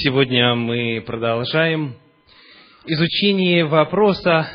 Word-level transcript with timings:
Сегодня 0.00 0.54
мы 0.54 1.02
продолжаем 1.04 1.96
изучение 2.86 3.64
вопроса, 3.64 4.48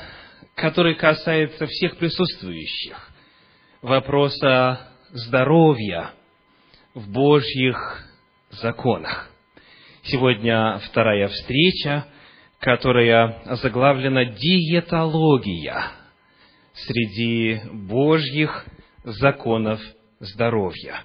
который 0.56 0.96
касается 0.96 1.68
всех 1.68 1.98
присутствующих, 1.98 3.12
вопроса 3.82 4.88
здоровья 5.10 6.12
в 6.94 7.12
Божьих 7.12 8.06
законах. 8.52 9.30
Сегодня 10.04 10.80
вторая 10.86 11.28
встреча, 11.28 12.06
которая 12.60 13.42
заглавлена 13.62 14.24
«Диетология 14.24 15.92
среди 16.74 17.60
Божьих 17.70 18.66
законов 19.04 19.82
здоровья» 20.22 21.04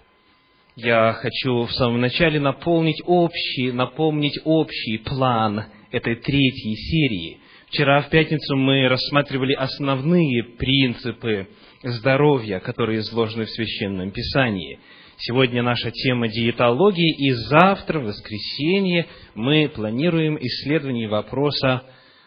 я 0.79 1.13
хочу 1.13 1.65
в 1.65 1.73
самом 1.73 2.01
начале 2.01 2.39
напомнить 2.39 3.03
общий, 3.05 3.73
напомнить 3.73 4.39
общий 4.45 4.99
план 4.99 5.65
этой 5.91 6.15
третьей 6.15 6.77
серии. 6.77 7.39
Вчера 7.67 8.03
в 8.03 8.11
пятницу 8.11 8.57
мы 8.57 8.89
рассматривали 8.89 9.55
основные 9.55 10.45
принципы 10.45 11.49
здоровья, 11.83 12.61
которые 12.61 13.01
изложены 13.01 13.47
в 13.47 13.51
Священном 13.51 14.13
Писании. 14.13 14.79
Сегодня 15.17 15.65
наша 15.65 15.91
тема 15.91 16.29
диетологии, 16.29 17.27
и 17.27 17.33
завтра, 17.33 17.99
в 17.99 18.05
воскресенье, 18.05 19.07
мы 19.35 19.69
планируем 19.69 20.39
исследование 20.41 21.09
вопроса 21.09 21.83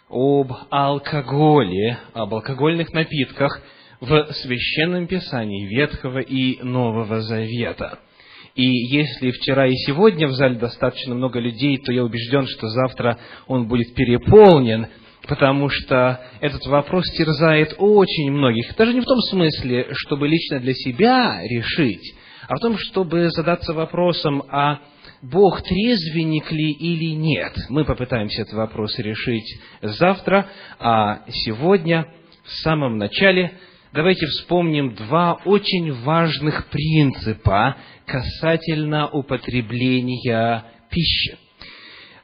об 0.10 0.52
алкоголе, 0.70 2.00
об 2.14 2.34
алкогольных 2.34 2.92
напитках 2.92 3.62
в 4.02 4.28
Священном 4.34 5.08
Писании 5.08 5.68
Ветхого 5.68 6.20
и 6.20 6.62
Нового 6.62 7.22
Завета– 7.22 8.00
и 8.56 8.64
если 8.64 9.32
вчера 9.32 9.68
и 9.68 9.76
сегодня 9.76 10.28
в 10.28 10.34
зале 10.34 10.56
достаточно 10.56 11.16
много 11.16 11.40
людей, 11.40 11.78
то 11.78 11.92
я 11.92 12.04
убежден, 12.04 12.48
что 12.48 12.68
завтра 12.68 13.18
он 13.48 13.68
будет 13.68 13.94
переполнен, 13.96 14.88
потому 15.28 15.70
что 15.70 16.20
этот 16.42 16.66
вопрос 16.66 17.06
терзает 17.12 17.76
очень 17.78 18.32
многих. 18.32 18.76
Даже 18.76 18.94
не 18.94 19.02
в 19.02 19.06
том 19.06 19.20
смысле, 19.22 19.88
чтобы 19.92 20.28
лично 20.28 20.60
для 20.60 20.74
себя 20.74 21.42
решить, 21.44 22.16
а 22.48 22.56
в 22.56 22.60
том, 22.60 22.78
чтобы 22.78 23.30
задаться 23.30 23.74
вопросом, 23.74 24.44
а 24.50 24.80
Бог 25.22 25.62
трезвенник 25.62 26.52
ли 26.52 26.72
или 26.72 27.14
нет. 27.16 27.54
Мы 27.70 27.86
попытаемся 27.86 28.42
этот 28.42 28.56
вопрос 28.56 28.98
решить 28.98 29.62
завтра, 29.82 30.48
а 30.80 31.22
сегодня, 31.30 32.08
в 32.44 32.52
самом 32.64 32.98
начале, 32.98 33.54
давайте 33.94 34.26
вспомним 34.26 34.96
два 34.96 35.40
очень 35.46 35.94
важных 35.94 36.68
принципа, 36.70 37.78
касательно 38.12 39.10
употребления 39.10 40.66
пищи. 40.90 41.38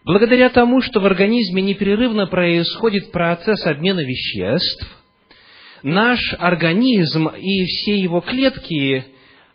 Благодаря 0.03 0.49
тому, 0.49 0.81
что 0.81 0.99
в 0.99 1.05
организме 1.05 1.61
непрерывно 1.61 2.27
происходит 2.27 3.11
процесс 3.11 3.65
обмена 3.65 4.01
веществ, 4.01 4.85
наш 5.83 6.19
организм 6.39 7.27
и 7.29 7.63
все 7.63 7.97
его 7.99 8.19
клетки 8.19 9.05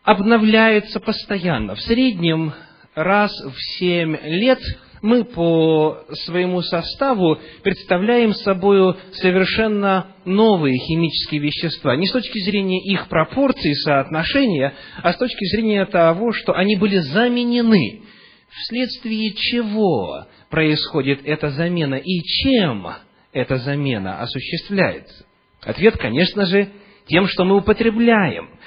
обновляются 0.03 1.00
постоянно. 1.00 1.75
В 1.75 1.83
среднем 1.83 2.55
раз 2.94 3.30
в 3.38 3.55
семь 3.78 4.16
лет 4.22 4.60
мы 5.03 5.25
по 5.25 6.05
своему 6.25 6.62
составу 6.62 7.39
представляем 7.62 8.33
собой 8.33 8.95
совершенно 9.14 10.14
новые 10.25 10.78
химические 10.78 11.41
вещества. 11.41 11.97
Не 11.97 12.06
с 12.06 12.12
точки 12.12 12.39
зрения 12.44 12.81
их 12.81 13.09
пропорций, 13.09 13.75
соотношения, 13.75 14.72
а 15.03 15.12
с 15.12 15.17
точки 15.17 15.44
зрения 15.55 15.84
того, 15.86 16.33
что 16.33 16.55
они 16.55 16.77
были 16.77 16.98
заменены. 16.98 18.03
Вследствие 18.48 19.33
чего 19.33 20.27
происходит 20.50 21.20
эта 21.25 21.50
замена 21.50 21.97
и 21.97 22.20
чем 22.22 22.87
эта 23.33 23.56
замена 23.56 24.20
осуществляется? 24.20 25.27
Ответ, 25.62 25.97
конечно 25.97 26.47
же, 26.47 26.69
тем, 27.06 27.27
что 27.27 27.44
мы 27.44 27.56
употребляем– 27.56 28.50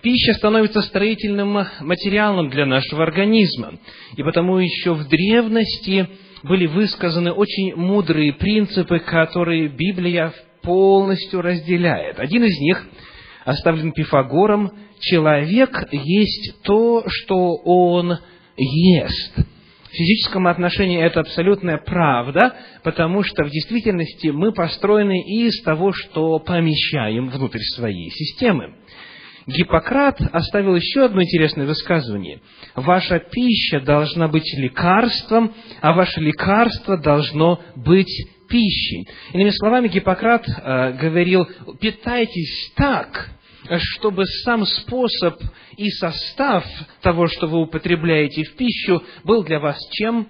Пища 0.00 0.32
становится 0.34 0.80
строительным 0.82 1.66
материалом 1.80 2.48
для 2.48 2.64
нашего 2.64 3.02
организма. 3.02 3.74
И 4.16 4.22
потому 4.22 4.58
еще 4.58 4.94
в 4.94 5.06
древности 5.08 6.08
были 6.42 6.66
высказаны 6.66 7.32
очень 7.32 7.74
мудрые 7.74 8.32
принципы, 8.32 9.00
которые 9.00 9.68
Библия 9.68 10.32
полностью 10.62 11.42
разделяет. 11.42 12.18
Один 12.20 12.44
из 12.44 12.58
них 12.60 12.86
оставлен 13.44 13.92
Пифагором. 13.92 14.72
Человек 15.00 15.88
есть 15.92 16.62
то, 16.62 17.04
что 17.06 17.56
он 17.64 18.18
ест. 18.56 19.36
В 19.36 19.94
физическом 19.94 20.46
отношении 20.46 21.02
это 21.02 21.20
абсолютная 21.20 21.76
правда, 21.76 22.56
потому 22.82 23.22
что 23.22 23.44
в 23.44 23.50
действительности 23.50 24.28
мы 24.28 24.52
построены 24.52 25.20
из 25.20 25.60
того, 25.62 25.92
что 25.92 26.38
помещаем 26.38 27.28
внутрь 27.28 27.60
своей 27.74 28.08
системы. 28.08 28.74
Гиппократ 29.46 30.20
оставил 30.32 30.76
еще 30.76 31.04
одно 31.04 31.22
интересное 31.22 31.66
высказывание. 31.66 32.40
Ваша 32.74 33.18
пища 33.18 33.80
должна 33.80 34.28
быть 34.28 34.52
лекарством, 34.56 35.54
а 35.80 35.92
ваше 35.92 36.20
лекарство 36.20 36.96
должно 36.96 37.60
быть 37.76 38.12
пищей. 38.48 39.08
Иными 39.32 39.50
словами, 39.50 39.88
Гиппократ 39.88 40.46
э, 40.46 40.92
говорил, 40.92 41.46
питайтесь 41.80 42.72
так, 42.76 43.30
чтобы 43.78 44.26
сам 44.26 44.64
способ 44.66 45.40
и 45.76 45.88
состав 45.90 46.64
того, 47.00 47.26
что 47.26 47.46
вы 47.46 47.62
употребляете 47.62 48.44
в 48.44 48.56
пищу, 48.56 49.02
был 49.24 49.42
для 49.44 49.58
вас 49.58 49.78
чем? 49.92 50.28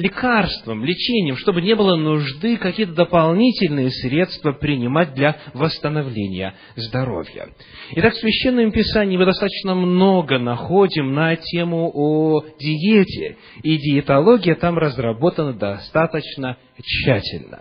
Лекарством, 0.00 0.84
лечением, 0.84 1.36
чтобы 1.36 1.60
не 1.60 1.74
было 1.74 1.96
нужды 1.96 2.56
какие-то 2.56 2.94
дополнительные 2.94 3.90
средства 3.90 4.52
принимать 4.52 5.14
для 5.14 5.36
восстановления 5.52 6.54
здоровья. 6.74 7.50
Итак, 7.92 8.14
в 8.14 8.18
Священном 8.18 8.72
Писании 8.72 9.16
мы 9.16 9.26
достаточно 9.26 9.74
много 9.74 10.38
находим 10.38 11.12
на 11.12 11.36
тему 11.36 11.90
о 11.92 12.42
диете, 12.58 13.36
и 13.62 13.76
диетология 13.76 14.54
там 14.54 14.78
разработана 14.78 15.52
достаточно 15.52 16.56
тщательно. 16.82 17.60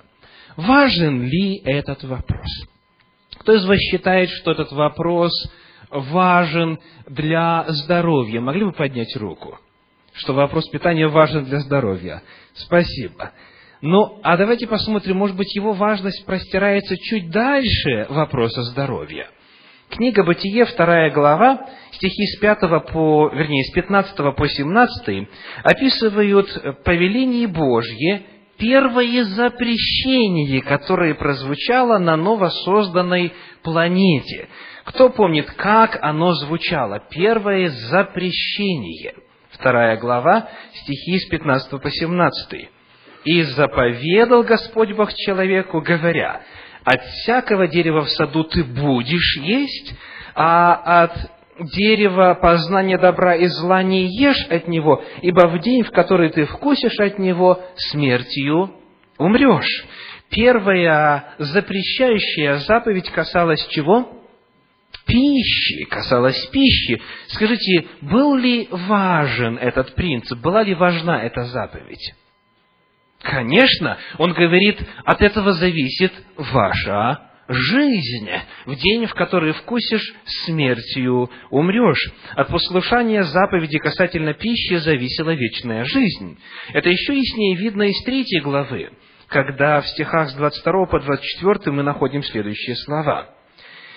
Важен 0.55 1.23
ли 1.23 1.61
этот 1.65 2.03
вопрос? 2.03 2.47
Кто 3.39 3.53
из 3.53 3.65
вас 3.65 3.79
считает, 3.79 4.29
что 4.29 4.51
этот 4.51 4.71
вопрос 4.71 5.31
важен 5.89 6.79
для 7.07 7.65
здоровья? 7.67 8.41
Могли 8.41 8.65
бы 8.65 8.71
поднять 8.71 9.15
руку? 9.15 9.57
Что 10.13 10.33
вопрос 10.33 10.67
питания 10.69 11.07
важен 11.07 11.45
для 11.45 11.59
здоровья. 11.59 12.21
Спасибо. 12.53 13.31
Ну, 13.81 14.19
а 14.23 14.35
давайте 14.35 14.67
посмотрим, 14.67 15.17
может 15.17 15.37
быть, 15.37 15.55
его 15.55 15.71
важность 15.71 16.25
простирается 16.25 16.97
чуть 16.97 17.29
дальше 17.29 18.07
вопроса 18.09 18.63
здоровья. 18.63 19.29
Книга 19.89 20.23
Бытие, 20.23 20.65
вторая 20.65 21.09
глава, 21.11 21.65
стихи 21.93 22.25
с 22.27 22.39
5 22.39 22.59
по, 22.91 23.29
вернее, 23.29 23.63
с 23.63 23.71
15 23.71 24.35
по 24.35 24.47
17 24.47 25.27
описывают 25.63 26.83
повеление 26.83 27.47
Божье, 27.47 28.23
первое 28.57 29.23
запрещение, 29.23 30.61
которое 30.61 31.15
прозвучало 31.15 31.97
на 31.97 32.17
новосозданной 32.17 33.33
планете. 33.63 34.49
Кто 34.83 35.09
помнит, 35.09 35.49
как 35.51 35.97
оно 36.01 36.33
звучало? 36.33 37.01
Первое 37.09 37.69
запрещение– 37.69 39.13
вторая 39.59 39.97
глава, 39.97 40.47
стихи 40.73 41.19
с 41.19 41.27
15 41.27 41.81
по 41.81 41.89
17. 41.89 42.69
«И 43.25 43.41
заповедал 43.43 44.43
Господь 44.43 44.93
Бог 44.93 45.13
человеку, 45.13 45.81
говоря, 45.81 46.41
от 46.85 47.01
всякого 47.03 47.67
дерева 47.67 48.01
в 48.01 48.09
саду 48.09 48.45
ты 48.45 48.63
будешь 48.63 49.37
есть, 49.37 49.93
а 50.33 51.03
от 51.03 51.11
дерева 51.75 52.37
познания 52.41 52.97
добра 52.97 53.35
и 53.35 53.47
зла 53.47 53.83
не 53.83 54.07
ешь 54.17 54.47
от 54.49 54.69
него, 54.69 55.03
ибо 55.21 55.49
в 55.49 55.59
день, 55.59 55.83
в 55.83 55.91
который 55.91 56.29
ты 56.29 56.45
вкусишь 56.45 56.99
от 56.99 57.19
него, 57.19 57.61
смертью 57.75 58.71
умрешь». 59.17 59.85
Первая 60.29 61.33
запрещающая 61.39 62.57
заповедь 62.57 63.09
касалась 63.09 63.65
чего? 63.69 64.18
Пищи, 65.09 65.85
касалось 65.85 66.45
пищи. 66.47 67.01
Скажите, 67.27 67.87
был 68.01 68.35
ли 68.35 68.67
важен 68.71 69.57
этот 69.57 69.95
принцип, 69.95 70.39
была 70.39 70.63
ли 70.63 70.75
важна 70.75 71.23
эта 71.23 71.43
заповедь? 71.45 72.13
Конечно, 73.21 73.97
он 74.17 74.33
говорит, 74.33 74.79
от 75.03 75.21
этого 75.21 75.53
зависит 75.53 76.13
ваша 76.37 77.19
жизнь. 77.49 78.29
В 78.65 78.75
день, 78.75 79.07
в 79.07 79.13
который 79.15 79.53
вкусишь, 79.53 80.13
смертью 80.45 81.29
умрешь. 81.49 82.11
От 82.35 82.47
послушания 82.47 83.23
заповеди 83.23 83.79
касательно 83.79 84.33
пищи 84.33 84.75
зависела 84.75 85.31
вечная 85.31 85.83
жизнь. 85.83 86.37
Это 86.71 86.89
еще 86.89 87.17
яснее 87.17 87.57
видно 87.57 87.83
из 87.83 88.01
третьей 88.03 88.39
главы, 88.41 88.91
когда 89.27 89.81
в 89.81 89.87
стихах 89.87 90.29
с 90.29 90.35
22 90.35 90.85
по 90.85 90.99
24 90.99 91.75
мы 91.75 91.83
находим 91.83 92.23
следующие 92.23 92.75
слова– 92.75 93.33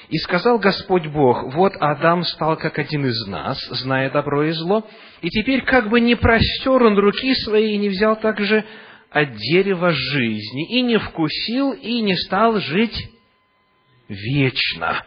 И 0.08 0.18
сказал 0.18 0.58
Господь 0.58 1.06
Бог, 1.06 1.54
вот 1.54 1.72
Адам 1.80 2.24
стал 2.24 2.56
как 2.56 2.78
один 2.78 3.06
из 3.06 3.26
нас, 3.26 3.58
зная 3.70 4.10
добро 4.10 4.44
и 4.44 4.50
зло, 4.50 4.86
и 5.20 5.28
теперь 5.28 5.62
как 5.62 5.88
бы 5.88 6.00
не 6.00 6.14
простер 6.14 6.82
он 6.82 6.98
руки 6.98 7.34
свои 7.34 7.74
и 7.74 7.78
не 7.78 7.88
взял 7.88 8.16
также 8.16 8.64
от 9.10 9.34
дерева 9.34 9.90
жизни, 9.90 10.78
и 10.78 10.82
не 10.82 10.98
вкусил, 10.98 11.72
и 11.72 12.00
не 12.00 12.16
стал 12.16 12.58
жить 12.60 13.10
вечно. 14.08 15.04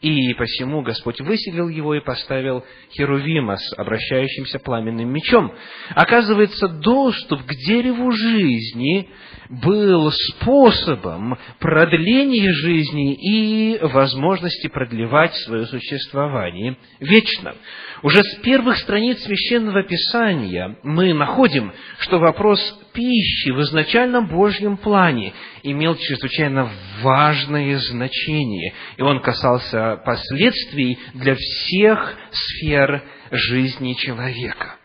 И 0.00 0.32
посему 0.34 0.82
Господь 0.82 1.20
выселил 1.20 1.68
его 1.68 1.94
и 1.94 2.00
поставил 2.00 2.64
Херувима 2.92 3.56
с 3.56 3.72
обращающимся 3.76 4.60
пламенным 4.60 5.12
мечом. 5.12 5.52
Оказывается, 5.90 6.68
доступ 6.68 7.42
к 7.42 7.52
дереву 7.66 8.12
жизни 8.12 9.08
был 9.48 10.10
способом 10.12 11.38
продления 11.58 12.52
жизни 12.52 13.14
и 13.14 13.78
возможности 13.80 14.68
продлевать 14.68 15.34
свое 15.36 15.66
существование 15.66 16.76
вечно. 17.00 17.54
Уже 18.02 18.22
с 18.22 18.36
первых 18.36 18.78
страниц 18.78 19.22
Священного 19.22 19.82
Писания 19.82 20.76
мы 20.82 21.12
находим, 21.14 21.72
что 21.98 22.18
вопрос 22.18 22.60
пищи 22.92 23.50
в 23.50 23.60
изначальном 23.62 24.28
Божьем 24.28 24.76
плане 24.76 25.32
имел 25.62 25.96
чрезвычайно 25.96 26.70
важное 27.02 27.76
значение, 27.78 28.74
и 28.96 29.02
он 29.02 29.20
касался 29.20 30.00
последствий 30.04 30.98
для 31.14 31.34
всех 31.34 32.16
сфер 32.30 33.02
жизни 33.30 33.94
человека. 33.94 34.76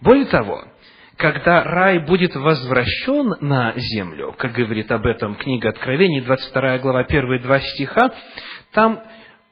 Более 0.00 0.26
того, 0.26 0.64
когда 1.20 1.62
рай 1.62 1.98
будет 1.98 2.34
возвращен 2.34 3.36
на 3.42 3.74
землю, 3.76 4.34
как 4.38 4.52
говорит 4.52 4.90
об 4.90 5.04
этом 5.04 5.34
книга 5.34 5.68
Откровений, 5.68 6.22
22 6.22 6.78
глава, 6.78 7.04
первые 7.04 7.40
два 7.40 7.60
стиха, 7.60 8.10
там 8.72 9.02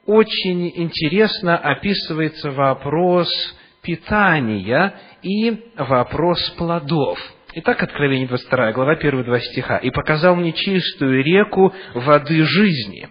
очень 0.07 0.71
интересно 0.75 1.55
описывается 1.57 2.49
вопрос 2.49 3.29
питания 3.83 4.95
и 5.21 5.71
вопрос 5.77 6.39
плодов. 6.57 7.19
Итак, 7.53 7.83
Откровение 7.83 8.27
22 8.27 8.71
глава, 8.71 8.95
первые 8.95 9.25
два 9.25 9.39
стиха. 9.39 9.77
«И 9.77 9.91
показал 9.91 10.35
мне 10.35 10.53
чистую 10.53 11.23
реку 11.23 11.71
воды 11.93 12.43
жизни, 12.45 13.09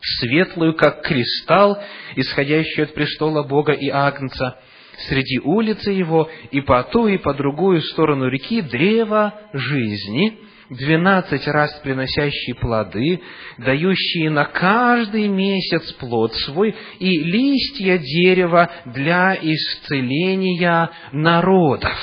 светлую, 0.00 0.74
как 0.74 1.02
кристалл, 1.02 1.78
исходящую 2.14 2.84
от 2.84 2.94
престола 2.94 3.42
Бога 3.42 3.72
и 3.72 3.88
Агнца, 3.88 4.60
среди 5.08 5.38
улицы 5.38 5.90
его, 5.90 6.28
и 6.50 6.60
по 6.60 6.82
ту, 6.84 7.06
и 7.06 7.18
по 7.18 7.34
другую 7.34 7.80
сторону 7.80 8.28
реки 8.28 8.60
древо 8.60 9.34
жизни, 9.52 10.38
двенадцать 10.70 11.46
раз 11.46 11.72
приносящие 11.82 12.54
плоды, 12.54 13.20
дающие 13.58 14.30
на 14.30 14.44
каждый 14.44 15.28
месяц 15.28 15.92
плод 15.92 16.34
свой, 16.34 16.74
и 16.98 17.18
листья 17.18 17.98
дерева 17.98 18.70
для 18.86 19.36
исцеления 19.40 20.90
народов. 21.12 21.96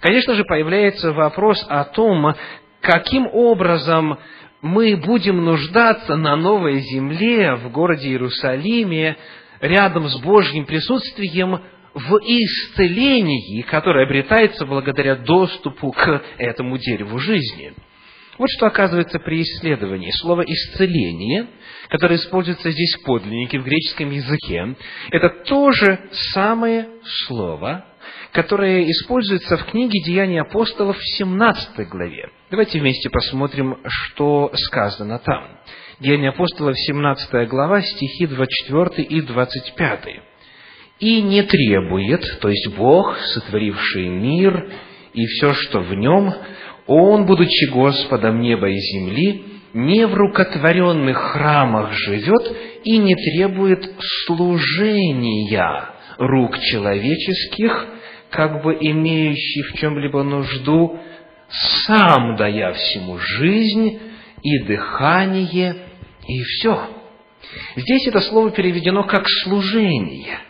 Конечно 0.00 0.34
же, 0.34 0.44
появляется 0.44 1.12
вопрос 1.12 1.64
о 1.68 1.84
том, 1.84 2.34
каким 2.80 3.26
образом 3.26 4.18
мы 4.62 4.96
будем 4.96 5.44
нуждаться 5.44 6.16
на 6.16 6.36
новой 6.36 6.80
земле, 6.80 7.54
в 7.54 7.70
городе 7.70 8.08
Иерусалиме, 8.08 9.16
рядом 9.60 10.08
с 10.08 10.20
Божьим 10.20 10.66
присутствием, 10.66 11.60
в 11.94 12.16
исцелении, 12.22 13.62
которое 13.62 14.04
обретается 14.04 14.66
благодаря 14.66 15.16
доступу 15.16 15.90
к 15.92 16.22
этому 16.38 16.78
дереву 16.78 17.18
жизни. 17.18 17.74
Вот 18.38 18.48
что 18.48 18.66
оказывается 18.66 19.18
при 19.18 19.42
исследовании. 19.42 20.10
Слово 20.12 20.42
«исцеление», 20.42 21.48
которое 21.88 22.16
используется 22.16 22.70
здесь 22.70 22.94
в 22.94 23.04
подлиннике, 23.04 23.58
в 23.58 23.64
греческом 23.64 24.10
языке, 24.10 24.76
это 25.10 25.28
то 25.44 25.72
же 25.72 25.98
самое 26.32 26.88
слово, 27.26 27.84
которое 28.32 28.90
используется 28.90 29.58
в 29.58 29.66
книге 29.66 30.00
«Деяния 30.02 30.40
апостолов» 30.40 30.96
в 30.96 31.18
17 31.18 31.86
главе. 31.88 32.30
Давайте 32.50 32.80
вместе 32.80 33.10
посмотрим, 33.10 33.78
что 33.86 34.50
сказано 34.54 35.18
там. 35.18 35.58
Деяния 35.98 36.30
апостолов, 36.30 36.74
17 36.78 37.46
глава, 37.46 37.82
стихи 37.82 38.26
24 38.26 39.02
и 39.06 39.20
25 39.20 40.29
и 41.00 41.22
не 41.22 41.42
требует, 41.42 42.40
то 42.40 42.48
есть 42.48 42.68
Бог, 42.76 43.18
сотворивший 43.18 44.06
мир 44.08 44.70
и 45.14 45.26
все, 45.26 45.54
что 45.54 45.80
в 45.80 45.94
нем, 45.94 46.32
Он, 46.86 47.24
будучи 47.26 47.70
Господом 47.70 48.40
неба 48.40 48.68
и 48.68 48.76
земли, 48.76 49.44
не 49.72 50.06
в 50.06 50.14
рукотворенных 50.14 51.16
храмах 51.16 51.92
живет 51.92 52.56
и 52.84 52.98
не 52.98 53.14
требует 53.14 53.90
служения 54.26 55.88
рук 56.18 56.58
человеческих, 56.58 57.86
как 58.30 58.62
бы 58.62 58.76
имеющий 58.78 59.62
в 59.62 59.78
чем-либо 59.78 60.22
нужду, 60.22 60.98
сам 61.86 62.36
дая 62.36 62.72
всему 62.74 63.16
жизнь 63.18 63.98
и 64.42 64.58
дыхание, 64.64 65.76
и 66.28 66.42
все. 66.42 66.88
Здесь 67.76 68.06
это 68.06 68.20
слово 68.20 68.50
переведено 68.50 69.04
как 69.04 69.26
«служение». 69.28 70.49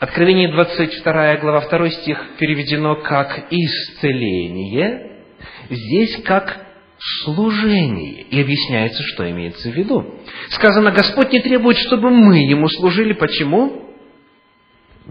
Откровение 0.00 0.50
22 0.50 1.36
глава 1.36 1.60
2 1.60 1.90
стих 1.90 2.18
переведено 2.38 2.96
как 2.96 3.48
«исцеление», 3.50 5.24
здесь 5.68 6.22
как 6.22 6.58
служение. 6.98 8.22
И 8.22 8.40
объясняется, 8.40 9.02
что 9.02 9.30
имеется 9.30 9.68
в 9.68 9.74
виду. 9.74 10.14
Сказано, 10.48 10.90
Господь 10.90 11.30
не 11.32 11.40
требует, 11.40 11.76
чтобы 11.76 12.08
мы 12.08 12.38
Ему 12.38 12.66
служили. 12.70 13.12
Почему? 13.12 13.90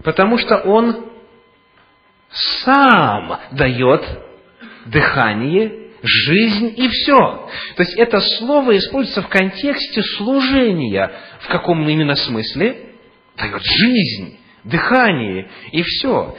Потому 0.02 0.38
что 0.38 0.56
Он 0.56 1.04
сам 2.64 3.38
дает 3.52 4.04
дыхание, 4.86 5.92
жизнь 6.02 6.74
и 6.76 6.88
все. 6.88 7.48
То 7.76 7.82
есть 7.84 7.94
это 7.94 8.18
слово 8.18 8.76
используется 8.76 9.22
в 9.22 9.28
контексте 9.28 10.02
служения. 10.02 11.12
В 11.42 11.46
каком 11.46 11.88
именно 11.88 12.16
смысле? 12.16 12.96
Дает 13.36 13.62
жизнь 13.62 14.39
дыхание 14.64 15.48
и 15.72 15.82
все. 15.82 16.36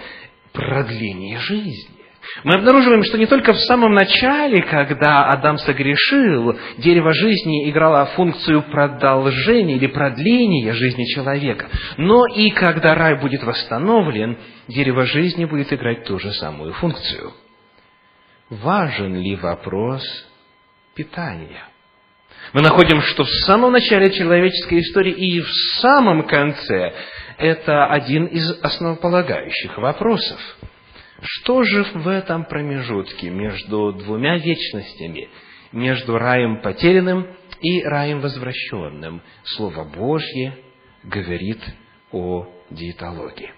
Продление 0.54 1.40
жизни. 1.40 2.02
Мы 2.44 2.56
обнаруживаем, 2.56 3.04
что 3.04 3.18
не 3.18 3.26
только 3.26 3.54
в 3.54 3.60
самом 3.60 3.94
начале, 3.94 4.62
когда 4.62 5.26
Адам 5.26 5.58
согрешил, 5.58 6.58
дерево 6.78 7.14
жизни 7.14 7.70
играло 7.70 8.06
функцию 8.16 8.64
продолжения 8.64 9.76
или 9.76 9.88
продления 9.88 10.74
жизни 10.74 11.06
человека, 11.14 11.70
но 11.98 12.26
и 12.28 12.52
когда 12.52 12.96
рай 12.96 13.20
будет 13.20 13.44
восстановлен, 13.44 14.38
дерево 14.68 15.06
жизни 15.06 15.46
будет 15.46 15.74
играть 15.74 16.06
ту 16.06 16.20
же 16.20 16.32
самую 16.34 16.74
функцию. 16.74 17.34
Важен 18.50 19.16
ли 19.16 19.36
вопрос 19.36 20.04
питания? 20.96 21.66
Мы 22.54 22.62
находим, 22.62 23.02
что 23.02 23.24
в 23.24 23.30
самом 23.46 23.72
начале 23.72 24.12
человеческой 24.12 24.82
истории 24.82 25.14
и 25.14 25.40
в 25.40 25.50
самом 25.80 26.24
конце 26.24 26.94
это 27.42 27.88
один 27.88 28.26
из 28.26 28.50
основополагающих 28.62 29.78
вопросов. 29.80 30.40
Что 31.22 31.64
же 31.64 31.84
в 31.96 32.08
этом 32.08 32.46
промежутке 32.46 33.30
между 33.30 33.94
двумя 33.94 34.38
вечностями, 34.38 35.28
между 35.72 36.18
раем 36.18 36.62
потерянным 36.62 37.28
и 37.62 37.84
раем 37.84 38.22
возвращенным? 38.22 39.22
Слово 39.44 39.84
Божье 39.86 40.56
говорит 41.04 41.60
о 42.12 42.48
диетологии. 42.70 43.52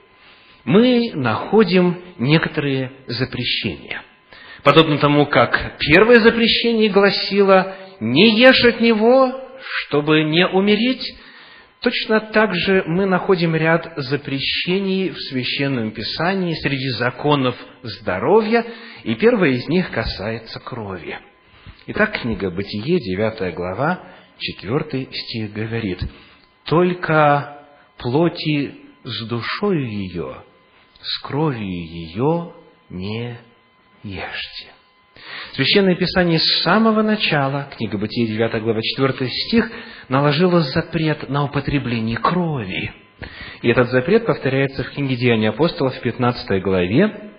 Мы 0.64 1.12
находим 1.14 2.02
некоторые 2.18 2.94
запрещения. 3.08 4.02
Подобно 4.64 4.98
тому, 4.98 5.26
как 5.26 5.76
первое 5.80 6.22
запрещение 6.22 6.90
гласило 6.90 7.76
«не 8.00 8.40
ешь 8.40 8.64
от 8.64 8.80
него, 8.80 9.42
чтобы 9.60 10.24
не 10.24 10.48
умереть», 10.48 11.18
Точно 11.84 12.22
так 12.22 12.56
же 12.56 12.86
мы 12.88 13.06
находим 13.06 13.58
ряд 13.58 13.92
запрещений 13.98 15.10
в 15.10 15.18
Священном 15.18 15.92
Писании 15.92 16.54
среди 16.54 16.88
законов 16.92 17.58
здоровья, 17.82 18.66
и 19.04 19.16
первое 19.16 19.50
из 19.50 19.68
них 19.68 19.92
касается 19.92 20.62
крови. 20.62 21.20
Итак, 21.88 22.22
книга 22.22 22.50
Бытие, 22.52 23.00
9 23.02 23.54
глава, 23.54 24.02
4 24.40 25.08
стих 25.12 25.52
говорит, 25.52 26.00
«Только 26.64 27.66
плоти 27.98 28.76
с 29.04 29.28
душою 29.28 29.86
ее, 29.86 30.38
с 31.02 31.22
кровью 31.22 31.68
ее 31.68 32.54
не 32.90 33.38
ешьте». 34.04 34.72
Священное 35.54 35.96
Писание 35.96 36.40
с 36.40 36.64
самого 36.64 37.02
начала, 37.02 37.70
книга 37.78 37.98
Бытия, 37.98 38.28
9 38.28 38.62
глава, 38.64 38.82
4 38.82 39.30
стих, 39.30 39.72
наложило 40.10 40.62
запрет 40.62 41.30
на 41.30 41.44
употребление 41.44 42.18
крови. 42.18 42.92
И 43.62 43.70
этот 43.70 43.90
запрет 43.90 44.26
повторяется 44.26 44.84
в 44.84 44.92
книге 44.92 45.16
Деяния 45.16 45.50
апостолов 45.50 45.96
в 45.96 46.02
15 46.02 46.62
главе, 46.62 47.32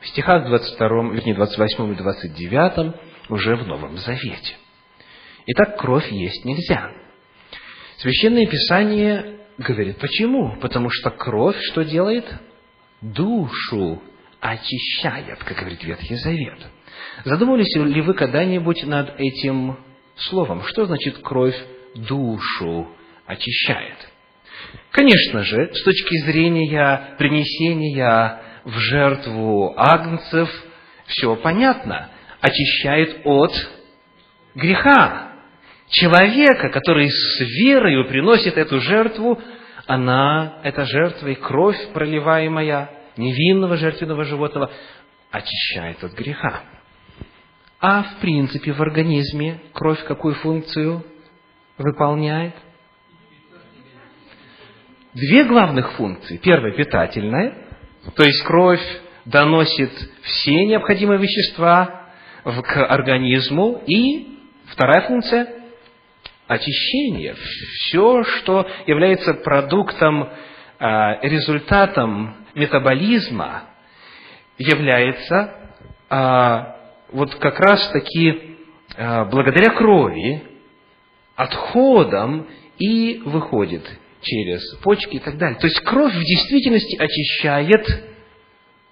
в 0.00 0.06
стихах 0.06 0.46
22, 0.46 0.88
вернее, 1.12 1.34
28 1.34 1.92
и 1.92 1.96
29 1.96 2.94
уже 3.28 3.56
в 3.56 3.66
Новом 3.66 3.98
Завете. 3.98 4.56
Итак, 5.46 5.76
кровь 5.78 6.10
есть 6.10 6.44
нельзя. 6.44 6.92
Священное 7.98 8.46
Писание 8.46 9.40
говорит, 9.58 9.98
почему? 9.98 10.56
Потому 10.60 10.88
что 10.88 11.10
кровь 11.10 11.56
что 11.70 11.82
делает? 11.82 12.24
Душу 13.02 14.02
очищает, 14.40 15.42
как 15.44 15.58
говорит 15.58 15.82
Ветхий 15.84 16.14
Завет. 16.14 16.58
Задумывались 17.24 17.74
ли 17.76 18.00
вы 18.00 18.14
когда-нибудь 18.14 18.84
над 18.84 19.18
этим 19.18 19.78
словом? 20.16 20.62
Что 20.64 20.86
значит 20.86 21.18
кровь 21.18 21.56
душу 21.94 22.88
очищает? 23.26 23.96
Конечно 24.90 25.42
же, 25.42 25.74
с 25.74 25.82
точки 25.82 26.24
зрения 26.24 27.14
принесения 27.18 28.40
в 28.64 28.78
жертву 28.78 29.74
агнцев, 29.76 30.48
все 31.06 31.36
понятно. 31.36 32.10
Очищает 32.40 33.20
от 33.24 33.52
греха. 34.54 35.32
Человека, 35.88 36.68
который 36.70 37.08
с 37.10 37.40
верою 37.40 38.06
приносит 38.06 38.56
эту 38.56 38.80
жертву, 38.80 39.40
она, 39.86 40.60
эта 40.62 40.84
жертва 40.84 41.28
и 41.28 41.34
кровь, 41.34 41.78
проливаемая 41.92 42.90
невинного 43.16 43.76
жертвенного 43.76 44.24
животного, 44.24 44.70
очищает 45.30 46.02
от 46.04 46.12
греха. 46.12 46.62
А 47.80 48.02
в 48.02 48.20
принципе 48.20 48.72
в 48.72 48.82
организме 48.82 49.60
кровь 49.72 50.04
какую 50.04 50.34
функцию 50.34 51.02
выполняет? 51.78 52.54
Две 55.14 55.44
главных 55.44 55.92
функции. 55.92 56.36
Первая– 56.36 56.72
питательная, 56.76 57.54
то 58.14 58.22
есть 58.22 58.42
кровь 58.44 58.82
доносит 59.24 59.90
все 60.22 60.66
необходимые 60.66 61.18
вещества 61.18 62.10
к 62.44 62.84
организму. 62.84 63.82
И 63.86 64.38
вторая 64.66 65.08
функция– 65.08 65.48
очищение. 66.46 67.34
Все, 67.34 68.22
что 68.24 68.68
является 68.86 69.32
продуктом, 69.32 70.28
а, 70.78 71.18
результатом 71.22 72.36
метаболизма, 72.54 73.62
является 74.58 75.54
а, 76.10 76.79
вот 77.12 77.34
как 77.36 77.58
раз 77.60 77.88
таки 77.90 78.56
а, 78.96 79.24
благодаря 79.24 79.70
крови 79.70 80.42
отходом 81.36 82.46
и 82.78 83.22
выходит 83.24 83.82
через 84.22 84.62
почки 84.82 85.16
и 85.16 85.18
так 85.18 85.38
далее. 85.38 85.58
То 85.58 85.66
есть 85.66 85.80
кровь 85.80 86.14
в 86.14 86.24
действительности 86.24 86.96
очищает 86.96 88.04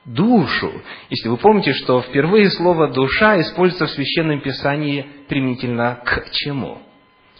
душу. 0.04 0.72
Если 1.10 1.28
вы 1.28 1.36
помните, 1.36 1.74
что 1.74 2.00
впервые 2.00 2.50
слово 2.50 2.88
«душа» 2.88 3.38
используется 3.40 3.86
в 3.86 3.90
Священном 3.90 4.40
Писании 4.40 5.04
применительно 5.28 6.00
к 6.04 6.30
чему? 6.30 6.78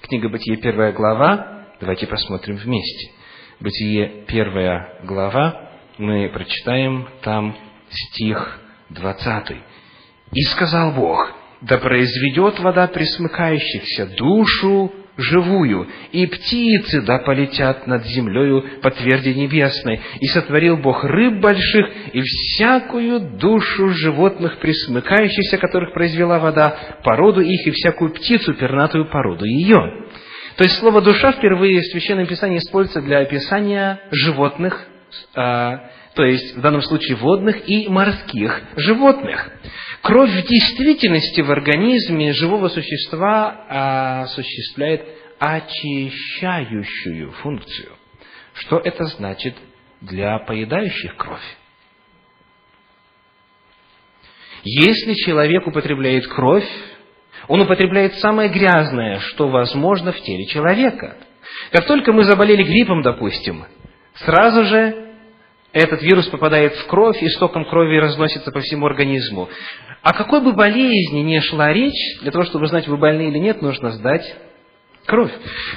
Книга 0.02 0.28
Бытие, 0.28 0.58
первая 0.58 0.92
глава. 0.92 1.66
Давайте 1.80 2.06
посмотрим 2.06 2.56
вместе. 2.56 3.12
Бытие, 3.60 4.24
первая 4.26 5.00
глава. 5.04 5.70
Мы 5.96 6.28
прочитаем 6.28 7.08
там 7.22 7.56
стих 7.90 8.60
20. 8.90 9.56
«И 10.32 10.42
сказал 10.42 10.92
Бог, 10.92 11.32
да 11.60 11.78
произведет 11.78 12.58
вода 12.60 12.86
присмыкающихся 12.86 14.06
душу 14.16 14.92
живую, 15.16 15.88
и 16.12 16.26
птицы 16.26 17.02
да 17.02 17.18
полетят 17.18 17.88
над 17.88 18.06
землею 18.06 18.64
по 18.82 18.90
тверди 18.90 19.30
небесной. 19.30 20.00
И 20.20 20.26
сотворил 20.26 20.76
Бог 20.76 21.02
рыб 21.02 21.40
больших 21.40 21.86
и 22.12 22.20
всякую 22.20 23.36
душу 23.38 23.88
животных 23.88 24.58
присмыкающихся, 24.60 25.58
которых 25.58 25.92
произвела 25.92 26.38
вода, 26.38 26.76
породу 27.02 27.40
их 27.40 27.66
и 27.66 27.70
всякую 27.72 28.12
птицу, 28.12 28.54
пернатую 28.54 29.06
породу 29.06 29.44
ее». 29.44 30.06
То 30.56 30.64
есть 30.64 30.76
слово 30.78 31.00
«душа» 31.00 31.32
впервые 31.32 31.80
в 31.80 31.86
Священном 31.86 32.26
Писании 32.26 32.58
используется 32.58 33.00
для 33.00 33.20
описания 33.20 34.00
животных, 34.10 34.88
а, 35.36 35.88
то 36.16 36.24
есть 36.24 36.56
в 36.56 36.60
данном 36.60 36.82
случае 36.82 37.16
водных 37.16 37.68
и 37.68 37.88
морских 37.88 38.60
животных. 38.74 39.52
Кровь 40.02 40.30
в 40.30 40.46
действительности 40.46 41.40
в 41.40 41.50
организме 41.50 42.32
живого 42.32 42.68
существа 42.68 43.66
а, 43.68 44.22
осуществляет 44.22 45.06
очищающую 45.38 47.32
функцию. 47.42 47.92
Что 48.54 48.78
это 48.78 49.04
значит 49.04 49.54
для 50.00 50.38
поедающих 50.38 51.16
кровь? 51.16 51.56
Если 54.64 55.14
человек 55.14 55.66
употребляет 55.66 56.26
кровь, 56.26 56.68
он 57.46 57.60
употребляет 57.60 58.14
самое 58.16 58.48
грязное, 58.50 59.18
что 59.20 59.48
возможно 59.48 60.12
в 60.12 60.20
теле 60.20 60.46
человека. 60.46 61.16
Как 61.70 61.86
только 61.86 62.12
мы 62.12 62.24
заболели 62.24 62.62
гриппом, 62.62 63.02
допустим, 63.02 63.64
сразу 64.14 64.64
же 64.64 65.08
этот 65.72 66.02
вирус 66.02 66.26
попадает 66.28 66.74
в 66.74 66.86
кровь 66.86 67.22
и 67.22 67.28
стоком 67.28 67.64
крови 67.66 67.98
разносится 67.98 68.50
по 68.50 68.60
всему 68.60 68.86
организму. 68.86 69.48
О 70.08 70.14
какой 70.14 70.40
бы 70.40 70.54
болезни 70.54 71.20
ни 71.20 71.38
шла 71.40 71.70
речь, 71.70 72.18
для 72.22 72.30
того, 72.30 72.44
чтобы 72.44 72.66
знать, 72.68 72.88
вы 72.88 72.96
больны 72.96 73.28
или 73.28 73.36
нет, 73.36 73.60
нужно 73.60 73.90
сдать 73.90 74.24
кровь. 75.04 75.30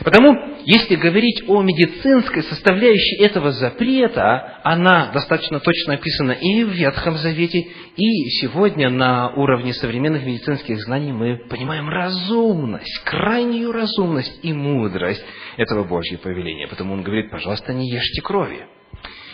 Потому, 0.05 0.55
если 0.63 0.95
говорить 0.95 1.43
о 1.49 1.61
медицинской 1.61 2.41
составляющей 2.43 3.21
этого 3.25 3.51
запрета, 3.51 4.61
она 4.63 5.11
достаточно 5.11 5.59
точно 5.59 5.95
описана 5.95 6.31
и 6.31 6.63
в 6.63 6.69
Ветхом 6.69 7.17
Завете, 7.17 7.59
и 7.97 8.29
сегодня 8.39 8.89
на 8.89 9.33
уровне 9.33 9.73
современных 9.73 10.25
медицинских 10.25 10.79
знаний 10.79 11.11
мы 11.11 11.35
понимаем 11.49 11.89
разумность, 11.89 13.03
крайнюю 13.03 13.73
разумность 13.73 14.39
и 14.43 14.53
мудрость 14.53 15.25
этого 15.57 15.83
Божьего 15.83 16.19
повеления. 16.19 16.69
Потому 16.69 16.93
он 16.93 17.03
говорит, 17.03 17.31
пожалуйста, 17.31 17.73
не 17.73 17.89
ешьте 17.89 18.21
крови. 18.21 18.65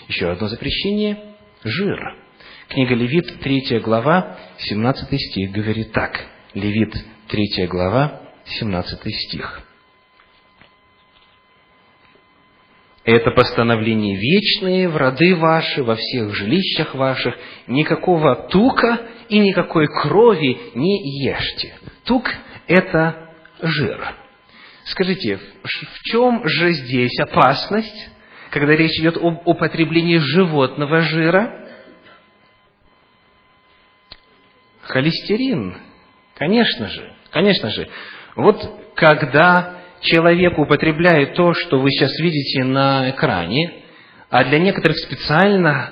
Еще 0.08 0.28
одно 0.28 0.48
запрещение– 0.48 1.36
жир. 1.64 2.27
Книга 2.70 2.96
Левит, 2.96 3.40
3 3.40 3.80
глава, 3.80 4.38
17 4.58 5.08
стих 5.20 5.52
говорит 5.52 5.92
так. 5.94 6.20
Левит, 6.54 6.94
3 7.28 7.68
глава, 7.68 8.22
17 8.46 9.00
стих. 9.16 9.62
Это 13.06 13.32
постановление 13.32 14.18
вечные 14.18 14.90
в 14.90 14.98
роды 14.98 15.36
ваши, 15.36 15.82
во 15.82 15.96
всех 15.96 16.36
жилищах 16.36 16.94
ваших, 16.94 17.38
никакого 17.68 18.36
тука 18.50 19.00
и 19.30 19.40
никакой 19.40 19.88
крови 19.88 20.58
не 20.76 21.26
ешьте. 21.26 21.78
Тук– 22.04 22.30
это 22.68 23.30
жир. 23.62 24.14
Скажите, 24.84 25.38
в 25.38 26.04
чем 26.04 26.46
же 26.46 26.74
здесь 26.74 27.18
опасность? 27.20 28.10
когда 28.50 28.76
речь 28.76 29.00
идет 29.00 29.18
об 29.18 29.48
употреблении 29.48 30.18
животного 30.18 31.02
жира? 31.02 31.67
Холестерин, 34.88 35.76
конечно 36.36 36.88
же, 36.88 37.14
конечно 37.32 37.70
же. 37.70 37.90
Вот 38.36 38.94
когда 38.96 39.82
человек 40.02 40.58
употребляет 40.58 41.34
то, 41.34 41.54
что 41.54 41.80
вы 41.80 41.92
сейчас 41.92 42.18
видите 42.20 42.64
на 42.64 43.10
экране, 43.10 43.74
а 44.30 44.44
для 44.44 44.60
некоторых 44.60 44.98
специально 44.98 45.92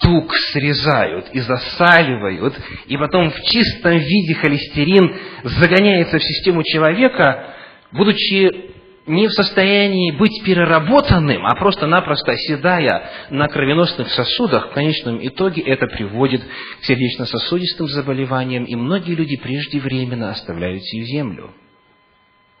тук 0.00 0.34
срезают 0.52 1.28
и 1.32 1.40
засаливают, 1.40 2.54
и 2.86 2.96
потом 2.96 3.30
в 3.30 3.40
чистом 3.42 3.98
виде 3.98 4.34
холестерин 4.34 5.16
загоняется 5.44 6.18
в 6.18 6.22
систему 6.22 6.62
человека, 6.64 7.54
будучи 7.92 8.73
не 9.06 9.28
в 9.28 9.32
состоянии 9.32 10.12
быть 10.12 10.42
переработанным, 10.44 11.44
а 11.44 11.54
просто-напросто 11.56 12.32
оседая 12.32 13.10
на 13.30 13.48
кровеносных 13.48 14.10
сосудах, 14.10 14.70
в 14.70 14.72
конечном 14.72 15.18
итоге 15.26 15.62
это 15.62 15.86
приводит 15.86 16.42
к 16.42 16.84
сердечно-сосудистым 16.84 17.88
заболеваниям, 17.88 18.64
и 18.64 18.74
многие 18.76 19.14
люди 19.14 19.36
преждевременно 19.36 20.30
оставляют 20.30 20.82
сию 20.84 21.04
землю. 21.04 21.50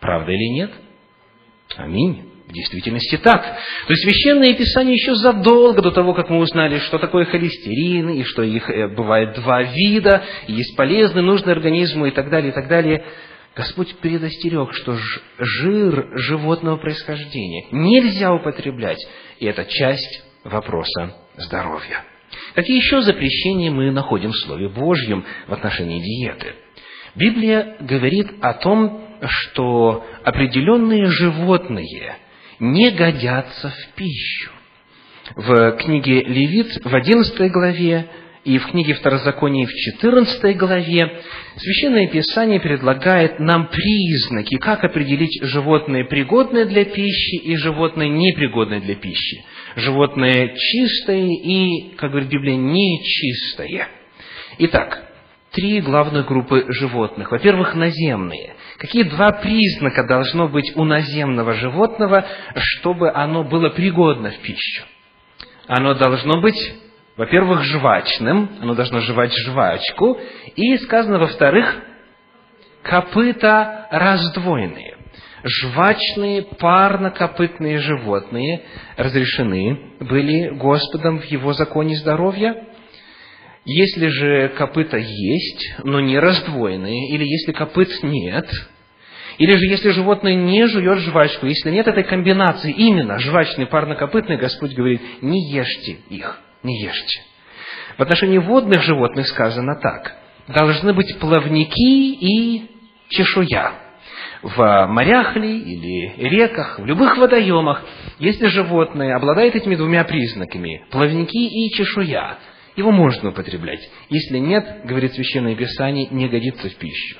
Правда 0.00 0.32
или 0.32 0.52
нет? 0.52 0.70
Аминь. 1.76 2.30
В 2.46 2.52
действительности 2.52 3.16
так. 3.16 3.42
То 3.86 3.92
есть 3.94 4.02
Священное 4.02 4.52
Писание 4.52 4.96
еще 4.96 5.14
задолго 5.14 5.80
до 5.80 5.90
того, 5.90 6.12
как 6.12 6.28
мы 6.28 6.40
узнали, 6.40 6.78
что 6.78 6.98
такое 6.98 7.24
холестерин, 7.24 8.10
и 8.10 8.22
что 8.24 8.42
их 8.42 8.68
э, 8.68 8.88
бывает 8.88 9.32
два 9.36 9.62
вида, 9.62 10.22
и 10.46 10.52
есть 10.52 10.76
полезный, 10.76 11.22
нужный 11.22 11.54
организму 11.54 12.04
и 12.04 12.10
так 12.10 12.28
далее, 12.28 12.50
и 12.50 12.54
так 12.54 12.68
далее, 12.68 13.02
Господь 13.56 13.94
предостерег, 13.98 14.74
что 14.74 14.98
жир 15.38 16.18
животного 16.18 16.76
происхождения 16.76 17.66
нельзя 17.70 18.32
употреблять, 18.32 18.98
и 19.38 19.46
это 19.46 19.64
часть 19.64 20.24
вопроса 20.42 21.14
здоровья. 21.36 22.04
Какие 22.54 22.76
еще 22.76 23.02
запрещения 23.02 23.70
мы 23.70 23.92
находим 23.92 24.30
в 24.30 24.38
Слове 24.38 24.68
Божьем 24.68 25.24
в 25.46 25.52
отношении 25.52 26.00
диеты? 26.00 26.54
Библия 27.14 27.76
говорит 27.78 28.32
о 28.40 28.54
том, 28.54 29.04
что 29.22 30.04
определенные 30.24 31.06
животные 31.06 32.16
не 32.58 32.90
годятся 32.90 33.70
в 33.70 33.94
пищу. 33.94 34.50
В 35.36 35.72
книге 35.76 36.22
Левит 36.24 36.84
в 36.84 36.94
11 36.94 37.52
главе 37.52 38.08
И 38.44 38.58
в 38.58 38.66
книге 38.66 38.92
Второзакония 38.92 39.66
в 39.66 39.72
14 39.72 40.56
главе 40.58 41.22
Священное 41.56 42.08
Писание 42.08 42.60
предлагает 42.60 43.38
нам 43.38 43.68
признаки, 43.68 44.58
как 44.58 44.84
определить 44.84 45.42
животное 45.42 46.04
пригодное 46.04 46.66
для 46.66 46.84
пищи 46.84 47.36
и 47.36 47.56
животное 47.56 48.08
непригодное 48.08 48.80
для 48.80 48.96
пищи. 48.96 49.42
Животное 49.76 50.54
чистое 50.56 51.26
и, 51.26 51.94
как 51.96 52.10
говорит 52.10 52.28
Библия, 52.28 52.56
нечистое. 52.56 53.88
Итак, 54.58 55.04
три 55.52 55.80
главных 55.80 56.26
группы 56.26 56.66
животных. 56.68 57.30
Во-первых, 57.30 57.74
наземные. 57.74 58.56
Какие 58.76 59.04
два 59.04 59.32
признака 59.32 60.04
должно 60.06 60.48
быть 60.48 60.72
у 60.76 60.84
наземного 60.84 61.54
животного, 61.54 62.26
чтобы 62.56 63.10
оно 63.10 63.42
было 63.42 63.70
пригодно 63.70 64.32
в 64.32 64.38
пищу? 64.40 64.84
Оно 65.66 65.94
должно 65.94 66.42
быть 66.42 66.74
во-первых, 67.16 67.62
жвачным, 67.62 68.50
оно 68.60 68.74
должно 68.74 69.00
жевать 69.00 69.32
жвачку, 69.46 70.18
и 70.56 70.76
сказано, 70.78 71.18
во-вторых, 71.18 71.76
копыта 72.82 73.86
раздвоенные. 73.90 74.96
Жвачные 75.44 76.42
парнокопытные 76.42 77.78
животные 77.78 78.62
разрешены 78.96 79.92
были 80.00 80.48
Господом 80.56 81.20
в 81.20 81.24
Его 81.26 81.52
законе 81.52 81.96
здоровья. 81.96 82.66
Если 83.66 84.08
же 84.08 84.48
копыта 84.56 84.96
есть, 84.96 85.74
но 85.84 86.00
не 86.00 86.18
раздвоенные, 86.18 87.10
или 87.10 87.24
если 87.24 87.52
копыт 87.52 87.90
нет, 88.02 88.46
или 89.38 89.52
же 89.52 89.66
если 89.66 89.90
животное 89.90 90.34
не 90.34 90.66
жует 90.66 90.98
жвачку, 90.98 91.46
если 91.46 91.70
нет 91.70 91.86
этой 91.86 92.04
комбинации, 92.04 92.72
именно 92.72 93.18
жвачный 93.18 93.66
парнокопытный, 93.66 94.36
Господь 94.36 94.74
говорит, 94.74 95.00
не 95.22 95.52
ешьте 95.52 95.98
их 96.08 96.43
не 96.64 96.80
ешьте. 96.82 97.20
В 97.96 98.02
отношении 98.02 98.38
водных 98.38 98.82
животных 98.82 99.28
сказано 99.28 99.76
так. 99.80 100.16
Должны 100.48 100.92
быть 100.92 101.18
плавники 101.20 102.14
и 102.14 102.68
чешуя. 103.10 103.72
В 104.42 104.86
морях 104.88 105.36
ли 105.36 105.58
или 105.58 106.28
реках, 106.28 106.78
в 106.78 106.84
любых 106.84 107.16
водоемах, 107.16 107.82
если 108.18 108.46
животное 108.48 109.16
обладает 109.16 109.54
этими 109.54 109.76
двумя 109.76 110.04
признаками, 110.04 110.84
плавники 110.90 111.36
и 111.36 111.70
чешуя, 111.70 112.38
его 112.76 112.90
можно 112.90 113.30
употреблять. 113.30 113.80
Если 114.10 114.38
нет, 114.38 114.80
говорит 114.84 115.14
Священное 115.14 115.54
Писание, 115.54 116.08
не 116.10 116.28
годится 116.28 116.68
в 116.68 116.74
пищу. 116.76 117.18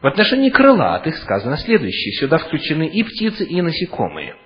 В 0.00 0.06
отношении 0.06 0.50
крылатых 0.50 1.16
сказано 1.16 1.56
следующее. 1.56 2.12
Сюда 2.20 2.38
включены 2.38 2.86
и 2.86 3.02
птицы, 3.02 3.44
и 3.44 3.60
насекомые 3.60 4.36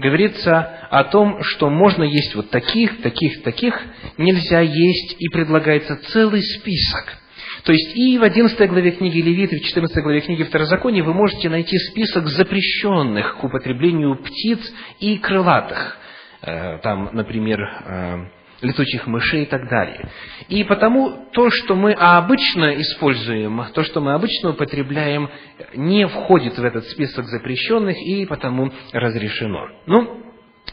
говорится 0.00 0.88
о 0.90 1.04
том, 1.04 1.42
что 1.42 1.70
можно 1.70 2.02
есть 2.02 2.34
вот 2.34 2.50
таких, 2.50 3.02
таких, 3.02 3.42
таких, 3.42 3.80
нельзя 4.18 4.60
есть, 4.60 5.16
и 5.18 5.28
предлагается 5.28 5.96
целый 6.12 6.42
список. 6.42 7.16
То 7.64 7.72
есть 7.72 7.96
и 7.96 8.18
в 8.18 8.22
11 8.22 8.68
главе 8.68 8.92
книги 8.92 9.20
Левит, 9.20 9.52
и 9.52 9.58
в 9.58 9.64
14 9.64 10.02
главе 10.02 10.20
книги 10.20 10.42
Второзакония 10.44 11.02
вы 11.02 11.12
можете 11.12 11.48
найти 11.48 11.76
список 11.78 12.26
запрещенных 12.28 13.36
к 13.36 13.44
употреблению 13.44 14.16
птиц 14.16 14.72
и 14.98 15.18
крылатых. 15.18 15.98
Э, 16.42 16.78
там, 16.78 17.10
например, 17.12 17.60
э, 17.60 18.39
летучих 18.62 19.06
мышей 19.06 19.42
и 19.42 19.46
так 19.46 19.68
далее. 19.68 20.08
И 20.48 20.64
потому 20.64 21.26
то, 21.32 21.50
что 21.50 21.74
мы 21.74 21.92
обычно 21.92 22.80
используем, 22.80 23.64
то, 23.74 23.82
что 23.82 24.00
мы 24.00 24.14
обычно 24.14 24.50
употребляем, 24.50 25.30
не 25.74 26.06
входит 26.06 26.58
в 26.58 26.64
этот 26.64 26.84
список 26.86 27.26
запрещенных 27.26 27.96
и 27.96 28.26
потому 28.26 28.70
разрешено. 28.92 29.68
Ну, 29.86 30.26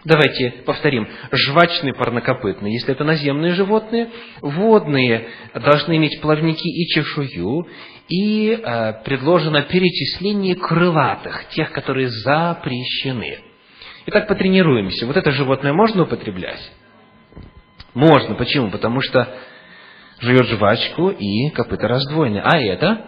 Давайте 0.03 0.51
повторим. 0.65 1.07
Жвачный 1.31 1.93
парнокопытный, 1.93 2.71
если 2.71 2.93
это 2.93 3.03
наземные 3.03 3.53
животные, 3.53 4.09
водные 4.41 5.27
должны 5.53 5.97
иметь 5.97 6.21
плавники 6.21 6.67
и 6.67 6.87
чешую, 6.87 7.67
и 8.07 8.51
э, 8.51 8.93
предложено 9.03 9.63
перечисление 9.63 10.55
крылатых, 10.55 11.49
тех, 11.49 11.71
которые 11.71 12.09
запрещены. 12.09 13.39
Итак, 14.05 14.27
потренируемся. 14.27 15.05
Вот 15.05 15.17
это 15.17 15.31
животное 15.31 15.73
можно 15.73 16.03
употреблять? 16.03 16.71
Можно. 17.97 18.35
Почему? 18.35 18.69
Потому 18.69 19.01
что 19.01 19.27
живет 20.19 20.45
жвачку 20.45 21.09
и 21.09 21.49
копыта 21.49 21.87
раздвоены. 21.87 22.37
А 22.43 22.55
это 22.59 23.07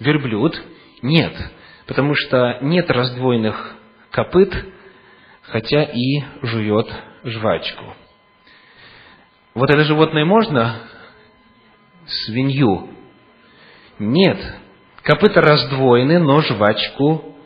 верблюд? 0.00 0.58
Нет. 1.02 1.34
Потому 1.86 2.14
что 2.14 2.56
нет 2.62 2.90
раздвоенных 2.90 3.74
копыт, 4.10 4.54
хотя 5.42 5.82
и 5.82 6.22
жует 6.40 6.86
жвачку. 7.22 7.84
Вот 9.52 9.68
это 9.68 9.84
животное 9.84 10.24
можно? 10.24 10.76
Свинью? 12.06 12.88
Нет. 13.98 14.38
Копыта 15.02 15.42
раздвоены, 15.42 16.18
но 16.18 16.40
жвачку 16.40 17.36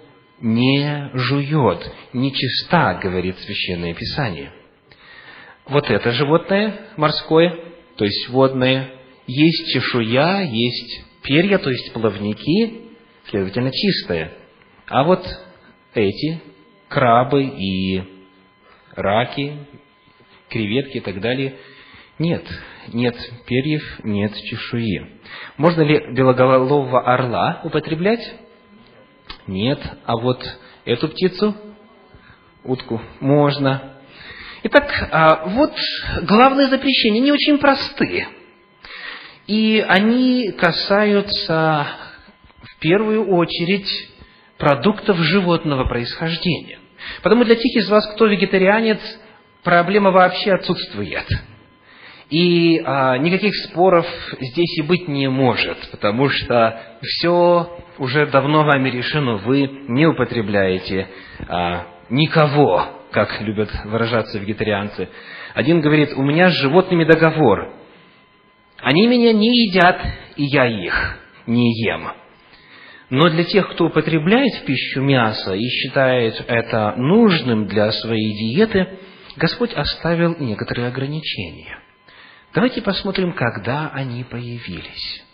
не 0.41 1.11
жует. 1.13 1.93
Нечиста, 2.13 3.01
говорит 3.03 3.37
Священное 3.41 3.95
Писание 3.95 4.62
вот 5.66 5.90
это 5.90 6.12
животное 6.12 6.88
морское, 6.96 7.57
то 7.96 8.05
есть 8.05 8.29
водное, 8.31 8.90
есть 9.27 9.72
чешуя, 9.72 10.42
есть 10.42 11.05
перья, 11.22 11.59
то 11.59 11.70
есть 11.70 11.92
плавники, 11.92 12.90
следовательно, 13.29 13.70
чистое. 13.70 14.33
А 14.87 15.05
вот 15.05 15.25
эти 15.94 16.40
крабы 16.88 17.44
и 17.44 18.03
раки, 18.94 19.57
креветки 20.48 20.98
и 20.98 21.01
так 21.01 21.20
далее, 21.20 21.55
нет, 22.18 22.44
нет 22.88 23.16
перьев, 23.46 24.01
нет 24.05 24.35
чешуи. 24.35 25.07
Можно 25.57 25.83
ли 25.83 26.12
белоголового 26.12 27.01
орла 27.01 27.61
употреблять? 27.64 28.35
Нет. 29.46 29.81
А 30.05 30.16
вот 30.16 30.42
эту 30.85 31.09
птицу, 31.09 31.57
утку, 32.64 33.01
можно. 33.20 33.92
Итак, 34.64 35.09
а, 35.11 35.46
вот 35.46 35.72
главные 36.22 36.68
запрещения, 36.68 37.20
они 37.20 37.33
очень 37.33 37.59
простые. 37.59 38.29
И 39.48 39.85
они 39.88 40.53
касаются 40.53 41.88
в 42.62 42.79
первую 42.79 43.29
очередь 43.29 43.88
продуктов 44.59 45.16
животного 45.18 45.85
происхождения. 45.88 46.79
Потому 47.25 47.44
для 47.44 47.57
тех 47.57 47.75
из 47.75 47.90
вас, 47.90 48.07
кто 48.14 48.27
вегетарианец, 48.27 49.01
проблема 49.64 50.12
вообще 50.12 50.53
отсутствует. 50.53 51.27
И 52.31 52.81
а, 52.85 53.18
никаких 53.18 53.57
споров 53.66 54.07
здесь 54.40 54.79
и 54.79 54.83
быть 54.83 55.09
не 55.09 55.29
может, 55.29 55.77
потому 55.90 56.29
что 56.29 56.81
все 57.03 57.85
уже 57.98 58.27
давно 58.27 58.62
вами 58.62 58.90
решено, 58.90 59.38
вы 59.38 59.68
не 59.88 60.07
употребляете 60.07 61.09
а, 61.48 61.88
никого 62.11 63.02
как 63.12 63.40
любят 63.42 63.70
выражаться 63.85 64.38
вегетарианцы. 64.38 65.09
Один 65.55 65.81
говорит, 65.81 66.12
у 66.14 66.22
меня 66.22 66.51
с 66.51 66.55
животными 66.55 67.05
договор. 67.05 67.72
Они 68.79 69.07
меня 69.07 69.33
не 69.33 69.66
едят, 69.66 70.01
и 70.37 70.44
я 70.44 70.66
их 70.66 71.18
не 71.46 71.72
ем. 71.87 72.11
Но 73.11 73.29
для 73.29 73.44
тех, 73.44 73.70
кто 73.70 73.87
употребляет 73.87 74.55
в 74.55 74.64
пищу 74.64 75.03
мясо 75.03 75.53
и 75.53 75.68
считает 75.68 76.42
это 76.48 76.94
нужным 76.96 77.66
для 77.66 77.92
своей 77.92 78.33
диеты, 78.33 78.88
Господь 79.37 79.72
оставил 79.75 80.37
некоторые 80.38 80.88
ограничения. 80.88 81.79
Давайте 82.55 82.83
посмотрим, 82.83 83.33
когда 83.35 83.90
они 83.90 84.25
появились. 84.25 85.25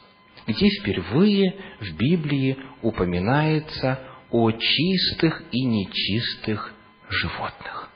Где 0.46 0.68
впервые 0.80 1.54
в 1.80 1.96
Библии 1.96 2.56
упоминается 2.82 4.00
о 4.30 4.50
чистых 4.50 5.42
и 5.52 5.64
нечистых 5.64 6.74
животных. 7.10 7.90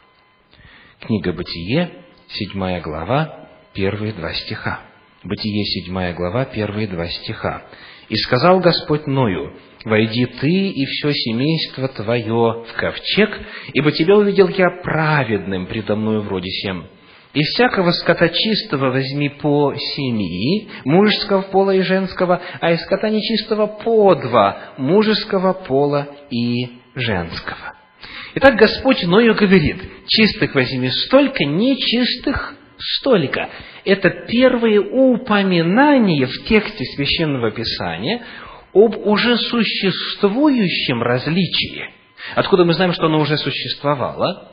Книга 1.01 1.33
Бытие, 1.33 1.91
седьмая 2.29 2.81
глава, 2.81 3.49
первые 3.75 4.13
два 4.13 4.33
стиха. 4.33 4.81
Бытие, 5.25 5.65
седьмая 5.65 6.15
глава, 6.15 6.45
первые 6.45 6.89
два 6.89 7.07
стиха. 7.09 7.63
«И 8.09 8.17
сказал 8.17 8.61
Господь 8.61 9.07
Ною, 9.07 9.55
«Войди 9.85 10.27
ты 10.27 10.69
и 10.69 10.85
все 10.85 11.13
семейство 11.13 11.89
твое 11.89 12.65
в 12.69 12.73
ковчег, 12.77 13.41
ибо 13.73 13.91
тебя 13.91 14.17
увидел 14.17 14.49
я 14.49 14.71
праведным 14.83 15.67
предо 15.67 15.97
мною 15.97 16.23
вроде 16.23 16.49
сем. 16.51 16.87
И 17.35 17.43
всякого 17.43 17.91
скота 17.93 18.29
чистого 18.29 18.91
возьми 18.91 19.29
по 19.29 19.75
семьи, 19.75 20.69
мужеского 20.85 21.43
пола 21.43 21.75
и 21.75 21.81
женского, 21.81 22.41
а 22.61 22.73
из 22.73 22.81
скота 22.83 23.09
нечистого 23.09 23.67
по 23.67 24.15
два, 24.15 24.75
мужеского 24.77 25.53
пола 25.53 26.09
и 26.31 26.79
женского». 26.95 27.82
Итак, 28.35 28.57
Господь 28.57 29.03
Ною 29.05 29.35
говорит, 29.35 29.77
чистых 30.07 30.55
возьми 30.55 30.89
столько, 30.89 31.45
нечистых 31.45 32.55
столько. 32.79 33.51
Это 33.85 34.09
первые 34.29 34.81
упоминания 34.81 36.27
в 36.27 36.45
тексте 36.45 36.85
Священного 36.97 37.51
Писания 37.51 38.23
об 38.73 38.97
уже 38.97 39.37
существующем 39.37 41.03
различии. 41.03 41.91
Откуда 42.35 42.65
мы 42.65 42.73
знаем, 42.73 42.95
что 42.95 43.07
оно 43.07 43.21
уже 43.21 43.37
существовало? 43.37 44.53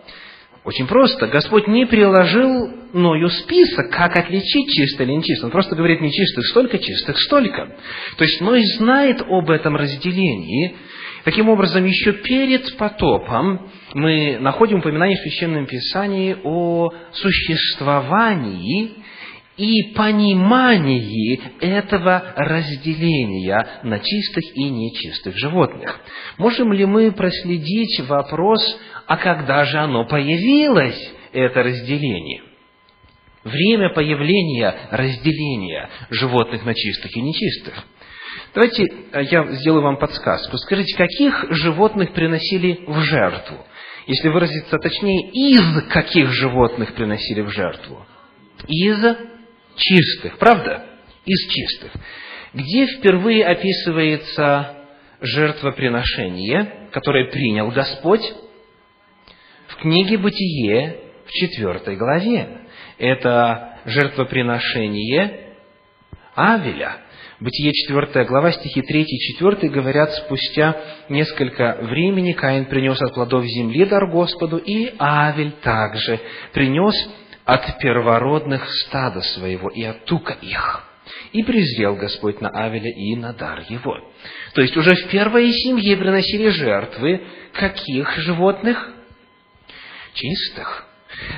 Очень 0.65 0.87
просто. 0.87 1.27
Господь 1.27 1.67
не 1.67 1.85
приложил 1.85 2.71
Ною 2.91 3.29
список, 3.29 3.91
как 3.91 4.17
отличить 4.17 4.69
чисто 4.71 5.03
или 5.03 5.13
нечисто. 5.13 5.45
Он 5.45 5.51
просто 5.51 5.75
говорит, 5.75 6.01
нечистых 6.01 6.45
столько, 6.47 6.79
чистых 6.79 7.17
столько. 7.21 7.77
То 8.17 8.23
есть 8.25 8.41
Ной 8.41 8.63
знает 8.77 9.21
об 9.21 9.49
этом 9.49 9.77
разделении. 9.77 10.75
Таким 11.23 11.49
образом, 11.49 11.85
еще 11.85 12.13
перед 12.13 12.77
потопом 12.77 13.69
мы 13.93 14.37
находим 14.39 14.79
упоминание 14.79 15.17
в 15.17 15.21
Священном 15.21 15.65
Писании 15.65 16.37
о 16.43 16.89
существовании 17.11 19.03
и 19.57 19.93
понимании 19.93 21.41
этого 21.59 22.33
разделения 22.37 23.67
на 23.83 23.99
чистых 23.99 24.43
и 24.55 24.69
нечистых 24.69 25.37
животных. 25.37 25.99
Можем 26.37 26.71
ли 26.71 26.85
мы 26.85 27.11
проследить 27.11 27.99
вопрос, 28.07 28.79
а 29.05 29.17
когда 29.17 29.65
же 29.65 29.77
оно 29.77 30.05
появилось, 30.05 31.11
это 31.33 31.63
разделение? 31.63 32.43
Время 33.43 33.89
появления 33.89 34.73
разделения 34.91 35.89
животных 36.09 36.65
на 36.65 36.73
чистых 36.73 37.15
и 37.15 37.21
нечистых. 37.21 37.85
Давайте 38.53 38.83
э, 38.83 39.23
я 39.23 39.45
сделаю 39.53 39.83
вам 39.83 39.97
подсказку. 39.97 40.57
Скажите, 40.57 40.95
каких 40.97 41.45
животных 41.51 42.13
приносили 42.13 42.83
в 42.87 42.99
жертву? 43.01 43.65
Если 44.07 44.27
выразиться 44.29 44.77
точнее, 44.77 45.29
из 45.31 45.83
каких 45.89 46.31
животных 46.31 46.93
приносили 46.93 47.41
в 47.41 47.49
жертву? 47.49 48.05
Из 48.67 49.17
чистых, 49.75 50.37
правда? 50.37 50.85
Из 51.25 51.47
чистых. 51.47 51.91
Где 52.53 52.87
впервые 52.87 53.45
описывается 53.45 54.75
жертвоприношение, 55.21 56.89
которое 56.91 57.25
принял 57.25 57.69
Господь? 57.69 58.23
В 59.67 59.75
книге 59.75 60.17
«Бытие» 60.17 61.01
в 61.25 61.31
четвертой 61.31 61.95
главе. 61.95 62.61
Это 62.97 63.77
жертвоприношение 63.85 65.53
Авеля. 66.35 66.97
Бытие 67.39 67.71
4 67.71 68.25
глава, 68.25 68.51
стихи 68.51 68.81
3 68.81 69.01
и 69.01 69.37
4 69.37 69.69
говорят, 69.69 70.11
спустя 70.11 70.75
несколько 71.07 71.77
времени 71.83 72.33
Каин 72.33 72.65
принес 72.65 73.01
от 73.01 73.13
плодов 73.13 73.45
земли 73.45 73.85
дар 73.85 74.07
Господу, 74.07 74.57
и 74.57 74.93
Авель 74.99 75.53
также 75.63 76.19
принес 76.51 76.93
от 77.45 77.79
первородных 77.79 78.69
стада 78.69 79.21
своего 79.21 79.69
и 79.69 79.83
от 79.83 80.03
тука 80.03 80.33
их. 80.41 80.83
И 81.31 81.41
презрел 81.43 81.95
Господь 81.95 82.41
на 82.41 82.49
Авеля 82.49 82.91
и 82.91 83.15
на 83.15 83.31
дар 83.31 83.63
его. 83.69 83.97
То 84.53 84.61
есть 84.61 84.75
уже 84.75 84.93
в 84.95 85.07
первой 85.07 85.49
семье 85.49 85.95
приносили 85.95 86.49
жертвы 86.49 87.23
каких 87.53 88.17
животных? 88.17 88.91
Чистых. 90.13 90.87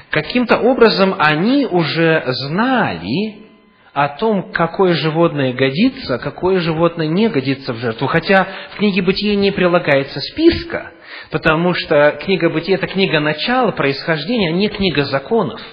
Каким-то 0.09 0.57
образом 0.57 1.15
они 1.19 1.67
уже 1.67 2.23
знали 2.25 3.50
о 3.93 4.09
том, 4.09 4.51
какое 4.53 4.93
животное 4.93 5.53
годится, 5.53 6.15
а 6.15 6.19
какое 6.19 6.59
животное 6.59 7.07
не 7.07 7.29
годится 7.29 7.73
в 7.73 7.77
жертву. 7.77 8.07
Хотя 8.07 8.47
в 8.73 8.77
книге 8.77 9.01
Бытия 9.01 9.35
не 9.35 9.51
прилагается 9.51 10.19
списка, 10.19 10.91
потому 11.29 11.73
что 11.73 12.17
книга 12.23 12.49
Бытия– 12.49 12.75
это 12.77 12.87
книга 12.87 13.19
начала, 13.19 13.71
происхождения, 13.71 14.49
а 14.49 14.53
не 14.53 14.69
книга 14.69 15.03
законов– 15.03 15.61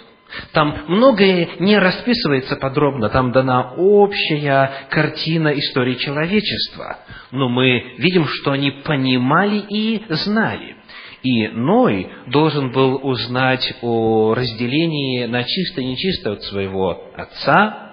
там 0.53 0.85
многое 0.89 1.49
не 1.59 1.79
расписывается 1.79 2.57
подробно, 2.57 3.09
там 3.09 3.33
дана 3.33 3.73
общая 3.77 4.71
картина 4.91 5.49
истории 5.49 5.95
человечества. 5.95 6.99
Но 7.31 7.49
мы 7.49 7.95
видим, 7.99 8.27
что 8.27 8.53
они 8.53 8.71
понимали 8.71 9.59
и 9.69 10.03
знали. 10.09 10.77
И 11.23 11.49
Ной 11.49 12.09
должен 12.27 12.71
был 12.73 13.01
узнать 13.03 13.75
о 13.83 14.35
разделении 14.35 15.25
на 15.25 15.43
чисто 15.45 15.81
и 15.81 15.85
нечисто 15.85 16.33
от 16.33 16.43
своего 16.45 17.11
отца, 17.17 17.88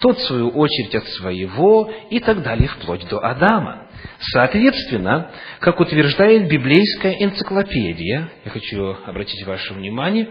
тот, 0.00 0.18
в 0.18 0.26
свою 0.26 0.50
очередь, 0.50 0.94
от 0.94 1.06
своего, 1.08 1.90
и 2.10 2.20
так 2.20 2.42
далее, 2.42 2.68
вплоть 2.68 3.06
до 3.08 3.18
Адама. 3.18 3.88
Соответственно, 4.32 5.30
как 5.60 5.80
утверждает 5.80 6.48
библейская 6.48 7.22
энциклопедия, 7.22 8.30
я 8.44 8.50
хочу 8.50 8.96
обратить 9.06 9.46
ваше 9.46 9.74
внимание, 9.74 10.28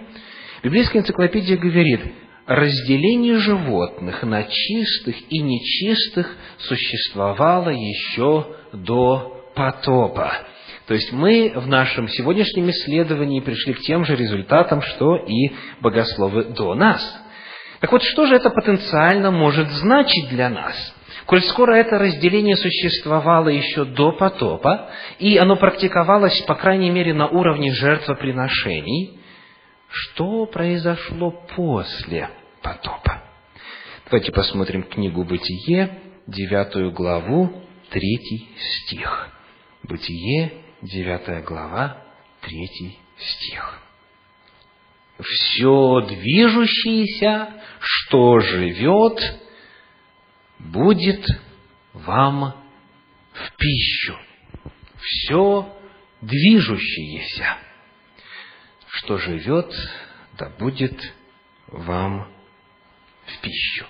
Библейская 0.63 0.99
энциклопедия 0.99 1.57
говорит, 1.57 1.99
разделение 2.45 3.37
животных 3.37 4.23
на 4.23 4.43
чистых 4.43 5.15
и 5.29 5.39
нечистых 5.39 6.37
существовало 6.57 7.69
еще 7.69 8.47
до 8.71 9.43
потопа. 9.55 10.31
То 10.87 10.93
есть 10.93 11.11
мы 11.11 11.51
в 11.53 11.67
нашем 11.67 12.07
сегодняшнем 12.07 12.69
исследовании 12.69 13.41
пришли 13.41 13.73
к 13.73 13.81
тем 13.81 14.05
же 14.05 14.15
результатам, 14.15 14.81
что 14.81 15.17
и 15.17 15.51
богословы 15.81 16.45
до 16.45 16.75
нас. 16.75 17.01
Так 17.83 17.91
вот, 17.91 18.01
что 18.01 18.27
же 18.27 18.37
это 18.37 18.49
потенциально 18.49 19.29
может 19.29 19.67
значить 19.67 20.29
для 20.29 20.49
нас? 20.49 20.73
Коль 21.25 21.41
скоро 21.41 21.73
это 21.73 21.99
разделение 21.99 22.55
существовало 22.55 23.49
еще 23.49 23.83
до 23.83 24.13
потопа, 24.13 24.89
и 25.19 25.35
оно 25.35 25.57
практиковалось, 25.57 26.39
по 26.43 26.55
крайней 26.55 26.91
мере, 26.91 27.13
на 27.13 27.27
уровне 27.27 27.73
жертвоприношений, 27.73 29.19
что 29.89 30.45
произошло 30.45 31.31
после 31.57 32.29
потопа? 32.61 33.21
Давайте 34.05 34.31
посмотрим 34.31 34.83
книгу 34.83 35.25
«Бытие», 35.25 35.99
девятую 36.25 36.93
главу, 36.93 37.63
третий 37.89 38.47
стих. 38.85 39.27
Бытие, 39.83 40.53
девятая 40.81 41.41
глава, 41.41 41.97
третий 42.39 42.97
стих. 43.17 43.81
«Все 45.19 45.99
движущееся, 46.07 47.49
что 47.83 48.39
живет, 48.39 49.19
будет 50.59 51.25
вам 51.93 52.55
в 53.33 53.57
пищу». 53.57 54.17
Все 54.99 55.69
движущееся– 56.21 57.57
что 58.93 59.17
живет, 59.17 59.73
да 60.37 60.49
будет 60.59 60.97
вам 61.67 62.27
в 63.25 63.41
пищу. 63.41 63.85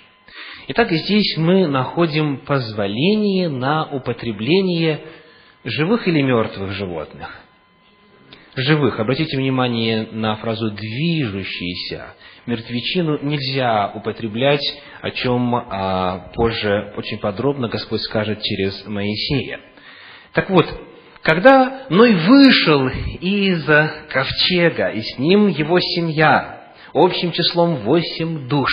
Итак, 0.69 0.91
здесь 0.91 1.35
мы 1.37 1.67
находим 1.67 2.37
позволение 2.37 3.49
на 3.49 3.85
употребление 3.85 5.05
живых 5.65 6.07
или 6.07 6.21
мертвых 6.21 6.71
животных. 6.71 7.42
Живых. 8.55 8.99
Обратите 8.99 9.35
внимание 9.35 10.07
на 10.11 10.35
фразу 10.35 10.69
«движущиеся». 10.69 12.13
Мертвечину 12.45 13.17
нельзя 13.23 13.91
употреблять, 13.95 14.61
о 15.01 15.09
чем 15.09 15.55
а, 15.55 16.31
позже 16.35 16.93
очень 16.95 17.17
подробно 17.17 17.67
Господь 17.67 18.01
скажет 18.01 18.43
через 18.43 18.85
Моисея. 18.85 19.59
Так 20.33 20.51
вот, 20.51 20.67
когда 21.23 21.87
Ной 21.89 22.13
вышел 22.13 22.89
из 23.21 23.65
ковчега, 24.09 24.89
и 24.89 25.01
с 25.01 25.17
ним 25.17 25.47
его 25.47 25.79
семья, 25.79 26.73
общим 26.93 27.31
числом 27.31 27.77
восемь 27.77 28.47
душ, 28.47 28.69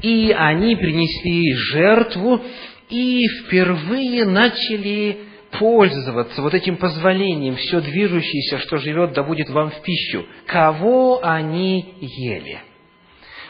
и 0.00 0.34
они 0.34 0.74
принесли 0.74 1.52
жертву, 1.52 2.40
и 2.88 3.26
впервые 3.42 4.24
начали 4.24 5.25
пользоваться 5.58 6.42
вот 6.42 6.54
этим 6.54 6.76
позволением, 6.76 7.56
все 7.56 7.80
движущееся, 7.80 8.58
что 8.58 8.78
живет, 8.78 9.12
да 9.12 9.22
будет 9.22 9.50
вам 9.50 9.70
в 9.70 9.82
пищу. 9.82 10.26
Кого 10.46 11.20
они 11.22 11.94
ели? 12.00 12.60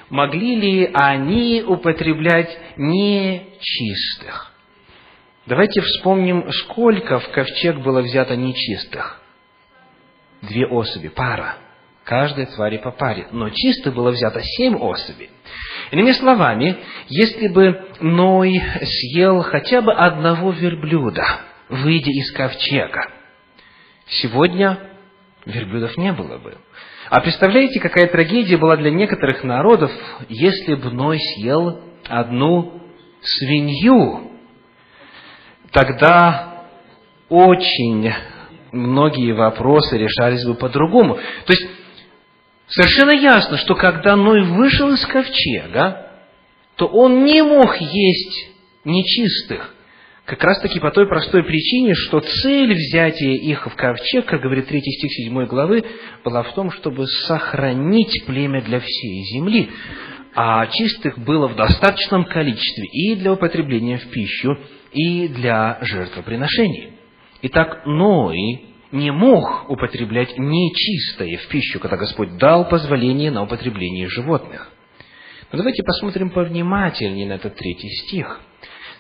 Могли 0.08 0.54
ли 0.54 0.90
они 0.94 1.62
употреблять 1.66 2.56
нечистых? 2.76 4.52
Давайте 5.46 5.80
вспомним, 5.80 6.50
сколько 6.50 7.20
в 7.20 7.28
ковчег 7.30 7.78
было 7.78 8.00
взято 8.02 8.36
нечистых. 8.36 9.20
Две 10.42 10.66
особи, 10.66 11.08
пара. 11.08 11.56
Каждой 12.04 12.46
твари 12.46 12.78
по 12.78 12.92
паре. 12.92 13.26
Но 13.32 13.50
чистых 13.50 13.94
было 13.94 14.10
взято 14.10 14.40
семь 14.40 14.76
особей. 14.76 15.30
Иными 15.90 16.12
словами, 16.12 16.76
если 17.08 17.48
бы 17.48 17.80
Ной 18.00 18.62
съел 18.82 19.42
хотя 19.42 19.82
бы 19.82 19.92
одного 19.92 20.52
верблюда, 20.52 21.24
выйдя 21.68 22.10
из 22.10 22.32
ковчега, 22.32 23.10
сегодня 24.06 24.90
верблюдов 25.44 25.96
не 25.96 26.12
было 26.12 26.38
бы. 26.38 26.58
А 27.08 27.20
представляете, 27.20 27.80
какая 27.80 28.08
трагедия 28.08 28.56
была 28.56 28.76
для 28.76 28.90
некоторых 28.90 29.44
народов, 29.44 29.92
если 30.28 30.74
бы 30.74 30.90
Ной 30.90 31.18
съел 31.18 31.80
одну 32.08 32.82
свинью, 33.20 34.32
тогда 35.70 36.66
очень 37.28 38.12
многие 38.72 39.32
вопросы 39.32 39.98
решались 39.98 40.44
бы 40.44 40.54
по-другому. 40.54 41.14
То 41.14 41.52
есть, 41.52 41.68
совершенно 42.68 43.12
ясно, 43.12 43.56
что 43.58 43.74
когда 43.74 44.16
Ной 44.16 44.42
вышел 44.42 44.92
из 44.92 45.04
ковчега, 45.06 46.10
то 46.76 46.86
он 46.86 47.24
не 47.24 47.42
мог 47.42 47.76
есть 47.76 48.50
нечистых, 48.84 49.75
Как 50.26 50.42
раз 50.42 50.60
таки 50.60 50.80
по 50.80 50.90
той 50.90 51.06
простой 51.06 51.44
причине, 51.44 51.94
что 51.94 52.18
цель 52.18 52.74
взятия 52.74 53.34
их 53.34 53.64
в 53.64 53.76
ковчег, 53.76 54.26
как 54.26 54.40
говорит 54.40 54.66
3 54.66 54.80
стих 54.80 55.12
7 55.12 55.46
главы, 55.46 55.84
была 56.24 56.42
в 56.42 56.52
том, 56.52 56.72
чтобы 56.72 57.06
сохранить 57.06 58.24
племя 58.26 58.60
для 58.60 58.80
всей 58.80 59.22
земли. 59.32 59.70
А 60.34 60.66
чистых 60.66 61.16
было 61.18 61.46
в 61.46 61.54
достаточном 61.54 62.24
количестве 62.24 62.86
и 62.86 63.14
для 63.14 63.32
употребления 63.32 63.98
в 63.98 64.10
пищу, 64.10 64.58
и 64.92 65.28
для 65.28 65.78
жертвоприношений. 65.82 66.90
Итак, 67.42 67.86
Ной 67.86 68.64
не 68.90 69.12
мог 69.12 69.70
употреблять 69.70 70.36
нечистое 70.36 71.36
в 71.38 71.48
пищу, 71.48 71.78
когда 71.78 71.96
Господь 71.96 72.36
дал 72.36 72.68
позволение 72.68 73.30
на 73.30 73.44
употребление 73.44 74.08
животных. 74.08 74.72
Но 75.52 75.58
давайте 75.58 75.84
посмотрим 75.84 76.30
повнимательнее 76.30 77.28
на 77.28 77.34
этот 77.34 77.54
третий 77.54 77.90
стих. 77.90 78.40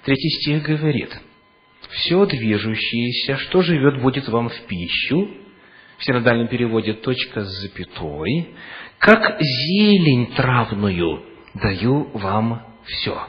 Третий 0.06 0.30
стих 0.30 0.62
говорит, 0.62 1.18
«Все 1.90 2.24
движущееся, 2.26 3.38
что 3.38 3.62
живет, 3.62 4.00
будет 4.00 4.28
вам 4.28 4.48
в 4.48 4.60
пищу». 4.68 5.28
В 5.98 6.04
синодальном 6.04 6.46
переводе 6.46 6.92
точка 6.92 7.42
с 7.42 7.48
запятой. 7.60 8.54
«Как 8.98 9.36
зелень 9.40 10.32
травную 10.36 11.24
даю 11.54 12.04
вам 12.16 12.64
все». 12.84 13.20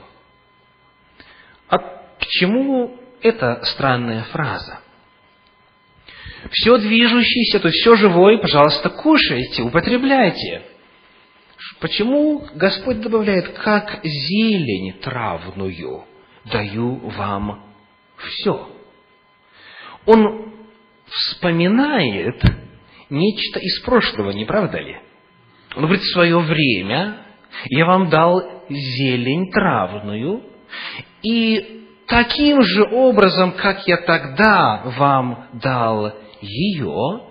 А 1.67 1.77
к 1.79 2.27
чему 2.27 2.95
эта 3.23 3.59
странная 3.63 4.25
фраза? 4.25 4.81
Все 6.51 6.77
движущееся, 6.77 7.59
то 7.59 7.69
есть 7.69 7.79
все 7.79 7.95
живое, 7.95 8.37
пожалуйста, 8.37 8.91
кушайте, 8.91 9.63
употребляйте. 9.63 10.61
Почему 11.79 12.47
Господь 12.53 13.01
добавляет, 13.01 13.49
как 13.57 13.99
зелень 14.03 14.93
травную 15.01 16.05
даю 16.51 16.97
вам 17.09 17.63
все? 18.17 18.69
Он 20.05 20.53
вспоминает 21.05 22.41
нечто 23.09 23.59
из 23.59 23.81
прошлого, 23.81 24.31
не 24.31 24.45
правда 24.45 24.79
ли? 24.79 24.97
Он 25.75 25.83
говорит, 25.83 26.03
в 26.03 26.13
свое 26.13 26.39
время 26.39 27.19
я 27.69 27.85
вам 27.85 28.09
дал 28.09 28.41
зелень 28.69 29.51
травную, 29.51 30.43
и 31.21 31.85
таким 32.07 32.61
же 32.61 32.83
образом, 32.91 33.53
как 33.53 33.87
я 33.87 33.97
тогда 33.97 34.81
вам 34.97 35.47
дал 35.53 36.13
ее, 36.41 37.23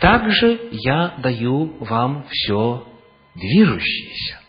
также 0.00 0.68
я 0.72 1.14
даю 1.18 1.76
вам 1.80 2.26
все 2.30 2.86
движущееся. 3.34 4.40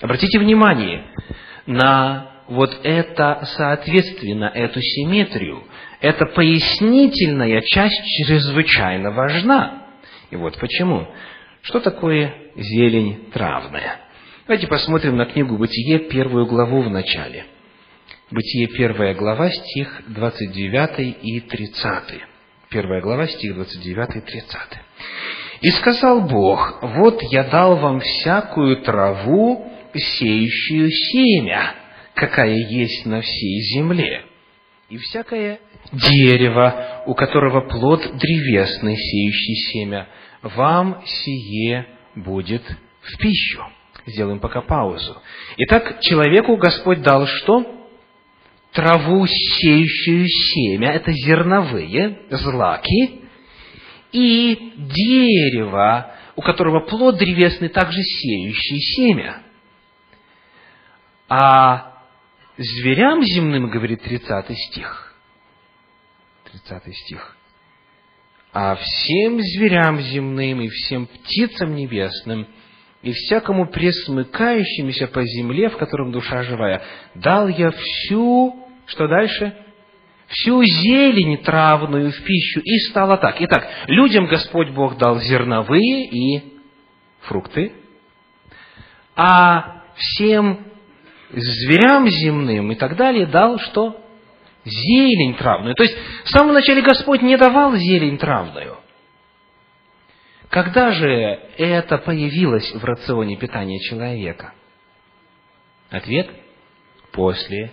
Обратите 0.00 0.38
внимание 0.38 1.06
на 1.66 2.29
вот 2.50 2.80
это 2.82 3.42
соответствие, 3.56 4.34
на 4.34 4.48
эту 4.48 4.80
симметрию. 4.80 5.62
Эта 6.00 6.26
пояснительная 6.26 7.62
часть 7.62 8.02
чрезвычайно 8.04 9.12
важна. 9.12 9.86
И 10.30 10.36
вот 10.36 10.58
почему. 10.58 11.06
Что 11.62 11.80
такое 11.80 12.34
зелень 12.56 13.30
травная? 13.32 14.00
Давайте 14.46 14.66
посмотрим 14.66 15.16
на 15.16 15.26
книгу 15.26 15.56
«Бытие», 15.56 16.00
первую 16.00 16.46
главу 16.46 16.82
в 16.82 16.90
начале. 16.90 17.44
Бытие, 18.32 18.66
первая 18.66 19.14
глава, 19.14 19.48
стих 19.50 20.02
29 20.08 21.18
и 21.22 21.40
30. 21.40 22.22
Первая 22.68 23.00
глава, 23.00 23.28
стих 23.28 23.54
29 23.54 24.16
и 24.16 24.20
30. 24.20 24.60
«И 25.60 25.70
сказал 25.70 26.22
Бог, 26.22 26.80
вот 26.82 27.22
я 27.30 27.44
дал 27.44 27.76
вам 27.76 28.00
всякую 28.00 28.78
траву, 28.78 29.70
сеющую 29.94 30.90
семя, 30.90 31.74
какая 32.14 32.54
есть 32.54 33.06
на 33.06 33.20
всей 33.20 33.60
земле, 33.74 34.24
и 34.88 34.96
всякое 34.98 35.60
дерево, 35.92 37.04
у 37.06 37.14
которого 37.14 37.68
плод 37.68 38.00
древесный, 38.16 38.96
сеющий 38.96 39.54
семя, 39.72 40.08
вам 40.42 41.02
сие 41.06 41.86
будет 42.14 42.62
в 43.02 43.18
пищу». 43.18 43.64
Сделаем 44.06 44.40
пока 44.40 44.62
паузу. 44.62 45.20
Итак, 45.58 46.00
человеку 46.00 46.56
Господь 46.56 47.02
дал 47.02 47.26
что? 47.26 47.80
траву, 48.72 49.26
сеющую 49.26 50.26
семя, 50.28 50.92
это 50.92 51.12
зерновые, 51.12 52.20
злаки, 52.30 53.22
и 54.12 54.72
дерево, 54.76 56.14
у 56.36 56.42
которого 56.42 56.80
плод 56.80 57.18
древесный, 57.18 57.68
также 57.68 58.00
сеющий 58.02 58.80
семя. 58.80 59.42
А 61.28 61.89
зверям 62.62 63.22
земным, 63.22 63.70
говорит 63.70 64.02
30 64.02 64.56
стих, 64.56 65.14
30 66.52 66.96
стих, 66.96 67.36
а 68.52 68.76
всем 68.76 69.40
зверям 69.40 70.00
земным 70.00 70.60
и 70.60 70.68
всем 70.68 71.06
птицам 71.06 71.74
небесным– 71.74 72.46
и 73.02 73.12
всякому 73.12 73.66
пресмыкающемуся 73.66 75.08
по 75.08 75.24
земле, 75.24 75.70
в 75.70 75.76
котором 75.78 76.12
душа 76.12 76.42
живая, 76.42 76.82
дал 77.14 77.48
я 77.48 77.70
всю, 77.70 78.68
что 78.86 79.08
дальше? 79.08 79.56
Всю 80.28 80.62
зелень 80.62 81.38
травную 81.38 82.12
в 82.12 82.22
пищу, 82.22 82.60
и 82.60 82.78
стало 82.90 83.16
так. 83.16 83.36
Итак, 83.40 83.66
людям 83.88 84.26
Господь 84.26 84.70
Бог 84.70 84.96
дал 84.96 85.18
зерновые 85.18 86.06
и 86.06 86.60
фрукты, 87.22 87.72
а 89.16 89.82
всем 89.96 90.66
зверям 91.32 92.08
земным 92.08 92.72
и 92.72 92.74
так 92.74 92.96
далее 92.96 93.26
дал 93.26 93.58
что? 93.58 94.00
Зелень 94.64 95.36
травную. 95.36 95.74
То 95.74 95.84
есть, 95.84 95.96
в 96.24 96.30
самом 96.30 96.54
начале 96.54 96.82
Господь 96.82 97.22
не 97.22 97.36
давал 97.36 97.74
зелень 97.76 98.18
травную. 98.18 98.76
Когда 100.50 100.90
же 100.90 101.08
это 101.56 101.98
появилось 101.98 102.74
в 102.74 102.84
рационе 102.84 103.36
питания 103.36 103.78
человека? 103.80 104.52
Ответ– 105.90 106.28
после 107.12 107.72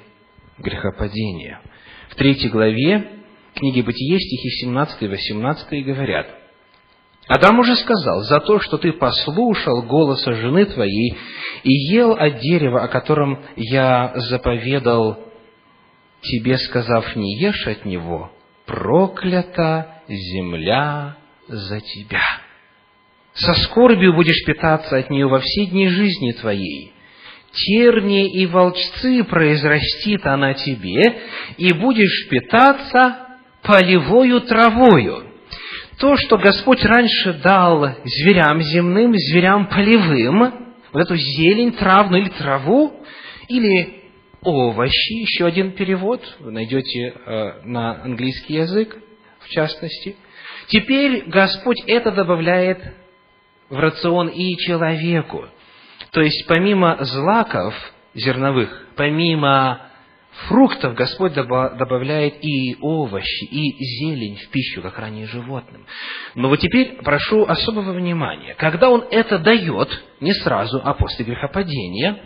грехопадения. 0.58 1.62
В 2.10 2.16
третьей 2.16 2.50
главе 2.50 3.12
книги 3.54 3.82
Бытие, 3.82 4.20
стихи 4.20 4.50
17 4.66 5.02
и 5.04 5.08
18 5.08 5.86
говорят, 5.86 6.28
Адам 7.28 7.60
уже 7.60 7.76
сказал, 7.76 8.22
за 8.22 8.40
то, 8.40 8.60
что 8.60 8.78
ты 8.78 8.94
послушал 8.94 9.82
голоса 9.84 10.34
жены 10.34 10.66
твоей 10.66 11.18
и 11.64 11.72
ел 11.94 12.14
от 12.14 12.40
дерева, 12.40 12.84
о 12.84 12.88
котором 12.88 13.40
я 13.56 14.14
заповедал 14.16 15.20
тебе, 16.22 16.58
сказав, 16.58 17.16
не 17.16 17.40
ешь 17.40 17.68
от 17.68 17.86
него, 17.86 18.32
проклята 18.66 20.02
земля 20.08 21.18
за 21.48 21.80
тебя 21.80 22.48
со 23.38 23.54
скорбью 23.54 24.14
будешь 24.14 24.44
питаться 24.46 24.98
от 24.98 25.10
нее 25.10 25.28
во 25.28 25.40
все 25.40 25.66
дни 25.66 25.88
жизни 25.88 26.32
твоей. 26.32 26.94
Терни 27.54 28.32
и 28.32 28.46
волчцы 28.46 29.24
произрастит 29.24 30.26
она 30.26 30.54
тебе, 30.54 31.22
и 31.58 31.74
будешь 31.74 32.28
питаться 32.30 33.38
полевою 33.64 34.42
травою. 34.42 35.24
То, 36.00 36.16
что 36.18 36.38
Господь 36.38 36.84
раньше 36.84 37.34
дал 37.44 37.96
зверям 38.04 38.62
земным, 38.62 39.14
зверям 39.16 39.68
полевым, 39.68 40.67
вот 40.98 41.06
эту 41.06 41.16
зелень 41.16 41.74
травную 41.74 42.24
или 42.24 42.30
траву, 42.30 42.92
или 43.48 44.02
овощи, 44.42 45.14
еще 45.14 45.46
один 45.46 45.74
перевод, 45.74 46.24
вы 46.40 46.52
найдете 46.52 47.14
э, 47.14 47.62
на 47.66 48.02
английский 48.02 48.56
язык, 48.56 48.98
в 49.42 49.48
частности. 49.50 50.16
Теперь 50.70 51.26
Господь 51.28 51.84
это 51.86 52.12
добавляет 52.12 52.80
в 53.70 53.78
рацион 53.78 54.30
и 54.30 54.58
человеку. 54.58 55.46
То 56.14 56.22
есть, 56.22 56.48
помимо 56.48 56.98
злаков 57.04 57.76
зерновых, 58.16 58.88
помимо 58.96 59.87
фруктов, 60.48 60.94
Господь 60.96 61.34
добавляет 61.34 62.44
и 62.44 62.78
овощи, 62.82 63.46
и 63.46 63.84
зелень 63.84 64.38
в 64.38 64.50
пищу, 64.50 64.82
как 64.82 64.98
ранее 65.00 65.28
животным. 65.28 65.86
Но 66.36 66.50
вот 66.50 66.60
теперь 66.60 67.02
прошу 67.04 67.46
особого 67.46 67.94
внимания. 67.94 68.56
Когда 68.56 68.90
Он 68.90 69.06
это 69.10 69.40
дает, 69.40 69.90
не 70.22 70.34
сразу, 70.34 70.82
а 70.84 70.94
после 70.94 71.26
грехопадения, 71.26 72.22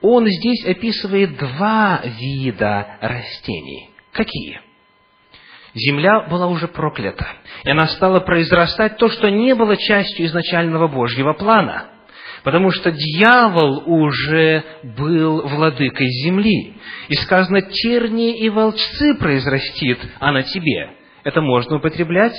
Он 0.00 0.26
здесь 0.26 0.64
описывает 0.66 1.36
два 1.36 2.02
вида 2.04 2.98
растений. 3.00 3.90
Какие? 4.12 4.60
земля 5.74 6.20
была 6.20 6.46
уже 6.46 6.68
проклята, 6.68 7.26
и 7.64 7.70
она 7.70 7.86
стала 7.88 8.20
произрастать 8.20 8.96
то, 8.96 9.08
что 9.08 9.28
не 9.28 9.54
было 9.54 9.76
частью 9.76 10.26
изначального 10.26 10.88
Божьего 10.88 11.32
плана, 11.32 11.88
потому 12.44 12.70
что 12.70 12.92
дьявол 12.92 13.82
уже 13.86 14.62
был 14.82 15.48
владыкой 15.48 16.06
земли. 16.24 16.74
И 17.08 17.14
сказано, 17.14 17.62
тернии 17.62 18.38
и 18.38 18.50
волчцы 18.50 19.14
произрастит, 19.18 19.98
на 20.20 20.42
тебе. 20.42 20.90
Это 21.24 21.40
можно 21.40 21.76
употреблять? 21.76 22.34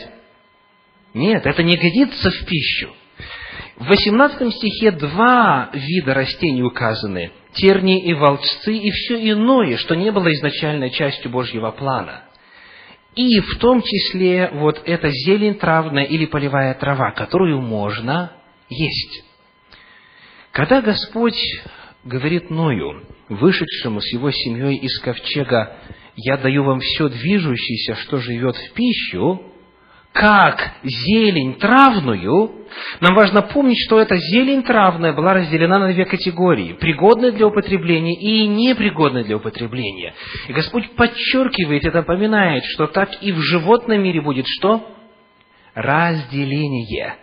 Нет, 1.14 1.46
это 1.46 1.64
не 1.64 1.76
годится 1.76 2.30
в 2.30 2.46
пищу. 2.46 2.94
В 3.78 3.88
18 3.88 4.54
стихе 4.54 4.92
два 4.92 5.70
вида 5.74 6.14
растений 6.14 6.64
указаны. 6.64 7.32
тернии 7.54 8.04
и 8.04 8.14
волчцы 8.14 8.76
и 8.76 8.92
все 8.92 9.32
иное, 9.32 9.78
что 9.78 9.96
не 9.96 10.12
было 10.12 10.32
изначальной 10.34 10.92
частью 10.92 11.32
Божьего 11.32 11.72
плана. 11.72 12.26
И 13.16 13.40
в 13.40 13.58
том 13.60 13.82
числе 13.82 14.50
вот 14.54 14.82
эта 14.86 15.10
зелень 15.10 15.56
травная 15.56 16.04
или 16.04 16.26
полевая 16.26 16.74
трава, 16.74 17.12
которую 17.12 17.62
можно 17.62 18.34
есть. 18.70 19.24
Когда 20.56 20.82
Господь 20.82 21.38
говорит 22.06 22.50
Ною, 22.50 23.04
вышедшему 23.28 24.00
с 24.00 24.14
его 24.14 24.32
семьей 24.32 24.78
из 24.78 24.98
ковчега, 25.02 25.76
«Я 26.16 26.38
даю 26.38 26.64
вам 26.64 26.80
все 26.80 27.10
движущееся, 27.10 27.96
что 27.96 28.20
живет 28.20 28.56
в 28.56 28.72
пищу», 28.72 29.52
как 30.14 30.76
зелень 30.82 31.56
травную, 31.56 32.68
нам 33.02 33.16
важно 33.16 33.42
помнить, 33.42 33.80
что 33.86 34.00
эта 34.00 34.16
зелень 34.16 34.64
травная 34.64 35.12
была 35.12 35.34
разделена 35.34 35.78
на 35.78 35.92
две 35.92 36.06
категории– 36.06 36.72
пригодная 36.80 37.34
для 37.34 37.48
употребления 37.48 38.16
и 38.16 38.48
непригодная 38.48 39.26
для 39.26 39.36
употребления. 39.36 40.14
И 40.48 40.54
Господь 40.54 40.90
подчеркивает 40.92 41.84
и 41.84 41.90
напоминает, 41.90 42.64
что 42.64 42.88
так 42.88 43.22
и 43.22 43.34
в 43.34 43.40
животном 43.40 44.02
мире 44.02 44.22
будет 44.22 44.46
что? 44.48 44.88
Разделение. 45.74 47.18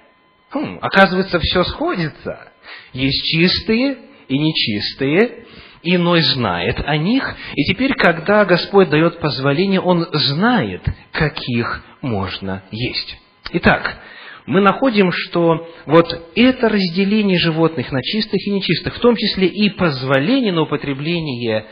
Хм, 0.51 0.81
оказывается, 0.83 1.41
все 1.41 1.65
сходится. 1.65 2.52
Есть 2.93 3.25
чистые 3.27 3.97
и 4.29 4.39
нечистые, 4.39 5.47
иной 5.83 6.21
знает 6.23 6.81
о 6.85 6.97
них, 6.97 7.37
и 7.55 7.65
теперь, 7.65 7.95
когда 7.95 8.45
Господь 8.45 8.89
дает 8.89 9.19
позволение, 9.19 9.81
Он 9.81 10.07
знает, 10.13 10.83
каких 11.13 11.85
можно 12.01 12.63
есть. 12.71 13.19
Итак, 13.53 13.99
мы 14.47 14.61
находим, 14.61 15.13
что 15.13 15.69
вот 15.87 16.33
это 16.35 16.69
разделение 16.69 17.39
животных 17.39 17.93
на 17.93 18.03
чистых 18.03 18.47
и 18.47 18.51
нечистых, 18.51 18.97
в 18.97 19.01
том 19.01 19.15
числе 19.17 19.47
и 19.47 19.71
позволение 19.71 20.53
на 20.53 20.63
употребление 20.63 21.67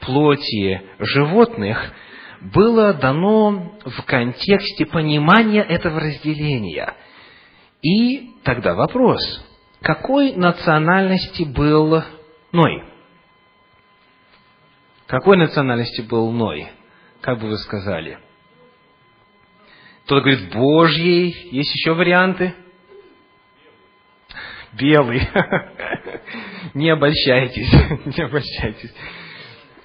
плоти 0.00 0.82
животных, 0.98 1.92
было 2.40 2.92
дано 2.92 3.72
в 3.84 4.02
контексте 4.04 4.86
понимания 4.86 5.62
этого 5.62 6.00
разделения. 6.00 6.94
И 7.82 8.30
тогда 8.42 8.74
вопрос, 8.74 9.20
какой 9.86 10.32
национальности 10.32 11.44
был 11.44 12.02
Ной? 12.50 12.82
Какой 15.06 15.36
национальности 15.36 16.00
был 16.00 16.32
Ной? 16.32 16.66
Как 17.20 17.38
бы 17.38 17.46
вы 17.46 17.56
сказали? 17.58 18.18
Кто-то 20.04 20.22
говорит, 20.22 20.52
Божьей. 20.52 21.50
Есть 21.52 21.72
еще 21.72 21.94
варианты? 21.94 22.52
Белый. 24.72 25.22
Не 26.74 26.90
обольщайтесь, 26.90 27.72
не 28.16 28.24
обольщайтесь. 28.24 28.92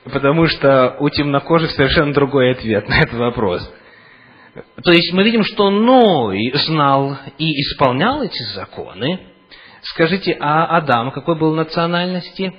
Потому 0.06 0.48
что 0.48 0.98
у 1.00 1.10
темнокожих 1.10 1.70
совершенно 1.72 2.12
другой 2.12 2.54
ответ 2.54 2.90
на 2.90 3.02
этот 3.02 3.20
вопрос. 3.20 3.72
То 4.84 4.92
есть 4.92 5.14
мы 5.14 5.24
видим, 5.24 5.44
что 5.44 5.70
Ной 5.70 6.52
знал 6.66 7.16
и 7.38 7.62
исполнял 7.62 8.24
эти 8.24 8.42
законы. 8.56 9.31
Скажите, 9.82 10.38
а 10.39 10.78
Адам 10.78 11.12
какой 11.12 11.38
был 11.38 11.54
национальности? 11.54 12.54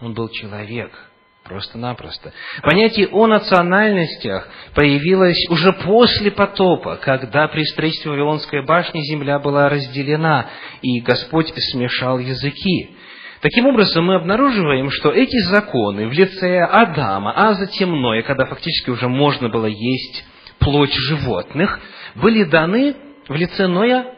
Он 0.00 0.14
был 0.14 0.28
человек– 0.28 0.92
Просто-напросто. 1.44 2.32
Понятие 2.62 3.08
о 3.08 3.26
национальностях 3.26 4.48
появилось 4.74 5.44
уже 5.50 5.72
после 5.72 6.30
потопа, 6.30 6.96
когда 6.96 7.48
при 7.48 7.64
строительстве 7.64 8.12
Вавилонской 8.12 8.64
башни 8.64 9.00
земля 9.00 9.40
была 9.40 9.68
разделена, 9.68 10.46
и 10.82 11.00
Господь 11.00 11.52
смешал 11.56 12.20
языки. 12.20 12.96
Таким 13.40 13.66
образом, 13.66 14.04
мы 14.06 14.14
обнаруживаем, 14.14 14.88
что 14.90 15.10
эти 15.10 15.36
законы 15.48 16.06
в 16.06 16.12
лице 16.12 16.60
Адама, 16.60 17.32
а 17.34 17.54
затем 17.54 18.00
Ноя, 18.00 18.22
когда 18.22 18.46
фактически 18.46 18.90
уже 18.90 19.08
можно 19.08 19.48
было 19.48 19.66
есть 19.66 20.24
плоть 20.60 20.94
животных, 20.94 21.80
были 22.14 22.44
даны 22.44 22.94
в 23.26 23.34
лице 23.34 23.66
Ноя 23.66 24.14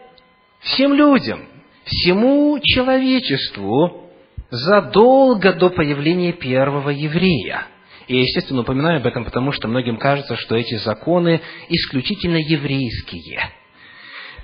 всем 0.60 0.92
людям, 0.92 1.48
всему 1.84 2.58
человечеству, 2.62 4.10
задолго 4.50 5.52
до 5.52 5.70
появления 5.70 6.32
первого 6.32 6.90
еврея. 6.90 7.66
И, 8.06 8.18
естественно, 8.18 8.60
упоминаю 8.60 8.98
об 9.00 9.06
этом, 9.06 9.24
потому 9.24 9.52
что 9.52 9.68
многим 9.68 9.96
кажется, 9.96 10.36
что 10.36 10.56
эти 10.56 10.76
законы 10.76 11.40
исключительно 11.68 12.36
еврейские. 12.36 13.40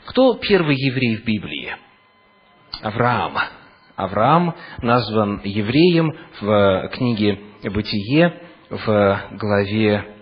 Кто 0.06 0.34
первый 0.34 0.76
еврей 0.76 1.16
в 1.16 1.24
Библии? 1.24 1.76
Авраам. 2.82 3.36
Авраам 3.96 4.56
назван 4.78 5.42
евреем 5.44 6.16
в 6.40 6.90
книге 6.94 7.38
«Бытие» 7.62 8.40
в 8.70 9.28
главе 9.32 10.16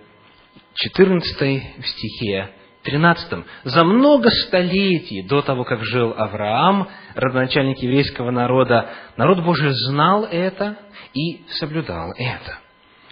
14 0.74 1.62
в 1.78 1.86
стихе 1.86 2.50
13. 2.82 3.44
За 3.64 3.84
много 3.84 4.30
столетий 4.30 5.22
до 5.22 5.42
того, 5.42 5.64
как 5.64 5.84
жил 5.84 6.14
Авраам, 6.16 6.88
родоначальник 7.18 7.78
еврейского 7.78 8.30
народа, 8.30 8.90
народ 9.16 9.44
Божий 9.44 9.70
знал 9.72 10.24
это 10.24 10.76
и 11.14 11.42
соблюдал 11.58 12.12
это. 12.16 12.58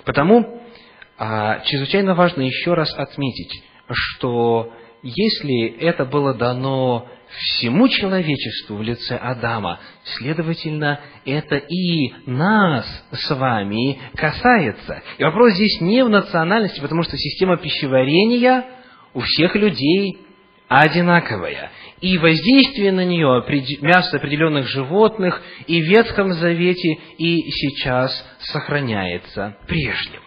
Потому 0.05 0.63
а, 1.19 1.61
чрезвычайно 1.65 2.15
важно 2.15 2.43
еще 2.43 2.75
раз 2.75 2.95
отметить, 2.97 3.65
что 3.91 4.73
если 5.03 5.67
это 5.81 6.05
было 6.05 6.35
дано 6.35 7.09
всему 7.29 7.89
человечеству 7.89 8.77
в 8.77 8.83
лице 8.83 9.17
Адама, 9.17 9.81
следовательно, 10.05 11.01
это 11.25 11.57
и 11.57 12.13
нас 12.27 12.87
с 13.11 13.35
вами 13.35 13.99
касается. 14.15 15.03
И 15.19 15.25
вопрос 15.25 15.55
здесь 15.55 15.81
не 15.81 16.05
в 16.05 16.09
национальности, 16.09 16.81
потому 16.81 17.03
что 17.03 17.17
система 17.17 17.57
пищеварения 17.57 18.67
у 19.15 19.21
всех 19.21 19.57
людей 19.57 20.26
одинаковая. 20.69 21.71
И 22.01 22.19
воздействие 22.19 22.93
на 22.93 23.05
нее 23.05 23.45
мясо 23.81 24.17
определенных 24.17 24.67
животных 24.69 25.41
и 25.67 25.81
в 25.81 25.87
Ветхом 25.87 26.33
Завете, 26.33 26.99
и 27.19 27.51
сейчас 27.51 28.13
сохраняется 28.41 29.57
прежним. 29.67 30.21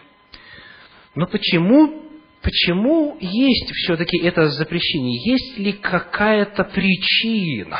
Но 1.14 1.26
почему, 1.26 2.02
почему 2.42 3.16
есть 3.20 3.70
все-таки 3.72 4.18
это 4.18 4.48
запрещение? 4.48 5.20
Есть 5.32 5.58
ли 5.58 5.72
какая-то 5.72 6.64
причина? 6.64 7.78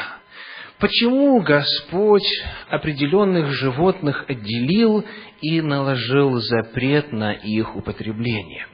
Почему 0.78 1.40
Господь 1.42 2.26
определенных 2.68 3.52
животных 3.52 4.24
отделил 4.28 5.04
и 5.42 5.60
наложил 5.60 6.36
запрет 6.40 7.12
на 7.12 7.32
их 7.32 7.76
употребление? 7.76 8.66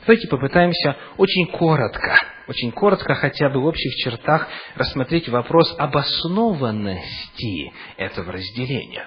Давайте 0.00 0.26
попытаемся 0.28 0.96
очень 1.18 1.46
коротко, 1.48 2.16
очень 2.48 2.72
коротко 2.72 3.14
хотя 3.14 3.50
бы 3.50 3.60
в 3.60 3.66
общих 3.66 3.94
чертах 3.96 4.48
рассмотреть 4.74 5.28
вопрос 5.28 5.74
обоснованности 5.78 7.72
этого 7.98 8.32
разделения. 8.32 9.06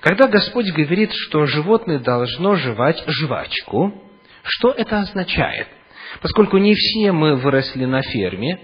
Когда 0.00 0.28
Господь 0.28 0.70
говорит, 0.72 1.12
что 1.12 1.46
животное 1.46 1.98
должно 1.98 2.54
жевать 2.54 3.02
жвачку, 3.06 3.92
что 4.42 4.70
это 4.70 5.00
означает? 5.00 5.68
Поскольку 6.22 6.56
не 6.56 6.74
все 6.74 7.12
мы 7.12 7.36
выросли 7.36 7.84
на 7.84 8.02
ферме, 8.02 8.60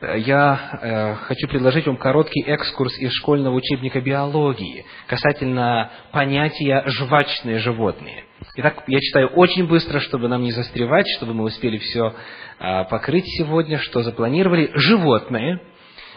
я 0.00 0.78
э, 0.82 1.14
хочу 1.26 1.48
предложить 1.48 1.86
вам 1.86 1.96
короткий 1.96 2.42
экскурс 2.42 2.98
из 2.98 3.12
школьного 3.12 3.54
учебника 3.54 4.00
биологии 4.00 4.84
касательно 5.06 5.90
понятия 6.12 6.82
«жвачные 6.86 7.58
животные». 7.58 8.24
Итак, 8.56 8.84
я 8.86 9.00
читаю 9.00 9.28
очень 9.28 9.66
быстро, 9.66 9.98
чтобы 10.00 10.28
нам 10.28 10.42
не 10.42 10.52
застревать, 10.52 11.06
чтобы 11.16 11.32
мы 11.32 11.44
успели 11.44 11.78
все 11.78 12.14
э, 12.58 12.84
покрыть 12.84 13.24
сегодня, 13.38 13.78
что 13.78 14.02
запланировали. 14.02 14.70
Животное 14.74 15.62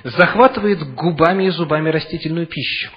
захватывает 0.04 0.84
губами 0.96 1.46
и 1.46 1.50
зубами 1.50 1.90
растительную 1.90 2.46
пищу. 2.46 2.92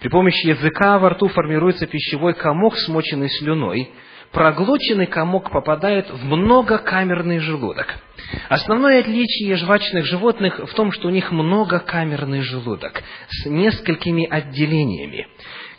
При 0.00 0.08
помощи 0.08 0.46
языка 0.46 0.98
во 0.98 1.10
рту 1.10 1.28
формируется 1.28 1.86
пищевой 1.86 2.34
комок, 2.34 2.76
смоченный 2.76 3.30
слюной. 3.30 3.90
Проглоченный 4.32 5.06
комок 5.06 5.50
попадает 5.50 6.10
в 6.10 6.24
многокамерный 6.26 7.38
желудок– 7.38 7.98
Основное 8.48 9.00
отличие 9.00 9.56
жвачных 9.56 10.04
животных 10.04 10.58
в 10.58 10.74
том, 10.74 10.92
что 10.92 11.08
у 11.08 11.10
них 11.10 11.30
многокамерный 11.32 12.42
желудок 12.42 13.02
с 13.28 13.46
несколькими 13.46 14.26
отделениями, 14.26 15.26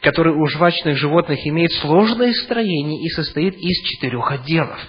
который 0.02 0.34
у 0.34 0.46
жвачных 0.48 0.98
животных 0.98 1.40
имеет 1.46 1.72
сложное 1.74 2.34
строение 2.34 3.04
и 3.04 3.10
состоит 3.10 3.56
из 3.58 3.84
четырех 3.84 4.32
отделов. 4.32 4.80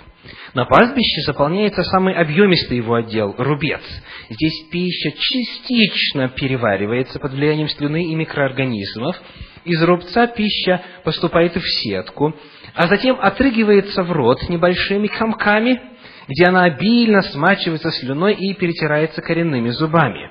На 0.55 0.65
пастбище 0.65 1.23
заполняется 1.23 1.83
самый 1.85 2.15
объемистый 2.15 2.77
его 2.77 2.95
отдел– 2.95 3.35
рубец. 3.39 3.83
Здесь 4.29 4.69
пища 4.71 5.13
частично 5.13 6.29
переваривается 6.29 7.19
под 7.19 7.33
влиянием 7.33 7.69
слюны 7.69 8.05
и 8.05 8.15
микроорганизмов. 8.15 9.17
Из 9.65 9.83
рубца 9.83 10.27
пища 10.27 10.83
поступает 11.05 11.57
в 11.57 11.67
сетку, 11.83 12.35
а 12.75 12.87
затем 12.89 13.19
отрыгивается 13.21 14.03
в 14.03 14.13
рот 14.13 14.49
небольшими 14.49 15.07
комками– 15.07 15.81
где 16.31 16.45
она 16.47 16.63
обильно 16.63 17.23
смачивается 17.23 17.91
слюной 17.91 18.35
и 18.35 18.55
перетирается 18.55 19.21
коренными 19.21 19.71
зубами. 19.71 20.31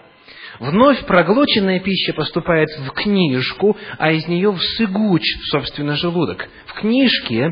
Вновь 0.59 1.05
проглоченная 1.05 1.79
пища 1.79 2.13
поступает 2.13 2.69
в 2.79 2.91
книжку, 2.91 3.77
а 3.97 4.11
из 4.11 4.27
нее 4.27 4.51
в 4.51 4.61
сыгуч, 4.61 5.23
собственно, 5.51 5.95
желудок. 5.95 6.49
В 6.65 6.73
книжке, 6.73 7.49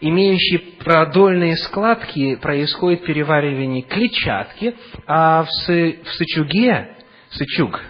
имеющей 0.00 0.58
продольные 0.58 1.56
складки, 1.56 2.36
происходит 2.36 3.04
переваривание 3.04 3.82
клетчатки, 3.82 4.74
а 5.06 5.42
в, 5.42 5.50
сы, 5.50 5.98
в 6.04 6.12
сычуге, 6.14 6.96
сычуг, 7.30 7.80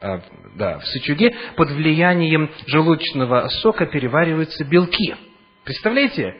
а, 0.00 0.22
да, 0.56 0.78
в 0.78 0.86
сычуге 0.86 1.34
под 1.56 1.70
влиянием 1.70 2.50
желудочного 2.66 3.48
сока 3.60 3.84
перевариваются 3.84 4.64
белки. 4.64 5.16
Представляете, 5.64 6.34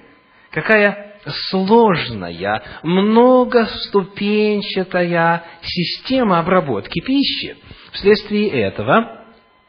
какая 0.50 1.07
сложная, 1.50 2.62
многоступенчатая 2.82 5.44
система 5.62 6.40
обработки 6.40 7.00
пищи. 7.00 7.56
Вследствие 7.92 8.48
этого, 8.48 9.18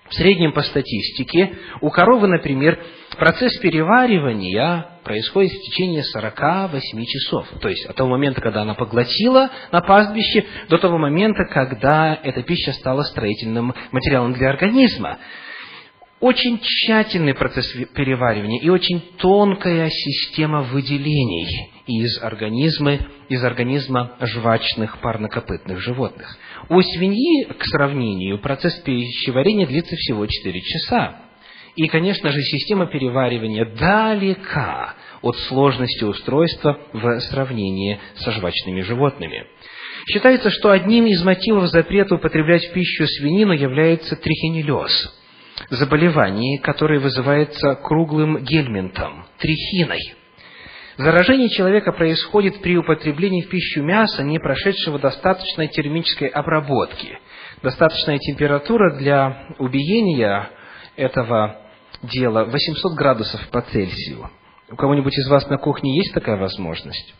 в 0.09 0.15
среднем 0.15 0.53
по 0.53 0.63
статистике, 0.63 1.53
у 1.81 1.89
коровы, 1.89 2.27
например, 2.27 2.79
процесс 3.17 3.57
переваривания 3.59 4.99
происходит 5.03 5.51
в 5.51 5.61
течение 5.61 6.03
48 6.03 7.05
часов. 7.05 7.47
То 7.61 7.69
есть, 7.69 7.85
от 7.85 7.95
того 7.95 8.09
момента, 8.09 8.41
когда 8.41 8.63
она 8.63 8.73
поглотила 8.73 9.49
на 9.71 9.81
пастбище, 9.81 10.45
до 10.67 10.77
того 10.77 10.97
момента, 10.97 11.45
когда 11.45 12.19
эта 12.23 12.41
пища 12.43 12.73
стала 12.73 13.03
строительным 13.03 13.73
материалом 13.91 14.33
для 14.33 14.49
организма 14.49 15.19
очень 16.20 16.59
тщательный 16.61 17.34
процесс 17.34 17.72
переваривания 17.95 18.61
и 18.61 18.70
очень 18.70 19.01
тонкая 19.17 19.89
система 19.89 20.63
выделений 20.63 21.72
из 21.88 22.22
организма, 22.22 22.99
из 23.30 23.43
организма 23.43 24.15
жвачных 24.20 24.99
парнокопытных 24.99 25.80
животных. 25.80 26.38
У 26.67 26.82
свиньи, 26.82 27.45
к 27.45 27.63
сравнению, 27.65 28.39
процесс 28.39 28.76
пищеварения 28.82 29.65
длится 29.65 29.95
всего 29.95 30.26
4 30.26 30.61
часа. 30.61 31.22
И, 31.76 31.88
конечно 31.88 32.30
же, 32.32 32.41
система 32.41 32.88
переваривания 32.88 33.63
далека 33.63 34.95
от 35.22 35.38
сложности 35.47 36.03
устройства 36.03 36.78
в 36.91 37.20
сравнении 37.22 37.99
со 38.15 38.32
жвачными 38.32 38.82
животными. 38.82 39.45
Считается, 40.11 40.49
что 40.49 40.72
одним 40.72 41.05
из 41.05 41.24
мотивов 41.24 41.67
запрета 41.67 42.15
употреблять 42.15 42.65
в 42.65 42.74
пищу 42.74 43.05
свинину 43.05 43.53
является 43.53 44.17
трихинеллез– 44.17 45.15
заболевании, 45.70 46.57
которое 46.57 46.99
вызывается 46.99 47.76
круглым 47.76 48.43
гельминтом, 48.43 49.26
трихиной. 49.38 50.15
Заражение 50.97 51.49
человека 51.49 51.93
происходит 51.93 52.61
при 52.61 52.76
употреблении 52.78 53.41
в 53.41 53.49
пищу 53.49 53.82
мяса, 53.82 54.22
не 54.22 54.38
прошедшего 54.38 54.99
достаточной 54.99 55.70
термической 55.70 56.28
обработки. 56.28 57.17
Достаточная 57.61 58.17
температура 58.17 58.97
для 58.97 59.47
убиения 59.59 60.49
этого 60.97 61.61
дела 62.03 62.45
800 62.45 62.93
градусов 62.97 63.47
по 63.49 63.61
Цельсию. 63.61 64.30
У 64.70 64.76
кого-нибудь 64.76 65.17
из 65.17 65.28
вас 65.30 65.47
на 65.47 65.57
кухне 65.57 65.95
есть 65.95 66.13
такая 66.13 66.38
возможность? 66.38 67.15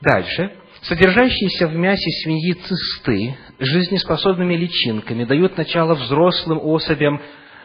Дальше. 0.00 0.52
Содержащиеся 0.82 1.66
в 1.66 1.74
мясе 1.74 2.10
свиньи 2.22 2.52
цисты 2.52 3.36
жизнеспособными 3.58 4.54
личинками 4.54 5.24
дают 5.24 5.56
начало 5.56 5.94
взрослым 5.94 6.60
особям 6.62 7.22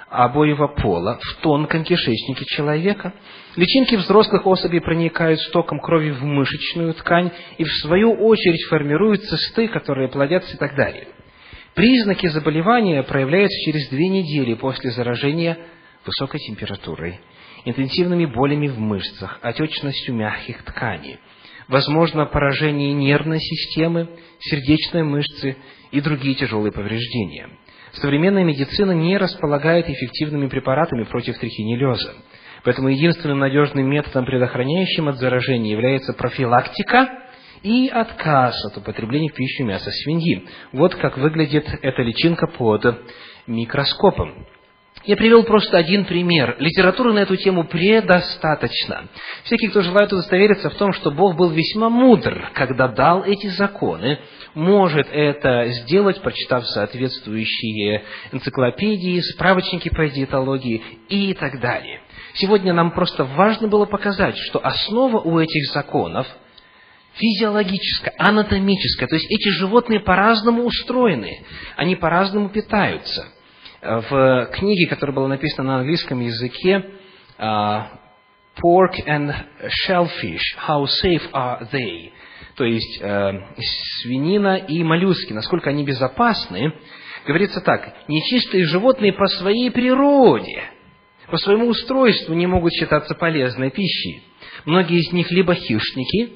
обоего 0.10 0.68
пола 0.68 1.20
в 1.22 1.42
тонком 1.42 1.84
кишечнике 1.84 2.46
человека. 2.46 3.14
Личинки 3.56 3.96
взрослых 3.96 4.46
особей 4.46 4.82
проникают 4.82 5.40
стоком 5.42 5.80
крови 5.80 6.12
в 6.12 6.24
мышечную 6.24 6.94
ткань 6.96 7.32
и, 7.58 7.64
в 7.64 7.72
свою 7.82 8.14
очередь, 8.14 8.66
формируют 8.70 9.24
цисты, 9.24 9.68
которые 9.68 10.10
плодятся 10.10 10.56
и 10.56 10.58
так 10.58 10.76
далее. 10.76 11.08
Признаки 11.76 12.28
заболевания 12.28 13.04
проявляются 13.04 13.58
через 13.66 13.90
две 13.90 14.08
недели 14.10 14.56
после 14.56 14.92
заражения 14.92 15.58
высокой 16.06 16.40
температурой, 16.40 17.20
интенсивными 17.66 18.26
болями 18.26 18.68
в 18.68 18.80
мышцах, 18.80 19.40
отечностью 19.44 20.16
мягких 20.16 20.64
тканей, 20.64 21.20
возможно 21.68 22.26
поражение 22.26 22.94
нервной 22.94 23.40
системы, 23.40 24.10
сердечной 24.40 25.04
мышцы 25.04 25.58
и 25.92 26.02
другие 26.02 26.36
тяжелые 26.36 26.72
повреждения. 26.72 27.50
Современная 27.94 28.44
медицина 28.44 28.92
не 28.92 29.18
располагает 29.18 29.90
эффективными 29.90 30.48
препаратами 30.48 31.04
против 31.04 31.38
трихинеллеза. 31.40 32.14
Поэтому 32.64 32.90
единственным 32.90 33.40
надежным 33.40 33.90
методом, 33.90 34.26
предохраняющим 34.26 35.08
от 35.08 35.18
заражения, 35.18 35.72
является 35.72 36.14
профилактика 36.14 37.10
и 37.64 37.88
отказ 37.88 38.56
от 38.66 38.78
употребления 38.78 39.30
в 39.30 39.34
пищу 39.34 39.64
мяса 39.64 39.92
свиньи. 39.92 40.46
Вот 40.72 40.96
как 40.96 41.18
выглядит 41.18 41.68
эта 41.82 42.02
личинка 42.02 42.48
под 42.48 43.02
микроскопом. 43.48 44.46
Я 45.06 45.16
привел 45.16 45.44
просто 45.44 45.78
один 45.78 46.04
пример. 46.04 46.58
Литературы 46.60 47.14
на 47.14 47.20
эту 47.20 47.38
тему 47.38 47.64
предостаточно. 47.64 49.08
Всякий, 49.44 49.70
кто 49.70 49.82
желает 49.82 50.12
удостовериться 50.12 50.70
в 50.70 50.76
том, 50.76 50.92
что 50.92 51.10
Бог 51.10 51.38
был 51.38 51.50
весьма 51.50 51.90
мудр, 51.90 52.52
когда 52.54 52.90
дал 52.90 53.24
эти 53.24 53.48
законы, 53.48 54.20
может 54.56 55.08
это 55.10 55.68
сделать, 55.70 56.22
прочитав 56.22 56.68
соответствующие 56.68 58.04
энциклопедии, 58.34 59.22
справочники 59.22 59.90
по 59.90 60.06
диетологии 60.08 60.84
и 61.08 61.34
так 61.34 61.62
далее. 61.62 62.02
Сегодня 62.34 62.74
нам 62.74 62.92
просто 62.92 63.24
важно 63.24 63.70
было 63.70 63.86
показать, 63.86 64.38
что 64.38 64.60
основа 64.64 65.20
у 65.20 65.40
этих 65.40 65.72
законов 65.72 66.28
физиологическая, 67.14 68.14
анатомическая. 68.18 69.08
То 69.08 69.16
есть 69.16 69.32
эти 69.32 69.50
животные 69.50 70.02
по-разному 70.02 70.64
устроены, 70.64 71.46
они 71.78 71.96
по-разному 71.96 72.50
питаются. 72.50 73.28
В 73.82 74.50
книге, 74.54 74.88
которая 74.88 75.16
была 75.16 75.28
написана 75.28 75.70
на 75.70 75.80
английском 75.80 76.20
языке, 76.20 76.86
а, 77.38 77.92
Pork 78.62 78.96
and 79.08 79.34
Shellfish, 79.88 80.58
How 80.68 80.86
Safe 81.04 81.32
Are 81.32 81.70
They? 81.72 82.12
то 82.60 82.66
есть 82.66 83.00
э, 83.02 83.32
свинина 84.02 84.58
и 84.58 84.84
моллюски, 84.84 85.32
насколько 85.32 85.70
они 85.70 85.86
безопасны, 85.86 86.74
говорится 87.26 87.62
так, 87.62 87.94
нечистые 88.10 88.66
животные 88.66 89.14
по 89.14 89.28
своей 89.28 89.72
природе, 89.72 90.64
по 91.32 91.38
своему 91.38 91.68
устройству 91.68 92.34
не 92.34 92.48
могут 92.48 92.74
считаться 92.74 93.16
полезной 93.16 93.72
пищей. 93.72 94.24
Многие 94.66 95.00
из 95.00 95.14
них 95.14 95.32
либо 95.32 95.56
хищники, 95.56 96.34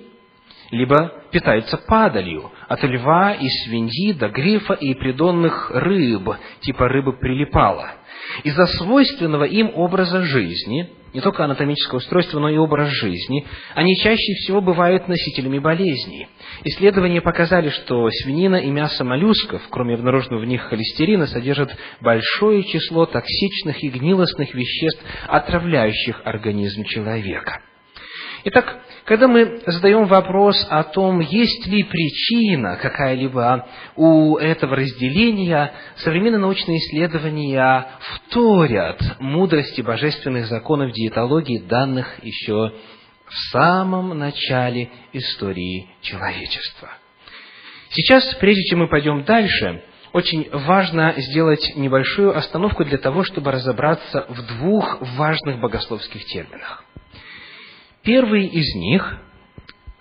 либо 0.73 1.13
питаются 1.31 1.77
падалью, 1.77 2.51
от 2.67 2.83
льва 2.83 3.33
и 3.33 3.47
свиньи 3.47 4.13
до 4.13 4.29
грифа 4.29 4.73
и 4.73 4.93
придонных 4.93 5.71
рыб, 5.71 6.35
типа 6.61 6.89
рыбы 6.89 7.13
прилипала. 7.13 7.91
Из-за 8.43 8.65
свойственного 8.65 9.43
им 9.43 9.71
образа 9.75 10.23
жизни– 10.23 10.89
не 11.13 11.21
только 11.21 11.45
анатомическое 11.45 11.99
устройство, 11.99 12.39
но 12.39 12.49
и 12.49 12.57
образ 12.57 12.89
жизни, 12.89 13.45
они 13.75 13.95
чаще 13.97 14.33
всего 14.33 14.61
бывают 14.61 15.07
носителями 15.07 15.59
болезней. 15.59 16.27
Исследования 16.63 17.21
показали, 17.21 17.69
что 17.69 18.09
свинина 18.09 18.55
и 18.55 18.71
мясо 18.71 19.03
моллюсков, 19.03 19.61
кроме 19.69 19.93
обнаруженного 19.93 20.41
в 20.41 20.45
них 20.45 20.63
холестерина, 20.63 21.27
содержат 21.27 21.69
большое 22.01 22.63
число 22.63 23.05
токсичных 23.05 23.83
и 23.83 23.89
гнилостных 23.89 24.55
веществ, 24.55 25.03
отравляющих 25.27 26.19
организм 26.25 26.83
человека. 26.85 27.61
Итак, 28.45 28.81
когда 29.05 29.27
мы 29.27 29.61
задаем 29.65 30.05
вопрос 30.05 30.65
о 30.69 30.83
том, 30.83 31.19
есть 31.19 31.67
ли 31.67 31.83
причина 31.83 32.77
какая-либо 32.77 33.67
у 33.95 34.37
этого 34.37 34.77
разделения, 34.77 35.73
современные 35.97 36.39
научные 36.39 36.77
исследования 36.77 37.87
вторят 37.99 39.01
мудрости 39.19 39.81
божественных 39.81 40.47
законов 40.47 40.93
диетологии, 40.93 41.59
данных 41.59 42.23
еще 42.23 42.73
в 43.25 43.33
самом 43.51 44.17
начале 44.17 44.89
истории 45.11 45.89
человечества. 46.01 46.89
Сейчас, 47.89 48.35
прежде 48.35 48.63
чем 48.63 48.79
мы 48.79 48.87
пойдем 48.87 49.23
дальше, 49.23 49.83
очень 50.13 50.49
важно 50.51 51.13
сделать 51.17 51.75
небольшую 51.75 52.37
остановку 52.37 52.85
для 52.85 52.99
того, 52.99 53.23
чтобы 53.23 53.51
разобраться 53.51 54.25
в 54.29 54.45
двух 54.45 54.99
важных 55.17 55.59
богословских 55.59 56.23
терминах. 56.25 56.85
Первый 58.03 58.47
из 58.47 58.75
них 58.75 59.17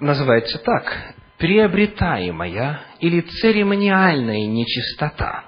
называется 0.01 0.59
так– 0.59 1.15
приобретаемая 1.39 2.83
или 3.01 3.21
церемониальная 3.21 4.47
нечистота. 4.47 5.45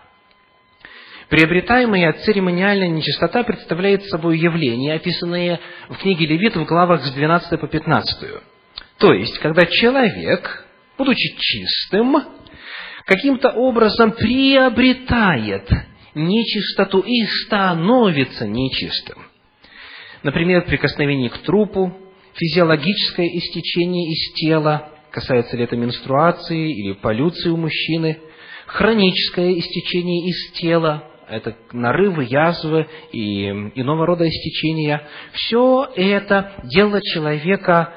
Приобретаемая 1.29 2.13
церемониальная 2.13 2.89
нечистота 2.89 3.43
представляет 3.43 4.05
собой 4.05 4.39
явление, 4.39 4.95
описанное 4.95 5.61
в 5.89 5.97
книге 5.97 6.27
Левит 6.27 6.55
в 6.55 6.65
главах 6.65 7.05
с 7.05 7.13
12 7.13 7.61
по 7.61 7.67
15. 7.67 8.31
То 8.99 9.13
есть, 9.13 9.39
когда 9.39 9.67
человек, 9.67 10.65
будучи 10.97 11.37
чистым, 11.37 12.17
каким-то 13.05 13.51
образом 13.51 14.13
приобретает 14.13 15.69
нечистоту 16.15 17.01
и 17.01 17.25
становится 17.47 18.47
нечистым. 18.47 19.19
Например, 20.23 20.65
прикосновение 20.65 21.31
к 21.31 21.39
трупу, 21.39 22.04
физиологическое 22.35 23.27
истечение 23.39 24.13
из 24.13 24.35
тела, 24.35 24.91
касается 25.11 25.57
ли 25.57 25.65
это 25.65 25.77
менструации 25.77 26.71
или 26.71 26.93
полюции 26.93 27.51
у 27.51 27.57
мужчины, 27.57 28.19
хроническое 28.67 29.59
истечение 29.59 30.29
из 30.29 30.53
тела, 30.53 31.05
это 31.29 31.57
нарывы, 31.73 32.25
язвы 32.25 32.87
и 33.13 33.47
иного 33.47 34.07
рода 34.07 34.29
истечения. 34.29 35.07
Все 35.33 35.89
это 35.97 36.53
делает 36.65 37.03
человека 37.05 37.95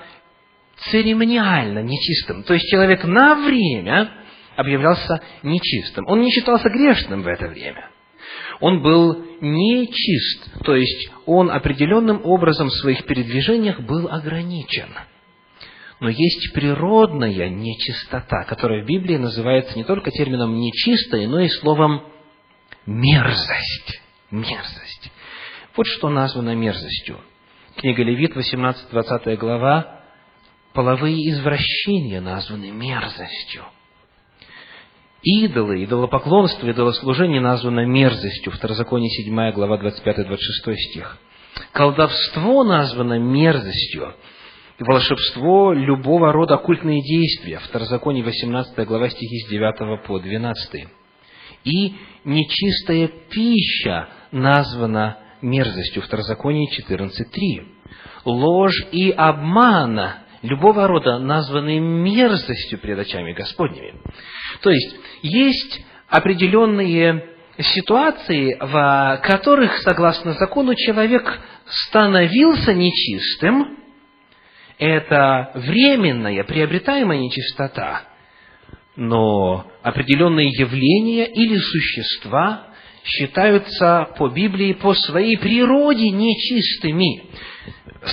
церемониально 0.92 1.80
нечистым. 1.80 2.44
То 2.44 2.54
есть 2.54 2.68
человек 2.70 3.04
на 3.04 3.36
время 3.36 4.12
объявлялся 4.56 5.22
нечистым. 5.44 6.06
Он 6.08 6.22
не 6.22 6.32
считался 6.32 6.70
грешным 6.70 7.24
в 7.24 7.28
это 7.28 7.48
время. 7.48 7.90
Он 8.60 8.82
был 8.82 9.26
нечист, 9.42 10.64
то 10.64 10.76
есть 10.76 11.12
он 11.26 11.52
определенным 11.52 12.22
образом 12.26 12.70
в 12.70 12.76
своих 12.76 13.06
передвижениях 13.06 13.80
был 13.82 14.08
ограничен. 14.10 14.90
Но 16.00 16.10
есть 16.10 16.54
природная 16.54 17.50
нечистота, 17.50 18.44
которая 18.44 18.84
в 18.84 18.88
Библии 18.88 19.18
называется 19.18 19.78
не 19.78 19.84
только 19.84 20.12
термином 20.12 20.56
нечистая, 20.60 21.28
но 21.28 21.40
и 21.40 21.50
словом 21.50 22.04
мерзость. 22.86 24.02
Мерзость. 24.30 25.12
Вот 25.76 25.88
что 25.88 26.10
названо 26.10 26.56
мерзостью. 26.56 27.20
Книга 27.78 28.04
Левит, 28.04 28.36
18-20 28.36 29.38
глава, 29.38 30.02
половые 30.74 31.30
извращения 31.32 32.22
названы 32.22 32.72
мерзостью. 32.72 33.66
Идолы, 35.24 35.84
идолопоклонство, 35.84 36.68
идолослужение 36.68 37.42
названо 37.42 37.86
мерзостью. 37.86 38.52
Второзаконие 38.52 39.10
7 39.10 39.52
глава 39.52 39.78
25-26 39.78 40.76
стих. 40.92 41.18
Колдовство 41.72 42.64
названо 42.64 43.18
мерзостью. 43.18 44.14
И 44.78 44.84
волшебство 44.84 45.74
любого 45.74 46.32
рода 46.32 46.56
оккультные 46.56 47.02
действия. 47.02 47.60
Второзаконие 47.60 48.24
18 48.24 48.88
глава 48.88 49.10
стихи 49.10 49.40
с 49.40 49.50
9 49.50 50.06
по 50.06 50.20
12. 50.20 50.88
И 51.64 51.96
нечистая 52.24 53.08
пища 53.08 54.10
названа 54.32 55.18
мерзостью. 55.42 56.04
Второзаконие 56.04 56.68
14.3. 56.70 57.66
Ложь 58.26 58.86
и 58.92 59.10
обмана 59.10 60.27
любого 60.42 60.88
рода 60.88 61.20
названы 61.20 61.80
мерзостью 61.80 62.80
пред 62.80 63.00
очами 63.00 63.34
Господними. 63.34 63.94
То 64.62 64.70
есть, 64.70 64.96
есть 65.22 65.82
определенные 66.08 67.30
ситуации, 67.60 68.58
в 68.60 69.22
которых, 69.24 69.78
согласно 69.80 70.34
закону, 70.34 70.76
человек 70.76 71.40
становился 71.66 72.74
нечистым, 72.74 73.78
это 74.78 75.52
временная, 75.56 76.44
приобретаемая 76.44 77.18
нечистота, 77.18 78.04
но 78.96 79.66
определенные 79.82 80.50
явления 80.50 81.26
или 81.26 81.58
существа 81.58 82.68
считаются 83.04 84.10
по 84.18 84.28
Библии 84.28 84.74
по 84.74 84.94
своей 84.94 85.38
природе 85.38 86.10
нечистыми, 86.10 87.24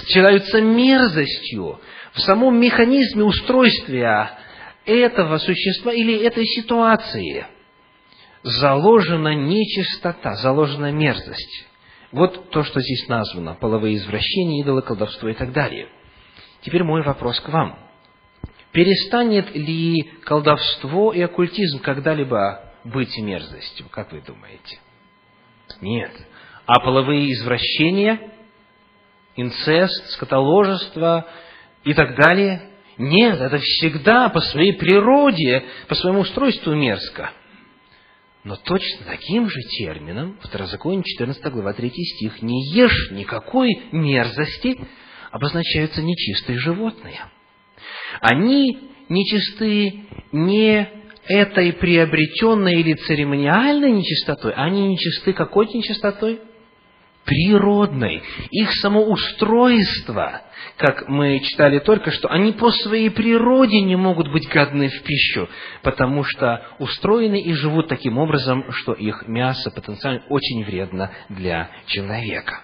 считаются 0.06 0.62
мерзостью 0.62 1.80
в 2.14 2.20
самом 2.20 2.60
механизме 2.60 3.24
устройства 3.24 4.30
этого 4.86 5.38
существа 5.38 5.92
или 5.92 6.16
этой 6.22 6.46
ситуации 6.46 7.46
заложена 8.42 9.34
нечистота, 9.34 10.34
заложена 10.36 10.92
мерзость. 10.92 11.66
Вот 12.12 12.50
то, 12.50 12.62
что 12.62 12.80
здесь 12.80 13.08
названо, 13.08 13.54
половые 13.54 13.96
извращения, 13.96 14.62
идолы, 14.62 14.82
колдовство 14.82 15.28
и 15.28 15.34
так 15.34 15.52
далее. 15.52 15.88
Теперь 16.60 16.84
мой 16.84 17.02
вопрос 17.02 17.40
к 17.40 17.48
вам. 17.48 17.78
Перестанет 18.70 19.54
ли 19.54 20.02
колдовство 20.24 21.12
и 21.12 21.20
оккультизм 21.20 21.80
когда-либо 21.80 22.72
быть 22.84 23.16
мерзостью, 23.18 23.88
как 23.90 24.12
вы 24.12 24.20
думаете? 24.20 24.78
Нет. 25.80 26.12
А 26.66 26.80
половые 26.80 27.32
извращения, 27.32 28.20
инцест, 29.36 30.10
скотоложество 30.12 31.26
и 31.84 31.94
так 31.94 32.16
далее? 32.16 32.70
Нет, 32.98 33.40
это 33.40 33.58
всегда 33.58 34.28
по 34.28 34.40
своей 34.40 34.72
природе, 34.72 35.64
по 35.88 35.94
своему 35.94 36.20
устройству 36.20 36.74
мерзко. 36.74 37.32
Но 38.44 38.56
точно 38.56 39.06
таким 39.06 39.48
же 39.48 39.60
термином, 39.62 40.38
Второзаконие 40.42 41.02
14 41.02 41.42
глава 41.46 41.72
3 41.72 41.90
стих, 41.90 42.42
«Не 42.42 42.72
ешь 42.72 43.10
никакой 43.10 43.70
мерзости» 43.90 44.78
обозначаются 45.30 46.02
нечистые 46.02 46.58
животные. 46.58 47.20
Они 48.20 48.90
нечисты 49.08 50.04
не 50.30 50.88
этой 51.26 51.72
приобретенной 51.72 52.80
или 52.80 52.94
церемониальной 52.94 53.90
нечистотой, 53.92 54.52
они 54.52 54.88
нечисты 54.88 55.32
какой 55.32 55.66
нечистотой? 55.66 56.40
Природной. 57.24 58.22
Их 58.50 58.72
самоустройство 58.72 60.42
как 60.76 61.08
мы 61.08 61.40
читали 61.40 61.78
только 61.78 62.10
что, 62.10 62.28
они 62.28 62.52
по 62.52 62.70
своей 62.70 63.10
природе 63.10 63.80
не 63.80 63.96
могут 63.96 64.30
быть 64.32 64.48
годны 64.48 64.88
в 64.88 65.02
пищу, 65.02 65.48
потому 65.82 66.24
что 66.24 66.66
устроены 66.78 67.40
и 67.40 67.52
живут 67.52 67.88
таким 67.88 68.18
образом, 68.18 68.64
что 68.72 68.92
их 68.92 69.28
мясо 69.28 69.70
потенциально 69.70 70.22
очень 70.28 70.64
вредно 70.64 71.10
для 71.28 71.70
человека. 71.86 72.60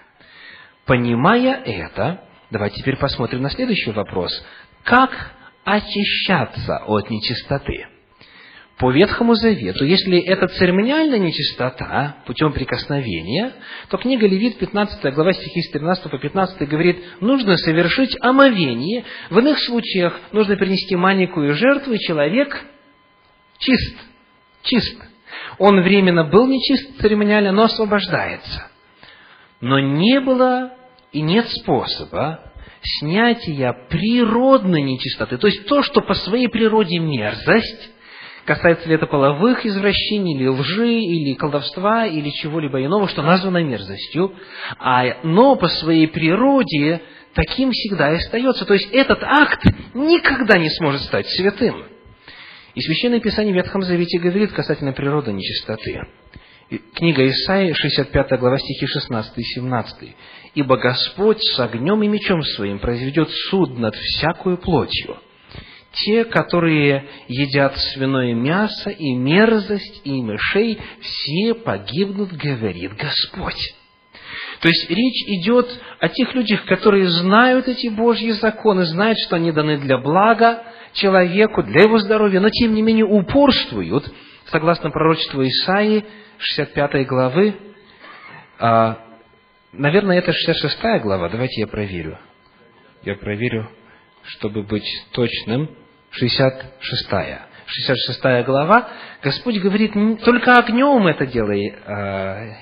Понимая 0.85 1.61
это, 1.63 2.21
давайте 2.49 2.81
теперь 2.81 2.97
посмотрим 2.97 3.41
на 3.41 3.49
следующий 3.49 3.91
вопрос. 3.91 4.31
Как 4.83 5.33
очищаться 5.63 6.83
от 6.85 7.09
нечистоты? 7.09 7.87
По 8.77 8.91
Ветхому 8.91 9.35
Завету, 9.35 9.85
если 9.85 10.19
это 10.19 10.47
церемониальная 10.47 11.19
нечистота 11.19 12.17
путем 12.25 12.51
прикосновения, 12.51 13.53
то 13.89 13.97
книга 13.97 14.27
Левит, 14.27 14.57
15 14.57 15.13
глава 15.13 15.33
стихи 15.33 15.61
с 15.61 15.71
13 15.71 16.09
по 16.09 16.17
15 16.17 16.67
говорит, 16.67 16.97
нужно 17.21 17.57
совершить 17.57 18.17
омовение, 18.21 19.03
в 19.29 19.37
иных 19.37 19.59
случаях 19.59 20.19
нужно 20.31 20.55
принести 20.55 20.95
маленькую 20.95 21.53
жертву, 21.53 21.93
и 21.93 21.99
человек 21.99 22.59
чист, 23.59 23.97
чист. 24.63 24.99
Он 25.59 25.81
временно 25.81 26.23
был 26.23 26.47
нечист 26.47 26.99
церемониально, 26.99 27.51
но 27.51 27.63
освобождается. 27.63 28.67
Но 29.59 29.79
не 29.79 30.19
было 30.19 30.73
и 31.11 31.21
нет 31.21 31.47
способа 31.49 32.51
снятия 32.81 33.73
природной 33.89 34.81
нечистоты, 34.81 35.37
то 35.37 35.47
есть 35.47 35.67
то, 35.67 35.83
что 35.83 36.01
по 36.01 36.15
своей 36.15 36.47
природе 36.47 36.97
мерзость, 36.97 37.91
Касается 38.45 38.89
ли 38.89 38.95
это 38.95 39.05
половых 39.05 39.65
извращений, 39.65 40.35
или 40.35 40.47
лжи, 40.47 40.93
или 40.93 41.35
колдовства, 41.35 42.07
или 42.07 42.29
чего-либо 42.29 42.83
иного, 42.83 43.07
что 43.07 43.21
названо 43.21 43.63
мерзостью, 43.63 44.33
а, 44.79 45.17
но 45.23 45.55
по 45.55 45.67
своей 45.67 46.07
природе 46.07 47.01
таким 47.35 47.71
всегда 47.71 48.11
и 48.11 48.15
остается. 48.15 48.65
То 48.65 48.73
есть 48.73 48.89
этот 48.91 49.21
акт 49.21 49.63
никогда 49.93 50.57
не 50.57 50.69
сможет 50.71 51.01
стать 51.01 51.27
святым. 51.29 51.85
И 52.73 52.81
Священное 52.81 53.19
Писание 53.19 53.53
в 53.53 53.57
Ветхом 53.57 53.83
Завете 53.83 54.17
говорит 54.17 54.53
касательно 54.53 54.93
природы 54.93 55.33
нечистоты. 55.33 56.01
Книга 56.95 57.27
Исаии, 57.27 57.73
65 57.73 58.39
глава, 58.39 58.57
стихи 58.57 58.87
16 58.87 59.37
и 59.37 59.43
17. 59.43 60.15
«Ибо 60.55 60.77
Господь 60.77 61.41
с 61.41 61.59
огнем 61.59 62.01
и 62.01 62.07
мечом 62.07 62.41
своим 62.43 62.79
произведет 62.79 63.29
суд 63.49 63.77
над 63.77 63.93
всякую 63.93 64.57
плотью, 64.57 65.17
те, 65.93 66.25
которые 66.25 67.05
едят 67.27 67.77
свиное 67.77 68.33
мясо 68.33 68.89
и 68.89 69.13
мерзость, 69.13 70.01
и 70.03 70.21
мышей, 70.21 70.79
все 70.99 71.53
погибнут, 71.53 72.31
говорит 72.31 72.93
Господь. 72.93 73.75
То 74.61 74.67
есть 74.69 74.89
речь 74.89 75.27
идет 75.27 75.67
о 75.99 76.07
тех 76.07 76.33
людях, 76.35 76.65
которые 76.65 77.07
знают 77.07 77.67
эти 77.67 77.87
Божьи 77.87 78.29
законы, 78.31 78.85
знают, 78.85 79.17
что 79.25 79.35
они 79.35 79.51
даны 79.51 79.77
для 79.79 79.97
блага 79.97 80.63
человеку, 80.93 81.63
для 81.63 81.83
его 81.83 81.97
здоровья, 81.97 82.39
но 82.39 82.49
тем 82.49 82.73
не 82.73 82.81
менее 82.81 83.05
упорствуют, 83.05 84.11
согласно 84.45 84.91
пророчеству 84.91 85.43
Исаии, 85.43 86.05
65 86.37 87.07
главы, 87.07 87.55
а, 88.59 88.99
наверное, 89.71 90.19
это 90.19 90.31
66 90.31 91.01
глава, 91.01 91.29
давайте 91.29 91.61
я 91.61 91.67
проверю. 91.67 92.19
Я 93.03 93.15
проверю, 93.15 93.69
чтобы 94.23 94.61
быть 94.61 94.87
точным. 95.11 95.69
66 96.11 97.09
66 97.65 98.45
глава, 98.45 98.89
Господь 99.23 99.57
говорит, 99.59 99.93
только 100.23 100.57
огнем 100.57 101.07
это 101.07 101.25
дело 101.25 101.51
э, 101.51 102.53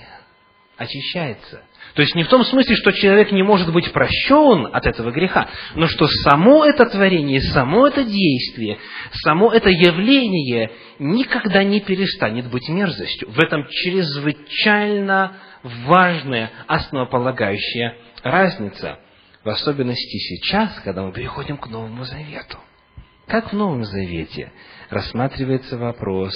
очищается. 0.78 1.64
То 1.96 2.04
есть 2.04 2.16
не 2.16 2.24
в 2.24 2.30
том 2.30 2.44
смысле, 2.44 2.76
что 2.76 2.92
человек 2.92 3.32
не 3.32 3.42
может 3.42 3.74
быть 3.74 3.92
прощен 3.92 4.70
от 4.72 4.86
этого 4.86 5.12
греха, 5.12 5.50
но 5.76 5.88
что 5.88 6.08
само 6.08 6.64
это 6.66 6.86
творение, 6.86 7.42
само 7.42 7.88
это 7.88 8.04
действие, 8.04 8.78
само 9.24 9.52
это 9.52 9.70
явление 9.70 10.72
никогда 11.00 11.64
не 11.64 11.82
перестанет 11.82 12.50
быть 12.50 12.70
мерзостью. 12.70 13.30
В 13.32 13.40
этом 13.40 13.66
чрезвычайно 13.68 15.38
важная, 15.64 16.52
основополагающая 16.68 17.98
разница, 18.24 19.00
в 19.44 19.50
особенности 19.50 20.18
сейчас, 20.18 20.80
когда 20.84 21.02
мы 21.02 21.12
переходим 21.12 21.58
к 21.58 21.68
Новому 21.68 22.04
Завету. 22.04 22.60
Как 23.30 23.54
в 23.54 23.56
Новом 23.56 23.84
Завете 23.84 24.52
рассматривается 24.90 25.78
вопрос 25.78 26.34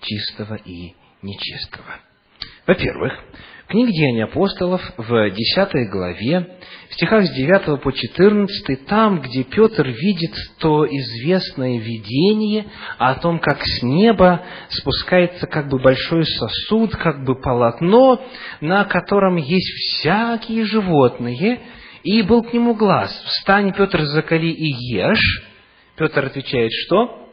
чистого 0.00 0.54
и 0.54 0.94
нечистого. 1.20 1.96
Во-первых, 2.64 3.12
в 3.64 3.70
книге 3.70 3.90
Деяний 3.90 4.22
апостолов 4.22 4.80
в 4.96 5.30
10 5.30 5.90
главе, 5.90 6.58
в 6.90 6.94
стихах 6.94 7.24
с 7.24 7.30
9 7.32 7.82
по 7.82 7.90
14, 7.90 8.86
там, 8.86 9.20
где 9.20 9.42
Петр 9.42 9.88
видит 9.88 10.32
то 10.60 10.86
известное 10.86 11.80
видение 11.80 12.66
о 12.98 13.16
том, 13.16 13.40
как 13.40 13.60
с 13.64 13.82
неба 13.82 14.44
спускается 14.68 15.48
как 15.48 15.68
бы 15.68 15.80
большой 15.80 16.24
сосуд, 16.24 16.94
как 16.94 17.24
бы 17.24 17.34
полотно, 17.34 18.24
на 18.60 18.84
котором 18.84 19.34
есть 19.34 19.72
всякие 19.74 20.64
животные, 20.66 21.62
и 22.04 22.22
был 22.22 22.44
к 22.44 22.52
нему 22.52 22.74
глаз. 22.74 23.10
«Встань, 23.26 23.72
Петр, 23.72 24.04
закали 24.04 24.46
и 24.46 24.68
ешь». 24.94 25.48
Петр 25.98 26.26
отвечает, 26.26 26.70
что? 26.72 27.28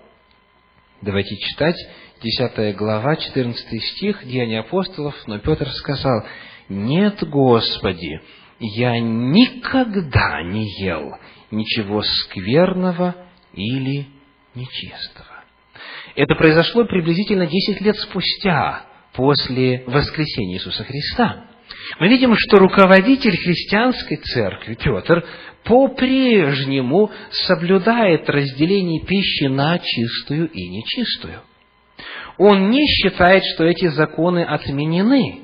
Давайте 1.02 1.38
читать 1.38 1.76
10 2.22 2.76
глава, 2.76 3.16
14 3.16 3.84
стих, 3.84 4.26
Деяния 4.26 4.62
апостолов, 4.62 5.16
но 5.28 5.38
Петр 5.40 5.70
сказал, 5.70 6.26
«Нет, 6.68 7.24
Господи, 7.30 8.20
я 8.60 9.00
никогда 9.00 10.42
не 10.42 10.66
ел 10.82 11.12
ничего 11.52 12.02
скверного 12.02 13.16
или 13.54 14.08
нечистого». 14.56 15.44
Это 16.16 16.34
произошло 16.36 16.86
приблизительно 16.86 17.46
10 17.46 17.82
лет 17.82 17.98
спустя, 17.98 18.86
после 19.16 19.84
воскресения 19.88 20.58
Иисуса 20.58 20.84
Христа. 20.84 21.46
Мы 22.00 22.10
видим, 22.10 22.36
что 22.38 22.60
руководитель 22.60 23.38
христианской 23.38 24.18
церкви 24.18 24.76
Петр 24.76 25.26
по-прежнему 25.66 27.12
соблюдает 27.32 28.30
разделение 28.30 29.02
пищи 29.02 29.46
на 29.46 29.78
чистую 29.80 30.50
и 30.50 30.70
нечистую– 30.70 31.42
он 32.38 32.70
не 32.70 32.86
считает, 32.86 33.44
что 33.54 33.64
эти 33.64 33.88
законы 33.88 34.44
отменены. 34.44 35.42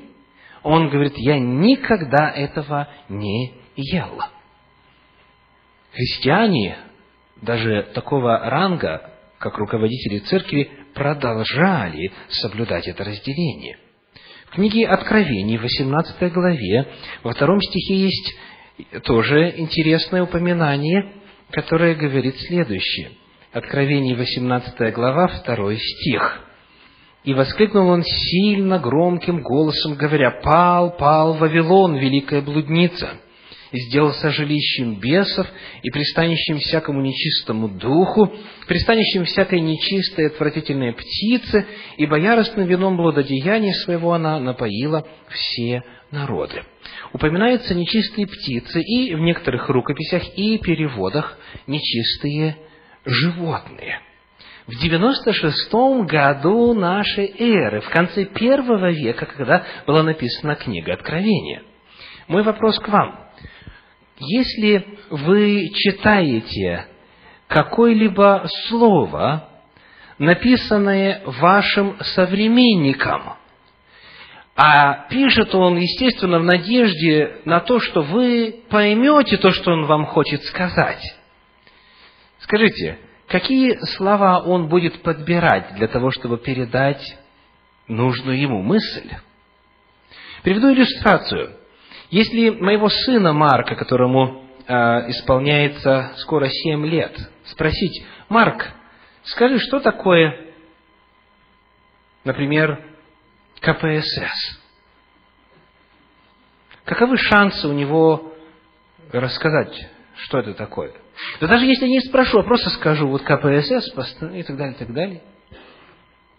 Он 0.62 0.88
говорит, 0.90 1.14
я 1.16 1.38
никогда 1.38 2.30
этого 2.30 2.88
не 3.08 3.54
ел. 3.76 4.20
Христиане, 5.92 6.76
даже 7.40 7.88
такого 7.94 8.38
ранга, 8.38 9.10
как 9.38 9.58
руководители 9.58 10.18
церкви, 10.20 10.70
продолжали 10.94 12.12
соблюдать 12.28 12.86
это 12.86 13.04
разделение. 13.04 13.78
В 14.46 14.54
книге 14.54 14.86
Откровений, 14.86 15.56
в 15.56 15.62
18 15.62 16.32
главе, 16.32 16.86
во 17.22 17.32
втором 17.32 17.60
стихе 17.60 17.96
есть 17.96 18.34
тоже 19.04 19.54
интересное 19.56 20.22
упоминание, 20.22 21.12
которое 21.50 21.94
говорит 21.94 22.36
следующее. 22.40 23.12
Откровение, 23.52 24.16
18 24.16 24.94
глава, 24.94 25.42
2 25.44 25.74
стих. 25.76 26.40
И 27.24 27.34
воскликнул 27.34 27.88
он 27.88 28.02
сильно 28.02 28.78
громким 28.78 29.42
голосом, 29.42 29.94
говоря, 29.94 30.40
«Пал, 30.42 30.96
пал 30.96 31.34
Вавилон, 31.34 31.96
великая 31.96 32.40
блудница!» 32.40 33.20
и 33.72 33.80
сделался 33.86 34.30
жилищем 34.30 35.00
бесов 35.00 35.46
и 35.82 35.90
пристанищем 35.90 36.58
всякому 36.58 37.00
нечистому 37.00 37.68
духу, 37.68 38.30
пристанищем 38.68 39.24
всякой 39.24 39.60
нечистой 39.60 40.26
отвратительной 40.26 40.92
птицы, 40.92 41.66
ибо 41.96 42.18
яростным 42.18 42.66
вином 42.66 42.96
блудодеяния 42.96 43.72
своего 43.72 44.12
она 44.12 44.38
напоила 44.38 45.06
все 45.30 45.82
народы. 46.12 46.62
Упоминаются 47.12 47.74
нечистые 47.74 48.26
птицы 48.26 48.80
и 48.80 49.14
в 49.14 49.20
некоторых 49.20 49.68
рукописях 49.68 50.22
и 50.36 50.58
переводах 50.58 51.36
нечистые 51.66 52.56
животные– 53.04 54.00
в 54.66 54.78
96 54.78 55.72
году 56.06 56.72
нашей 56.72 57.34
эры, 57.36 57.80
в 57.80 57.90
конце 57.90 58.24
первого 58.24 58.92
века, 58.92 59.26
когда 59.26 59.64
была 59.86 60.04
написана 60.04 60.54
книга 60.54 60.94
Откровения. 60.94 61.62
Мой 62.28 62.42
вопрос 62.42 62.78
к 62.78 62.88
вам. 62.88 63.18
Если 64.18 64.86
вы 65.10 65.68
читаете 65.74 66.86
какое-либо 67.48 68.46
слово, 68.68 69.48
написанное 70.18 71.22
вашим 71.26 71.96
современником, 72.14 73.34
а 74.54 75.08
пишет 75.08 75.54
он, 75.54 75.76
естественно, 75.78 76.38
в 76.38 76.44
надежде 76.44 77.40
на 77.44 77.60
то, 77.60 77.80
что 77.80 78.02
вы 78.02 78.62
поймете 78.68 79.38
то, 79.38 79.50
что 79.50 79.72
он 79.72 79.86
вам 79.86 80.04
хочет 80.04 80.42
сказать. 80.44 81.02
Скажите, 82.40 82.98
какие 83.28 83.78
слова 83.96 84.40
он 84.40 84.68
будет 84.68 85.02
подбирать 85.02 85.74
для 85.76 85.88
того, 85.88 86.10
чтобы 86.10 86.36
передать 86.38 87.16
нужную 87.88 88.38
ему 88.38 88.62
мысль. 88.62 89.10
Приведу 90.42 90.72
иллюстрацию. 90.72 91.56
Если 92.10 92.50
моего 92.50 92.90
сына 92.90 93.32
Марка, 93.32 93.74
которому 93.74 94.44
э, 94.66 94.74
исполняется 95.10 96.12
скоро 96.18 96.48
семь 96.48 96.86
лет, 96.86 97.16
спросить, 97.46 98.04
Марк, 98.28 98.70
скажи, 99.22 99.58
что 99.60 99.80
такое, 99.80 100.52
например, 102.24 102.91
КПСС? 103.62 104.60
Каковы 106.84 107.16
шансы 107.16 107.68
у 107.68 107.72
него 107.72 108.34
рассказать, 109.12 109.88
что 110.16 110.38
это 110.38 110.52
такое? 110.54 110.92
Да 111.40 111.46
даже 111.46 111.64
если 111.66 111.86
не 111.86 112.00
спрошу, 112.00 112.40
а 112.40 112.42
просто 112.42 112.70
скажу, 112.70 113.06
вот 113.08 113.22
КПСС 113.22 113.88
и 114.34 114.42
так 114.42 114.56
далее, 114.56 114.74
и 114.74 114.78
так 114.78 114.92
далее, 114.92 115.22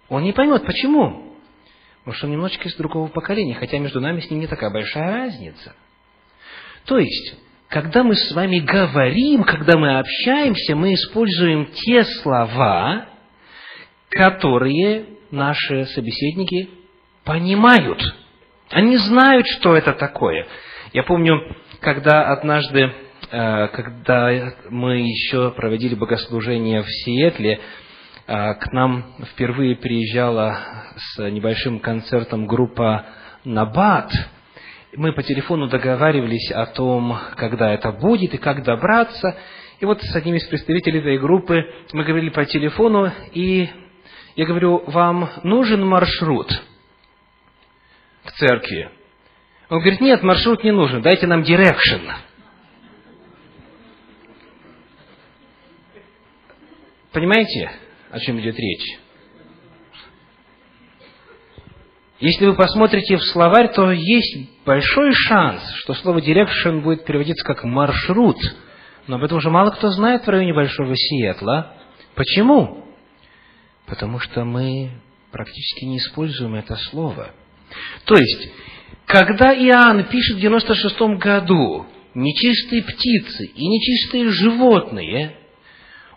он 0.09 0.23
не 0.23 0.33
поймет, 0.33 0.65
почему. 0.65 1.37
Потому 1.99 2.15
что 2.15 2.27
он 2.27 2.33
немножечко 2.33 2.67
из 2.67 2.75
другого 2.75 3.07
поколения, 3.07 3.55
хотя 3.55 3.79
между 3.79 4.01
нами 4.01 4.19
с 4.19 4.29
ним 4.29 4.41
не 4.41 4.47
такая 4.47 4.71
большая 4.71 5.09
разница. 5.09 5.73
То 6.85 6.97
есть, 6.97 7.37
когда 7.69 8.03
мы 8.03 8.15
с 8.15 8.33
вами 8.33 8.59
говорим, 8.59 9.43
когда 9.43 9.77
мы 9.77 9.99
общаемся, 9.99 10.75
мы 10.75 10.93
используем 10.95 11.67
те 11.67 12.03
слова, 12.03 13.07
которые 14.09 15.05
наши 15.31 15.85
собеседники 15.85 16.82
понимают. 17.23 18.01
Они 18.69 18.97
знают, 18.97 19.45
что 19.47 19.75
это 19.75 19.93
такое. 19.93 20.47
Я 20.93 21.03
помню, 21.03 21.55
когда 21.79 22.31
однажды 22.31 22.91
Э, 23.35 23.67
когда 23.69 24.53
мы 24.69 24.99
еще 24.99 25.49
проводили 25.51 25.95
богослужение 25.95 26.83
в 26.83 26.87
Сиэтле, 26.87 27.59
э, 28.27 28.53
к 28.53 28.71
нам 28.71 29.15
впервые 29.31 29.75
приезжала 29.75 30.59
с 30.95 31.29
небольшим 31.31 31.79
концертом 31.79 32.45
группа 32.45 33.07
«Набат». 33.43 34.11
Мы 34.95 35.13
по 35.13 35.23
телефону 35.23 35.67
договаривались 35.67 36.51
о 36.51 36.67
том, 36.67 37.17
когда 37.35 37.73
это 37.73 37.91
будет 37.91 38.35
и 38.35 38.37
как 38.37 38.63
добраться. 38.63 39.35
И 39.79 39.85
вот 39.85 40.03
с 40.03 40.15
одним 40.15 40.35
из 40.35 40.45
представителей 40.47 40.99
этой 40.99 41.17
группы 41.17 41.65
мы 41.91 42.03
говорили 42.03 42.29
по 42.29 42.45
телефону, 42.45 43.11
и 43.31 43.67
я 44.35 44.45
говорю, 44.45 44.83
вам 44.85 45.27
нужен 45.41 45.83
маршрут 45.83 46.51
к 48.25 48.31
церкви? 48.33 48.89
Он 49.69 49.79
говорит, 49.79 50.01
нет, 50.01 50.23
маршрут 50.23 50.63
не 50.63 50.71
нужен, 50.71 51.01
дайте 51.01 51.27
нам 51.27 51.43
direction. 51.43 52.09
Понимаете, 57.11 57.71
о 58.09 58.19
чем 58.19 58.39
идет 58.39 58.57
речь? 58.57 58.99
Если 62.19 62.45
вы 62.45 62.55
посмотрите 62.55 63.17
в 63.17 63.23
словарь, 63.23 63.73
то 63.73 63.91
есть 63.91 64.63
большой 64.65 65.11
шанс, 65.13 65.61
что 65.75 65.93
слово 65.93 66.19
«direction» 66.19 66.81
будет 66.81 67.05
переводиться 67.05 67.43
как 67.43 67.63
«маршрут». 67.65 68.37
Но 69.07 69.17
об 69.17 69.23
этом 69.23 69.39
уже 69.39 69.49
мало 69.49 69.71
кто 69.71 69.89
знает 69.89 70.25
в 70.25 70.29
районе 70.29 70.53
Большого 70.53 70.95
Сиэтла. 70.95 71.73
Почему? 72.15 72.85
Потому 73.85 74.19
что 74.19 74.45
мы 74.45 74.91
практически 75.31 75.83
не 75.83 75.97
используем 75.97 76.55
это 76.55 76.77
слово. 76.77 77.33
То 78.05 78.15
есть, 78.15 78.49
когда 79.05 79.53
Иоанн 79.53 80.05
пишет 80.05 80.37
в 80.37 80.39
96 80.39 80.99
году 81.19 81.85
«нечистые 82.13 82.83
птицы 82.83 83.45
и 83.45 83.67
нечистые 83.67 84.29
животные», 84.29 85.37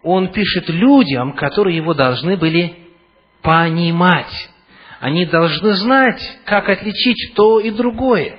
он 0.03 0.33
пишет 0.33 0.69
людям, 0.69 1.35
которые 1.35 1.77
его 1.77 1.93
должны 1.93 2.37
были 2.37 2.77
понимать. 3.43 4.51
Они 5.01 5.27
должны 5.27 5.73
знать, 5.75 6.39
как 6.45 6.69
отличить 6.69 7.35
то 7.35 7.61
и 7.61 7.71
другое. 7.71 8.39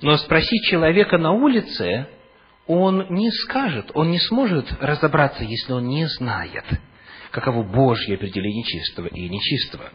Но 0.00 0.16
спросить 0.16 0.64
человека 0.64 1.18
на 1.18 1.32
улице, 1.32 2.06
он 2.66 3.06
не 3.08 3.30
скажет, 3.30 3.90
он 3.94 4.10
не 4.10 4.20
сможет 4.20 4.70
разобраться, 4.80 5.42
если 5.42 5.72
он 5.72 5.88
не 5.88 6.06
знает, 6.06 6.64
каково 7.30 7.62
Божье 7.62 8.14
определение 8.14 8.62
чистого 8.64 9.06
и 9.06 9.28
нечистого. 9.28 9.90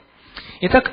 Итак, 0.61 0.91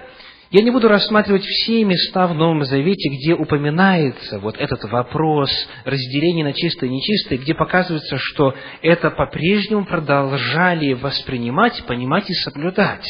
я 0.50 0.62
не 0.62 0.72
буду 0.72 0.88
рассматривать 0.88 1.44
все 1.44 1.84
места 1.84 2.26
в 2.26 2.34
Новом 2.34 2.64
Завете, 2.64 3.08
где 3.10 3.34
упоминается 3.34 4.40
вот 4.40 4.56
этот 4.58 4.82
вопрос 4.90 5.48
разделения 5.84 6.42
на 6.42 6.52
чистое 6.52 6.90
и 6.90 6.92
нечистое, 6.92 7.38
где 7.38 7.54
показывается, 7.54 8.16
что 8.18 8.54
это 8.82 9.10
по-прежнему 9.10 9.86
продолжали 9.86 10.92
воспринимать, 10.94 11.84
понимать 11.86 12.28
и 12.30 12.34
соблюдать. 12.34 13.06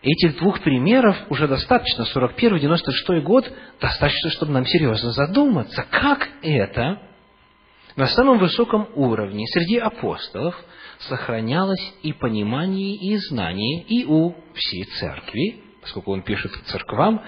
Этих 0.00 0.38
двух 0.38 0.60
примеров 0.60 1.18
уже 1.28 1.48
достаточно, 1.48 2.06
41-96 2.14 3.20
год, 3.20 3.52
достаточно, 3.78 4.30
чтобы 4.30 4.52
нам 4.52 4.64
серьезно 4.64 5.10
задуматься, 5.10 5.84
как 5.90 6.30
это 6.40 6.98
на 7.96 8.06
самом 8.06 8.38
высоком 8.38 8.88
уровне 8.94 9.44
среди 9.48 9.76
апостолов 9.76 10.54
сохранялось 11.00 11.92
и 12.02 12.14
понимание, 12.14 12.94
и 12.94 13.16
знание 13.18 13.82
и 13.82 14.06
у 14.06 14.34
всей 14.54 14.84
церкви, 14.98 15.67
поскольку 15.88 16.12
он 16.12 16.22
пишет 16.22 16.52
к 16.52 16.64
церквам, 16.64 17.22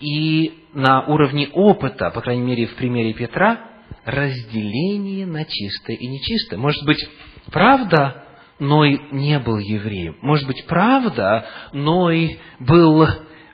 и 0.00 0.64
на 0.72 1.02
уровне 1.02 1.48
опыта, 1.52 2.10
по 2.10 2.22
крайней 2.22 2.42
мере, 2.42 2.66
в 2.66 2.74
примере 2.76 3.12
Петра, 3.12 3.60
разделение 4.06 5.26
на 5.26 5.44
чистое 5.44 5.96
и 5.96 6.06
нечистое. 6.06 6.58
Может 6.58 6.82
быть, 6.86 7.06
правда, 7.52 8.24
Ной 8.58 9.00
не 9.10 9.38
был 9.38 9.58
евреем. 9.58 10.16
Может 10.22 10.46
быть, 10.46 10.64
правда, 10.66 11.46
Ной 11.74 12.38
был 12.58 13.06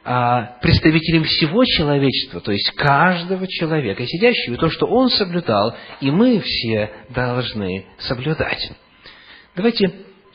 а, 0.04 0.58
представителем 0.62 1.24
всего 1.24 1.64
человечества, 1.64 2.40
то 2.40 2.52
есть 2.52 2.70
каждого 2.76 3.48
человека, 3.48 4.06
сидящего, 4.06 4.54
и 4.54 4.58
то, 4.58 4.70
что 4.70 4.86
он 4.86 5.08
соблюдал, 5.10 5.74
и 6.00 6.12
мы 6.12 6.38
все 6.40 6.92
должны 7.10 7.86
соблюдать. 7.98 8.70
Давайте 9.56 9.92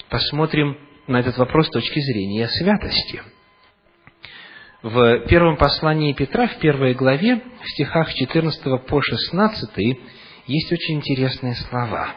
посмотрим 0.10 0.78
на 1.12 1.20
этот 1.20 1.38
вопрос 1.38 1.68
с 1.68 1.72
точки 1.72 2.00
зрения 2.00 2.48
святости. 2.48 3.22
В 4.82 5.28
первом 5.28 5.58
послании 5.58 6.14
Петра, 6.14 6.48
в 6.48 6.58
первой 6.58 6.96
главе, 6.96 7.36
в 7.62 7.70
стихах 7.70 8.12
14 8.14 8.86
по 8.88 9.02
16, 9.02 9.70
есть 10.48 10.72
очень 10.72 10.96
интересные 10.96 11.54
слова. 11.56 12.16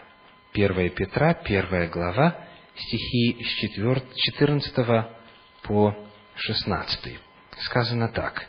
1 0.55 0.90
Петра, 0.90 1.36
1 1.45 1.90
глава, 1.90 2.38
стихи 2.74 3.45
с 3.45 3.49
14 3.49 5.07
по 5.62 5.95
16. 6.36 7.18
Сказано 7.59 8.09
так. 8.09 8.47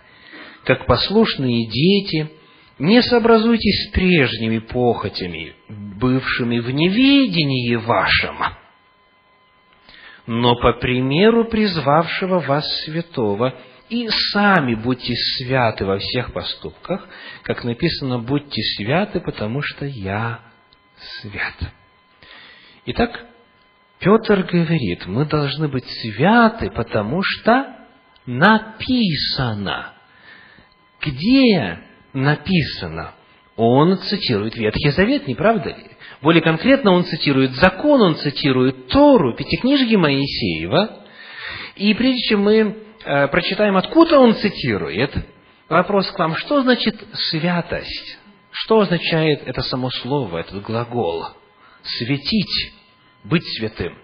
«Как 0.63 0.85
послушные 0.85 1.67
дети, 1.67 2.31
не 2.79 3.01
сообразуйтесь 3.01 3.89
с 3.89 3.91
прежними 3.91 4.59
похотями, 4.59 5.55
бывшими 5.69 6.59
в 6.59 6.69
неведении 6.71 7.75
вашем, 7.75 8.37
но 10.27 10.55
по 10.55 10.73
примеру 10.73 11.45
призвавшего 11.45 12.39
вас 12.39 12.65
святого, 12.83 13.53
и 13.89 14.07
сами 14.09 14.73
будьте 14.73 15.13
святы 15.13 15.85
во 15.85 15.99
всех 15.99 16.33
поступках, 16.33 17.07
как 17.43 17.63
написано, 17.63 18.19
будьте 18.19 18.61
святы, 18.77 19.19
потому 19.19 19.61
что 19.61 19.85
я 19.85 20.39
свят. 21.21 21.71
Итак, 22.87 23.25
Петр 23.99 24.43
говорит, 24.43 25.05
мы 25.05 25.25
должны 25.25 25.67
быть 25.67 25.85
святы, 25.87 26.71
потому 26.71 27.21
что 27.23 27.75
написано. 28.25 29.93
Где 31.01 31.79
написано? 32.13 33.13
Он 33.55 33.97
цитирует 33.97 34.55
Ветхий 34.55 34.89
Завет, 34.89 35.27
не 35.27 35.35
правда 35.35 35.69
ли? 35.69 35.85
Более 36.21 36.41
конкретно, 36.41 36.91
он 36.91 37.05
цитирует 37.05 37.51
закон, 37.51 38.01
он 38.01 38.15
цитирует 38.15 38.87
Тору, 38.87 39.35
Пятикнижье 39.35 39.97
Моисеева. 39.97 41.03
И 41.75 41.93
прежде 41.93 42.19
чем 42.29 42.41
мы 42.41 42.77
э, 43.05 43.27
прочитаем, 43.27 43.77
откуда 43.77 44.19
он 44.19 44.35
цитирует, 44.35 45.13
вопрос 45.69 46.11
к 46.11 46.19
вам, 46.19 46.35
что 46.35 46.61
значит 46.63 46.95
святость? 47.13 48.17
Что 48.51 48.79
означает 48.79 49.41
это 49.45 49.61
само 49.61 49.89
слово, 49.89 50.39
этот 50.39 50.61
глагол? 50.61 51.25
Светить 51.83 52.73
быть 53.23 53.43
святым. 53.57 53.97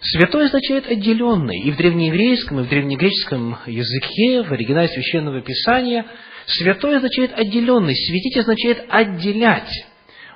Святой 0.00 0.46
означает 0.46 0.86
отделенный. 0.86 1.58
И 1.58 1.70
в 1.70 1.76
древнееврейском, 1.76 2.60
и 2.60 2.62
в 2.64 2.68
древнегреческом 2.68 3.58
языке, 3.66 4.42
в 4.42 4.52
оригинале 4.52 4.88
Священного 4.88 5.42
Писания, 5.42 6.06
святой 6.50 6.96
означает 6.96 7.32
отделенный. 7.32 7.94
Светить 7.94 8.36
означает 8.38 8.84
отделять. 8.88 9.72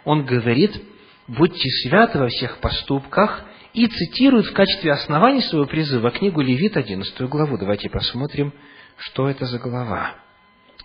Он 0.04 0.24
говорит, 0.24 0.80
будьте 1.26 1.68
святы 1.82 2.18
во 2.18 2.28
всех 2.28 2.58
поступках, 2.58 3.44
и 3.72 3.88
цитирует 3.88 4.46
в 4.46 4.52
качестве 4.52 4.92
основания 4.92 5.42
своего 5.42 5.66
призыва 5.66 6.10
книгу 6.12 6.40
Левит, 6.40 6.76
11 6.76 7.20
главу. 7.22 7.58
Давайте 7.58 7.90
посмотрим, 7.90 8.54
что 8.98 9.28
это 9.28 9.46
за 9.46 9.58
глава. 9.58 10.14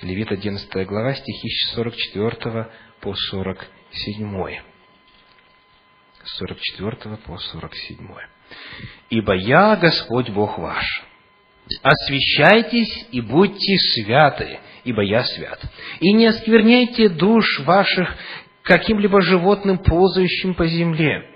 Левит, 0.01 0.31
11 0.31 0.87
глава, 0.87 1.13
стихи 1.13 1.49
с 1.49 1.75
44 1.75 2.71
по 3.01 3.13
47. 3.13 4.59
44 6.23 7.17
по 7.17 7.37
47. 7.37 7.97
«Ибо 9.09 9.35
я 9.35 9.75
Господь 9.75 10.29
Бог 10.29 10.57
ваш. 10.57 11.03
Освящайтесь 11.81 13.07
и 13.11 13.21
будьте 13.21 13.77
святы, 13.77 14.59
ибо 14.83 15.03
я 15.03 15.23
свят. 15.23 15.61
И 15.99 16.11
не 16.13 16.25
оскверняйте 16.25 17.09
душ 17.09 17.59
ваших 17.61 18.15
каким-либо 18.63 19.21
животным, 19.21 19.77
ползающим 19.79 20.55
по 20.55 20.67
земле. 20.67 21.29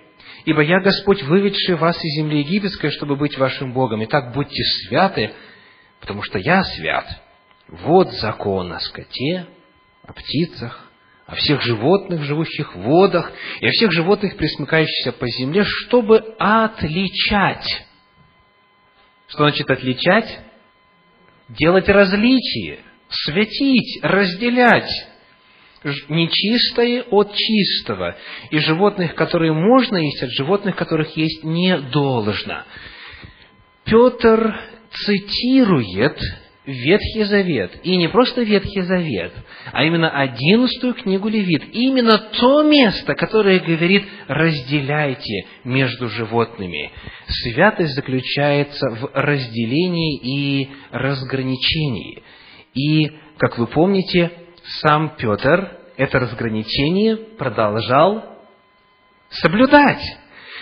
Ибо 0.45 0.61
я 0.61 0.79
Господь, 0.81 1.23
выведший 1.23 1.75
вас 1.75 1.97
из 2.03 2.17
земли 2.17 2.39
египетской, 2.39 2.89
чтобы 2.89 3.15
быть 3.15 3.38
вашим 3.38 3.73
Богом. 3.73 4.03
Итак, 4.03 4.34
будьте 4.34 4.61
святы, 4.63 5.31
потому 6.01 6.21
что 6.21 6.38
я 6.38 6.63
свят. 6.63 7.05
Вот 7.69 8.11
закон 8.13 8.73
о 8.73 8.79
скоте, 8.79 9.47
о 10.05 10.13
птицах, 10.13 10.91
о 11.25 11.36
всех 11.36 11.61
животных, 11.61 12.23
живущих 12.23 12.75
в 12.75 12.79
водах, 12.81 13.31
и 13.61 13.67
о 13.67 13.71
всех 13.71 13.91
животных, 13.93 14.36
присмыкающихся 14.36 15.13
по 15.13 15.27
земле, 15.27 15.63
чтобы 15.63 16.17
отличать. 16.38 17.86
Что 19.34 19.45
значит 19.45 19.67
отличать? 19.71 20.41
Делать 21.49 21.89
различие, 21.89 22.81
светить, 23.09 23.99
разделять 24.03 24.91
нечистое 26.07 27.01
от 27.09 27.34
чистого, 27.34 28.15
и 28.51 28.59
животных, 28.59 29.15
которые 29.15 29.51
можно 29.51 29.97
есть, 29.97 30.21
от 30.21 30.29
животных, 30.29 30.75
которых 30.75 31.17
есть 31.17 31.43
не 31.43 31.79
должно. 31.79 32.63
Петр 33.86 34.55
цитирует 34.91 36.19
Ветхий 36.66 37.24
Завет, 37.24 37.78
и 37.84 37.97
не 37.97 38.07
просто 38.07 38.41
Ветхий 38.41 38.82
Завет, 38.82 39.34
а 39.74 39.84
именно 39.84 40.09
одиннадцатую 40.09 40.93
книгу 40.93 41.28
Левит, 41.28 41.64
именно 41.74 42.18
то 42.18 42.64
место, 42.64 43.16
которое 43.16 43.59
говорит 43.59 44.05
«разделяйте 44.28 45.45
между 45.66 46.07
животными». 46.07 46.91
Святость 47.28 47.95
заключается 47.95 48.89
в 48.89 49.11
разделении 49.14 50.20
и 50.20 50.70
разграничении. 50.91 52.24
И, 52.74 53.11
как 53.38 53.57
вы 53.57 53.68
помните, 53.68 54.32
сам 54.82 55.16
Петр 55.18 55.80
это 55.97 56.20
разграничение 56.20 57.18
продолжал 57.18 58.24
соблюдать. 59.30 60.01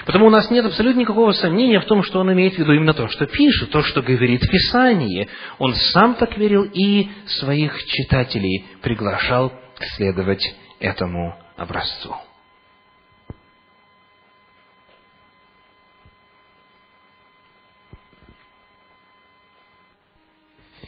Потому 0.06 0.28
у 0.28 0.30
нас 0.30 0.50
нет 0.50 0.66
абсолютно 0.66 1.02
никакого 1.02 1.32
сомнения 1.32 1.80
в 1.80 1.86
том, 1.86 2.04
что 2.04 2.20
он 2.20 2.32
имеет 2.34 2.56
в 2.56 2.58
виду 2.58 2.74
именно 2.74 2.94
то, 2.94 3.08
что 3.08 3.26
пишет, 3.26 3.72
то, 3.72 3.82
что 3.84 4.02
говорит 4.02 4.42
Писание. 4.42 5.28
Он 5.60 5.74
сам 5.74 6.16
так 6.16 6.38
верил 6.38 6.64
и 6.64 7.10
своих 7.26 7.78
читателей 7.86 8.66
приглашал 8.82 9.54
следовать 9.96 10.44
этому 10.80 11.36
образцу. 11.56 12.16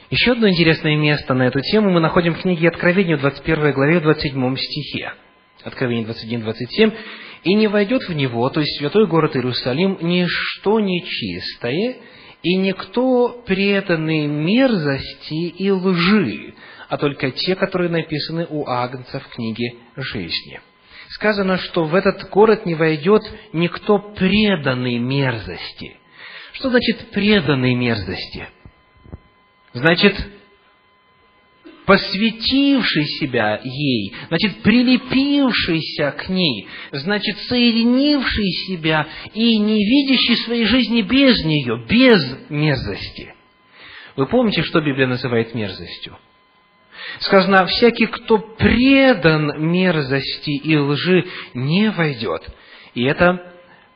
Еще 0.09 0.33
одно 0.33 0.47
интересное 0.47 0.95
место 0.95 1.33
на 1.33 1.47
эту 1.47 1.59
тему 1.61 1.89
мы 1.89 1.99
находим 1.99 2.35
в 2.35 2.41
книге 2.41 2.67
Откровения 2.67 3.17
в 3.17 3.21
21 3.21 3.71
главе, 3.73 3.99
в 3.99 4.03
27 4.03 4.55
стихе. 4.57 5.13
Откровение 5.63 6.05
21-27 6.05 6.93
и 7.43 7.53
не 7.53 7.67
войдет 7.67 8.03
в 8.07 8.13
него, 8.13 8.49
то 8.49 8.59
есть 8.59 8.77
святой 8.77 9.07
город 9.07 9.35
Иерусалим, 9.35 9.97
ничто 10.01 10.79
нечистое, 10.79 11.97
и 12.41 12.55
никто 12.55 13.43
преданный 13.45 14.27
мерзости 14.27 15.47
и 15.47 15.71
лжи, 15.71 16.53
а 16.89 16.97
только 16.97 17.31
те, 17.31 17.55
которые 17.55 17.89
написаны 17.89 18.45
у 18.49 18.67
Агнца 18.67 19.19
в 19.19 19.27
книге 19.29 19.75
жизни. 19.95 20.59
Сказано, 21.09 21.57
что 21.57 21.85
в 21.85 21.95
этот 21.95 22.29
город 22.29 22.65
не 22.65 22.75
войдет 22.75 23.21
никто 23.53 23.99
преданный 23.99 24.97
мерзости. 24.97 25.97
Что 26.53 26.69
значит 26.69 27.11
преданный 27.11 27.75
мерзости? 27.75 28.47
Значит, 29.73 30.15
посвятивший 31.85 33.05
себя 33.19 33.59
ей, 33.63 34.13
значит, 34.29 34.61
прилепившийся 34.63 36.11
к 36.11 36.29
ней, 36.29 36.67
значит, 36.91 37.37
соединивший 37.47 38.51
себя 38.67 39.07
и 39.33 39.57
не 39.57 39.77
видящий 39.77 40.35
своей 40.37 40.65
жизни 40.65 41.01
без 41.01 41.43
нее, 41.43 41.85
без 41.89 42.49
мерзости. 42.49 43.33
Вы 44.15 44.27
помните, 44.27 44.61
что 44.63 44.79
Библия 44.81 45.07
называет 45.07 45.53
мерзостью? 45.55 46.17
Сказано, 47.19 47.65
всякий, 47.65 48.05
кто 48.05 48.37
предан 48.37 49.61
мерзости 49.71 50.51
и 50.51 50.77
лжи, 50.77 51.25
не 51.53 51.89
войдет. 51.91 52.43
И 52.93 53.03
это 53.03 53.52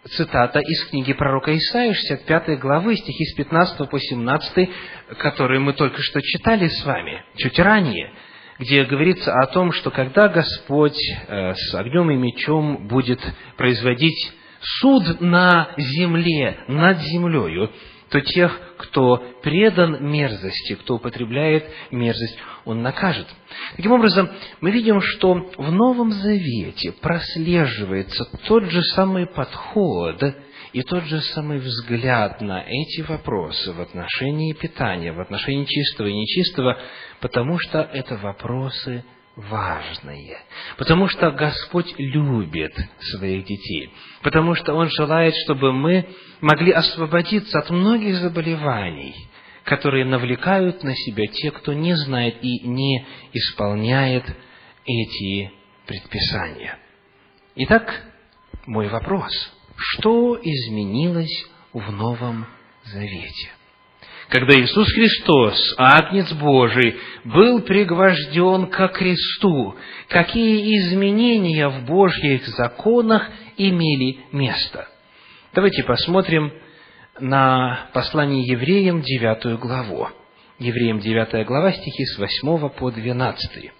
цитата 0.08 0.60
из 0.60 0.86
книги 0.90 1.14
пророка 1.14 1.56
Исаия, 1.56 1.94
65 1.94 2.60
главы, 2.60 2.96
стихи 2.96 3.26
с 3.26 3.36
15 3.36 3.90
по 3.90 4.00
17, 4.00 4.70
которые 5.18 5.60
мы 5.60 5.74
только 5.74 6.02
что 6.02 6.22
читали 6.22 6.68
с 6.68 6.86
вами, 6.86 7.24
чуть 7.38 7.58
ранее, 7.60 8.12
где 8.60 8.84
говорится 8.86 9.34
о 9.34 9.48
том, 9.48 9.72
что 9.72 9.92
когда 9.92 10.28
Господь 10.30 10.98
э, 11.28 11.54
с 11.54 11.76
огнем 11.76 12.12
и 12.12 12.16
мечом 12.16 12.88
будет 12.88 13.20
производить 13.58 14.34
суд 14.62 15.22
на 15.22 15.70
земле, 15.78 16.58
над 16.68 17.00
землею, 17.00 17.72
то 18.10 18.22
тех, 18.22 18.60
кто 18.78 19.18
предан 19.42 20.06
мерзости, 20.06 20.76
кто 20.76 20.96
употребляет 20.96 21.66
мерзость, 21.92 22.38
он 22.66 22.82
накажет. 22.82 23.28
Таким 23.76 23.92
образом, 23.92 24.30
мы 24.62 24.72
видим, 24.72 25.02
что 25.02 25.34
в 25.58 25.72
Новом 25.72 26.12
Завете 26.12 26.92
прослеживается 26.92 28.26
тот 28.48 28.66
же 28.66 28.82
самый 28.82 29.26
подход 29.26 30.22
и 30.74 30.82
тот 30.84 31.04
же 31.06 31.22
самый 31.22 31.60
взгляд 31.60 32.42
на 32.42 32.62
эти 32.62 33.02
вопросы 33.02 33.74
в 33.74 33.82
отношении 33.82 34.54
питания, 34.54 35.12
в 35.12 35.20
отношении 35.20 35.66
чистого 35.66 36.08
и 36.08 36.14
нечистого, 36.14 36.78
потому 37.20 37.58
что 37.60 37.82
это 37.82 38.18
вопросы 38.18 39.04
важные. 39.38 40.40
Потому 40.78 41.08
что 41.08 41.32
Господь 41.32 41.94
любит 41.98 42.76
своих 43.00 43.46
детей. 43.46 43.94
Потому 44.24 44.56
что 44.56 44.74
Он 44.74 44.90
желает, 44.90 45.34
чтобы 45.46 45.72
мы 45.72 46.08
могли 46.42 46.72
освободиться 46.72 47.60
от 47.60 47.70
многих 47.70 48.16
заболеваний, 48.16 49.16
которые 49.64 50.06
навлекают 50.06 50.84
на 50.84 50.96
себя 50.96 51.28
те, 51.28 51.52
кто 51.52 51.74
не 51.74 51.96
знает 51.96 52.38
и 52.42 52.68
не 52.68 53.06
исполняет 53.32 54.26
эти 54.86 55.52
предписания. 55.86 56.78
Итак, 57.56 58.04
мой 58.66 58.88
вопрос. 58.88 59.32
Что 59.76 60.38
изменилось 60.42 61.46
в 61.74 61.92
Новом 61.92 62.48
Завете? 62.86 63.57
Когда 64.30 64.60
Иисус 64.60 64.92
Христос, 64.94 65.76
Агнец 65.78 66.32
Божий, 66.34 66.98
был 67.24 67.62
пригвожден 67.62 68.68
ко 68.68 68.90
кресту, 68.90 69.76
какие 70.10 70.78
изменения 70.80 71.70
в 71.70 71.86
Божьих 71.86 72.46
законах 72.48 73.30
имели 73.56 74.20
место. 74.32 74.88
Давайте 75.54 75.84
посмотрим 75.84 76.52
на 77.20 77.90
послание 77.94 78.44
евреям, 78.44 79.02
девятую 79.02 79.58
главу. 79.58 80.10
Евреям, 80.60 81.00
девятая 81.00 81.46
глава, 81.46 81.72
стихи 81.72 82.06
с 82.06 82.18
8 82.18 82.70
по 82.70 82.92
12. 82.92 83.72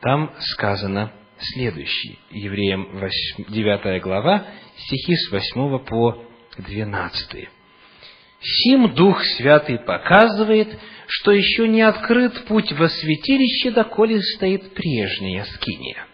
Там 0.00 0.32
сказано 0.40 1.12
следующее. 1.38 2.18
Евреям, 2.30 2.88
девятая 3.48 4.00
глава, 4.00 4.44
стихи 4.76 5.14
с 5.16 5.30
8 5.30 5.78
по 5.84 6.22
12. 6.58 7.48
Сим 8.40 8.94
Дух 8.94 9.22
Святый 9.36 9.78
показывает, 9.78 10.68
что 11.06 11.30
еще 11.32 11.68
не 11.68 11.82
открыт 11.82 12.44
путь 12.46 12.72
во 12.72 12.88
святилище, 12.88 13.70
доколе 13.70 14.20
стоит 14.20 14.72
прежняя 14.72 15.44
скиния. 15.44 16.06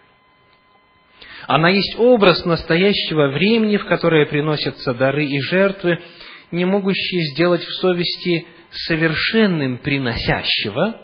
Она 1.47 1.69
есть 1.69 1.97
образ 1.97 2.43
настоящего 2.43 3.29
времени, 3.29 3.77
в 3.77 3.85
которое 3.85 4.25
приносятся 4.25 4.93
дары 4.93 5.25
и 5.25 5.39
жертвы, 5.39 5.99
не 6.51 6.65
могущие 6.65 7.23
сделать 7.31 7.63
в 7.63 7.73
совести 7.79 8.45
совершенным 8.71 9.77
приносящего, 9.77 10.99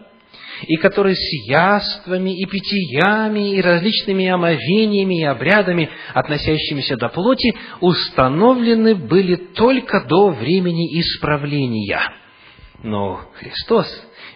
и 0.67 0.75
который 0.77 1.15
с 1.15 1.49
яствами 1.49 2.39
и 2.39 2.45
питьями 2.45 3.55
и 3.55 3.61
различными 3.61 4.27
омовениями 4.27 5.21
и 5.21 5.25
обрядами, 5.25 5.89
относящимися 6.13 6.95
до 6.97 7.09
плоти, 7.09 7.53
установлены 7.81 8.95
были 8.95 9.35
только 9.35 10.01
до 10.01 10.29
времени 10.29 10.99
исправления. 10.99 12.01
Но 12.83 13.29
Христос, 13.35 13.87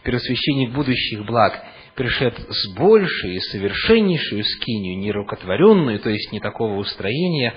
первосвященник 0.04 0.74
будущих 0.74 1.26
благ, 1.26 1.64
пришед 1.96 2.38
с 2.50 2.76
большей 2.76 3.36
и 3.36 3.40
совершеннейшую 3.40 4.44
скинию, 4.44 5.00
нерукотворенную, 5.00 6.00
то 6.00 6.10
есть 6.10 6.32
не 6.32 6.40
такого 6.40 6.78
устроения, 6.78 7.54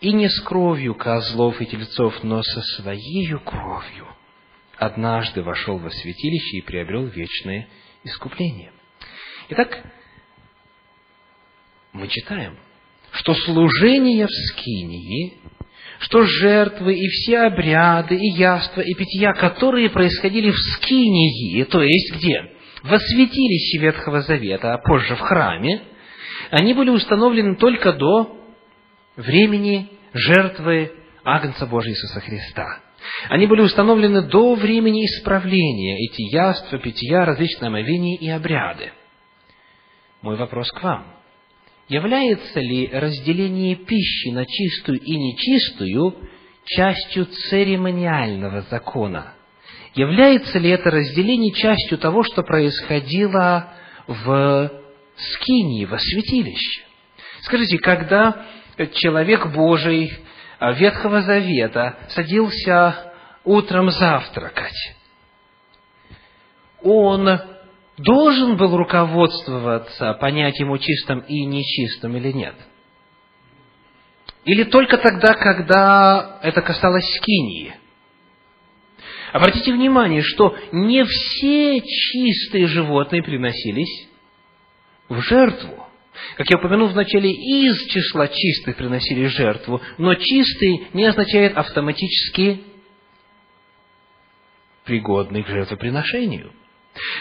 и 0.00 0.12
не 0.12 0.28
с 0.28 0.40
кровью 0.40 0.94
козлов 0.94 1.60
и 1.62 1.66
тельцов, 1.66 2.22
но 2.22 2.42
со 2.42 2.60
своей 2.60 3.32
кровью, 3.44 4.06
однажды 4.76 5.42
вошел 5.42 5.78
во 5.78 5.90
святилище 5.90 6.58
и 6.58 6.62
приобрел 6.62 7.06
вечное 7.06 7.68
искупление. 8.06 8.72
Итак, 9.50 9.84
мы 11.92 12.08
читаем, 12.08 12.56
что 13.12 13.34
служение 13.34 14.26
в 14.26 14.30
Скинии, 14.30 15.38
что 16.00 16.22
жертвы 16.22 16.94
и 16.94 17.08
все 17.08 17.40
обряды, 17.40 18.16
и 18.16 18.28
яства, 18.34 18.80
и 18.80 18.94
питья, 18.94 19.32
которые 19.32 19.90
происходили 19.90 20.50
в 20.50 20.58
Скинии, 20.58 21.64
то 21.64 21.82
есть 21.82 22.14
где? 22.16 22.52
Во 22.82 22.98
святилище 22.98 23.78
Ветхого 23.78 24.20
Завета, 24.20 24.74
а 24.74 24.78
позже 24.78 25.16
в 25.16 25.20
храме, 25.20 25.82
они 26.50 26.74
были 26.74 26.90
установлены 26.90 27.56
только 27.56 27.92
до 27.92 28.38
времени 29.16 29.90
жертвы 30.12 30.92
Агнца 31.24 31.66
Божьего 31.66 31.92
Иисуса 31.92 32.20
Христа. 32.20 32.85
Они 33.28 33.46
были 33.46 33.60
установлены 33.60 34.22
до 34.22 34.54
времени 34.54 35.04
исправления, 35.06 35.96
эти 36.06 36.22
яства, 36.34 36.78
питья, 36.78 37.24
различные 37.24 37.68
омовения 37.68 38.16
и 38.16 38.28
обряды. 38.28 38.92
Мой 40.22 40.36
вопрос 40.36 40.70
к 40.72 40.82
вам. 40.82 41.06
Является 41.88 42.58
ли 42.60 42.88
разделение 42.92 43.76
пищи 43.76 44.28
на 44.28 44.44
чистую 44.44 44.98
и 45.00 45.16
нечистую 45.16 46.16
частью 46.64 47.26
церемониального 47.26 48.62
закона? 48.62 49.34
Является 49.94 50.58
ли 50.58 50.70
это 50.70 50.90
разделение 50.90 51.52
частью 51.52 51.98
того, 51.98 52.22
что 52.22 52.42
происходило 52.42 53.72
в 54.06 54.70
скинии, 55.16 55.84
во 55.84 55.98
святилище? 55.98 56.82
Скажите, 57.42 57.78
когда 57.78 58.46
человек 58.94 59.46
Божий 59.54 60.12
Ветхого 60.60 61.22
Завета 61.22 61.96
садился 62.08 63.12
утром 63.44 63.90
завтракать, 63.90 64.96
он 66.82 67.40
должен 67.98 68.56
был 68.56 68.76
руководствоваться 68.76 70.12
понятием 70.14 70.72
о 70.72 70.78
чистом 70.78 71.20
и 71.20 71.44
нечистом 71.44 72.16
или 72.16 72.32
нет? 72.32 72.54
Или 74.44 74.64
только 74.64 74.98
тогда, 74.98 75.34
когда 75.34 76.38
это 76.42 76.62
касалось 76.62 77.04
скинии? 77.16 77.74
Обратите 79.32 79.72
внимание, 79.72 80.22
что 80.22 80.56
не 80.72 81.04
все 81.04 81.80
чистые 81.80 82.66
животные 82.68 83.22
приносились 83.22 84.08
в 85.08 85.20
жертву. 85.20 85.85
Как 86.36 86.50
я 86.50 86.58
упомянул 86.58 86.88
вначале, 86.88 87.30
из 87.30 87.86
числа 87.86 88.28
чистых 88.28 88.76
приносили 88.76 89.26
жертву, 89.26 89.80
но 89.98 90.14
чистый 90.14 90.88
не 90.92 91.04
означает 91.04 91.56
автоматически 91.56 92.62
пригодный 94.84 95.42
к 95.42 95.48
жертвоприношению. 95.48 96.52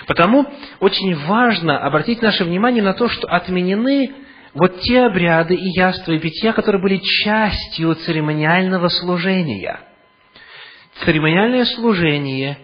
Потому 0.08 0.46
очень 0.80 1.16
важно 1.16 1.80
обратить 1.80 2.22
наше 2.22 2.46
внимание 2.46 2.84
на 2.84 2.94
то, 2.94 3.10
что 3.10 3.28
отменены 3.28 4.14
вот 4.54 4.80
те 4.82 5.02
обряды 5.02 5.56
и 5.56 5.70
яства 5.76 6.14
и 6.14 6.20
питья, 6.20 6.54
которые 6.54 6.82
были 6.82 6.98
частью 6.98 7.94
церемониального 7.96 8.88
служения. 8.88 9.80
Церемониальное 11.04 11.66
служение 11.66 12.58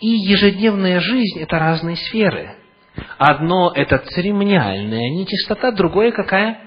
и 0.00 0.08
ежедневная 0.08 1.00
жизнь– 1.00 1.38
это 1.40 1.58
разные 1.58 1.96
сферы– 1.96 2.56
Одно– 3.18 3.72
это 3.74 3.98
церемониальная 3.98 5.10
нечистота, 5.10 5.72
другое– 5.72 6.10
какая? 6.12 6.60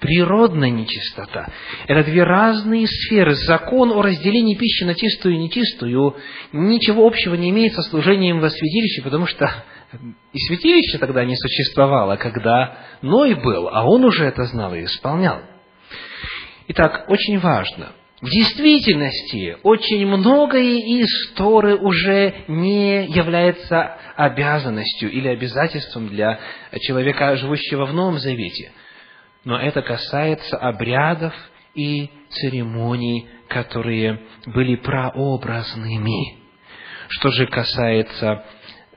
Природная 0.00 0.70
нечистота. 0.70 1.48
Это 1.86 2.04
две 2.04 2.24
разные 2.24 2.86
сферы. 2.86 3.34
Закон 3.34 3.90
о 3.90 4.02
разделении 4.02 4.54
пищи 4.54 4.84
на 4.84 4.94
чистую 4.94 5.36
и 5.36 5.38
нечистую 5.38 6.16
ничего 6.52 7.06
общего 7.06 7.34
не 7.34 7.50
имеет 7.50 7.74
со 7.74 7.82
служением 7.82 8.40
во 8.40 8.50
святилище, 8.50 9.02
потому 9.02 9.26
что 9.26 9.64
и 10.32 10.38
святилище 10.48 10.98
тогда 10.98 11.24
не 11.24 11.36
существовало, 11.36 12.16
когда 12.16 12.78
Ной 13.00 13.34
был, 13.34 13.68
а 13.68 13.84
он 13.84 14.04
уже 14.04 14.24
это 14.24 14.44
знал 14.44 14.74
и 14.74 14.84
исполнял. 14.84 15.40
Итак, 16.68 17.06
очень 17.08 17.38
важно– 17.38 17.92
в 18.24 18.30
действительности 18.30 19.58
очень 19.64 20.06
многое 20.06 20.78
из 20.78 21.34
Торы 21.34 21.76
уже 21.76 22.32
не 22.48 23.04
является 23.04 23.98
обязанностью 24.16 25.10
или 25.10 25.28
обязательством 25.28 26.08
для 26.08 26.40
человека, 26.80 27.36
живущего 27.36 27.84
в 27.84 27.92
Новом 27.92 28.18
Завете. 28.18 28.72
Но 29.44 29.60
это 29.60 29.82
касается 29.82 30.56
обрядов 30.56 31.34
и 31.74 32.08
церемоний, 32.30 33.28
которые 33.48 34.22
были 34.46 34.76
прообразными. 34.76 36.38
Что 37.08 37.28
же 37.28 37.46
касается 37.46 38.42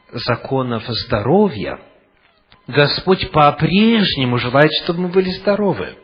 законов 0.09 0.85
здоровья, 0.87 1.81
Господь 2.65 3.29
по-прежнему 3.31 4.37
желает, 4.37 4.71
чтобы 4.83 5.01
мы 5.01 5.07
были 5.09 5.31
здоровы. 5.31 5.97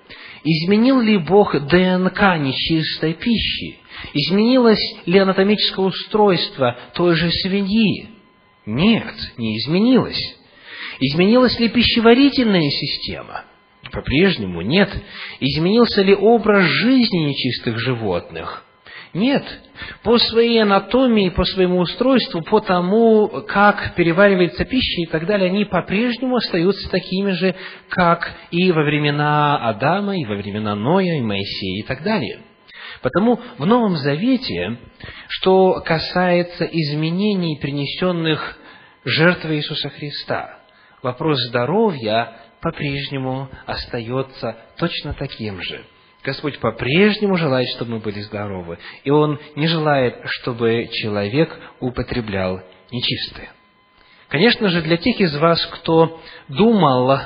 Изменил 0.44 1.00
ли 1.00 1.18
Бог 1.18 1.54
ДНК 1.54 2.38
нечистой 2.38 3.14
пищи? 3.14 3.80
Изменилось 4.14 4.96
ли 5.06 5.18
анатомическое 5.20 5.86
устройство 5.86 6.78
той 6.94 7.16
же 7.16 7.32
свиньи? 7.32 8.10
Нет, 8.66 9.14
не 9.38 9.58
изменилось. 9.58 10.22
Изменилась 11.00 11.60
ли 11.60 11.70
пищеварительная 11.70 12.70
система? 12.70 13.46
По-прежнему 13.92 14.62
нет. 14.62 14.90
Изменился 15.40 16.02
ли 16.02 16.14
образ 16.14 16.66
жизни 16.66 17.30
нечистых 17.30 17.80
животных? 17.80 18.66
Нет. 19.14 19.44
По 20.02 20.18
своей 20.18 20.62
анатомии, 20.64 21.30
по 21.30 21.46
своему 21.46 21.80
устройству, 21.80 22.42
по 22.42 22.62
тому, 22.62 23.28
как 23.48 23.94
переваривается 23.96 24.66
пища 24.66 25.02
и 25.02 25.06
так 25.06 25.28
далее, 25.28 25.52
они 25.52 25.66
по-прежнему 25.66 26.38
остаются 26.38 26.90
такими 26.90 27.32
же, 27.32 27.56
как 27.90 28.34
и 28.50 28.72
во 28.72 28.84
времена 28.84 29.58
Адама, 29.70 30.18
и 30.18 30.26
во 30.26 30.36
времена 30.36 30.76
Ноя, 30.76 31.18
и 31.18 31.22
Моисея 31.22 31.80
и 31.80 31.84
так 31.84 32.02
далее. 32.02 32.40
Потому 33.04 33.40
в 33.60 33.66
Новом 33.66 33.98
Завете, 33.98 34.78
что 35.28 35.82
касается 35.86 36.66
изменений, 36.66 37.60
принесенных 37.62 38.58
жертвой 39.06 39.58
Иисуса 39.58 39.90
Христа, 39.90 40.60
вопрос 41.04 41.38
здоровья 41.50 42.34
по-прежнему 42.62 43.50
остается 43.68 44.58
точно 44.78 45.14
таким 45.14 45.62
же. 45.62 45.86
Господь 46.24 46.60
по-прежнему 46.60 47.36
желает, 47.36 47.68
чтобы 47.76 47.94
мы 47.94 48.00
были 48.00 48.22
здоровы, 48.22 48.78
и 49.04 49.10
Он 49.10 49.40
не 49.56 49.68
желает, 49.68 50.16
чтобы 50.26 50.88
человек 50.92 51.58
употреблял 51.80 52.62
нечистое. 52.92 53.52
Конечно 54.30 54.70
же, 54.70 54.82
для 54.82 54.98
тех 54.98 55.20
из 55.20 55.36
вас, 55.38 55.64
кто 55.66 56.22
думал, 56.48 57.20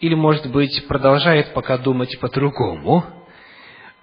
или, 0.00 0.14
может 0.14 0.50
быть, 0.50 0.86
продолжает 0.86 1.54
пока 1.54 1.78
думать 1.78 2.20
по-другому, 2.20 3.04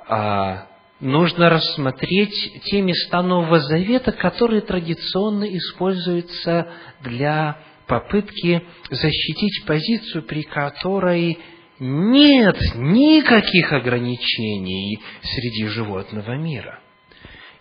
а, 0.07 0.67
нужно 0.99 1.49
рассмотреть 1.49 2.63
те 2.65 2.81
места 2.81 3.21
Нового 3.21 3.59
Завета, 3.59 4.11
которые 4.11 4.61
традиционно 4.61 5.45
используются 5.55 6.67
для 7.01 7.59
попытки 7.88 8.63
защитить 8.89 9.65
позицию, 9.65 10.23
при 10.23 10.41
которой 10.41 11.38
нет 11.84 12.57
никаких 12.75 13.73
ограничений 13.73 14.99
среди 15.21 15.65
животного 15.67 16.38
мира. 16.38 16.79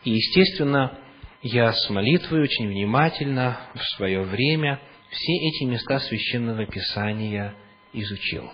И, 0.05 0.11
естественно, 0.11 0.99
я 1.43 1.73
с 1.73 1.91
молитвой 1.91 2.43
очень 2.43 2.69
внимательно 2.69 3.59
в 3.75 3.83
свое 3.97 4.23
время 4.23 4.81
все 5.11 5.33
эти 5.33 5.65
места 5.65 5.99
Священного 5.99 6.67
Писания 6.67 7.55
изучил. 7.93 8.49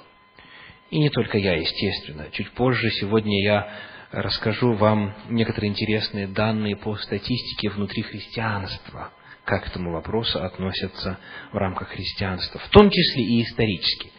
И 0.90 0.98
не 0.98 1.10
только 1.10 1.36
я, 1.36 1.54
естественно. 1.54 2.28
Чуть 2.32 2.50
позже 2.52 2.90
сегодня 2.92 3.44
я 3.44 3.70
расскажу 4.10 4.72
вам 4.72 5.14
некоторые 5.28 5.70
интересные 5.70 6.28
данные 6.28 6.76
по 6.76 6.96
статистике 6.96 7.68
внутри 7.68 8.02
христианства, 8.02 9.12
как 9.44 9.64
к 9.64 9.66
этому 9.68 9.92
вопросу 9.92 10.42
относятся 10.42 11.18
в 11.52 11.56
рамках 11.56 11.88
христианства, 11.88 12.58
в 12.58 12.68
том 12.70 12.88
числе 12.90 13.22
и 13.22 13.42
исторически. 13.42 14.12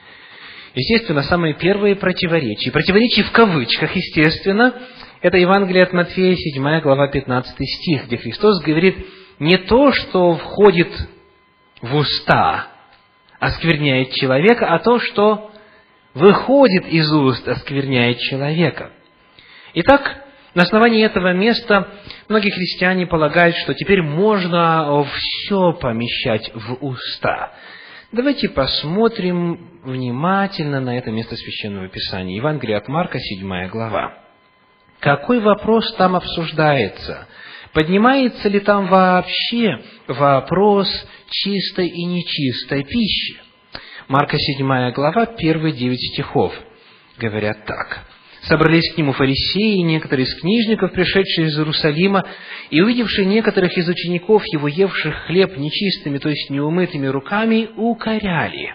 Естественно, 0.75 1.23
самые 1.23 1.55
первые 1.55 1.95
противоречия, 1.95 2.71
противоречия 2.71 3.23
в 3.23 3.31
кавычках, 3.31 3.95
естественно, 3.95 4.73
это 5.21 5.37
Евангелие 5.37 5.83
от 5.83 5.93
Матфея, 5.93 6.35
7 6.35 6.79
глава, 6.81 7.07
15 7.07 7.55
стих, 7.57 8.05
где 8.05 8.17
Христос 8.17 8.61
говорит, 8.61 9.05
не 9.39 9.57
то, 9.57 9.91
что 9.91 10.35
входит 10.35 10.89
в 11.81 11.95
уста, 11.95 12.67
оскверняет 13.39 14.11
человека, 14.13 14.67
а 14.67 14.79
то, 14.79 14.99
что 14.99 15.51
выходит 16.13 16.87
из 16.87 17.11
уст, 17.11 17.47
оскверняет 17.47 18.19
человека. 18.19 18.91
Итак, 19.73 20.23
на 20.55 20.63
основании 20.63 21.05
этого 21.05 21.33
места 21.33 21.87
многие 22.27 22.51
христиане 22.51 23.07
полагают, 23.07 23.55
что 23.57 23.73
теперь 23.73 24.01
можно 24.01 25.03
все 25.03 25.73
помещать 25.73 26.51
в 26.53 26.77
уста. 26.81 27.53
Давайте 28.11 28.49
посмотрим 28.49 29.83
внимательно 29.83 30.79
на 30.79 30.97
это 30.97 31.11
место 31.11 31.35
Священного 31.35 31.89
Писания. 31.89 32.37
Евангелие 32.37 32.77
от 32.77 32.87
Марка, 32.87 33.19
7 33.19 33.67
глава. 33.69 34.17
Какой 34.99 35.39
вопрос 35.39 35.93
там 35.93 36.15
обсуждается? 36.15 37.27
Поднимается 37.71 38.49
ли 38.49 38.61
там 38.61 38.87
вообще 38.87 39.79
вопрос 40.07 40.87
чистой 41.29 41.87
и 41.87 42.03
нечистой 42.03 42.83
пищи? 42.83 43.37
Марка 44.07 44.39
7 44.39 44.91
глава, 44.91 45.27
первые 45.27 45.75
девять 45.75 46.01
стихов 46.13 46.51
говорят 47.19 47.63
так 47.65 48.05
собрались 48.49 48.91
к 48.93 48.97
нему 48.97 49.13
фарисеи 49.13 49.77
и 49.77 49.83
некоторые 49.83 50.25
из 50.25 50.35
книжников, 50.41 50.91
пришедшие 50.91 51.47
из 51.47 51.57
Иерусалима, 51.57 52.25
и 52.71 52.81
увидевшие 52.81 53.25
некоторых 53.25 53.77
из 53.77 53.87
учеников 53.87 54.43
его, 54.51 54.67
евших 54.67 55.15
хлеб 55.27 55.55
нечистыми, 55.55 56.17
то 56.17 56.29
есть 56.29 56.49
неумытыми 56.49 57.07
руками, 57.07 57.69
укоряли. 57.77 58.73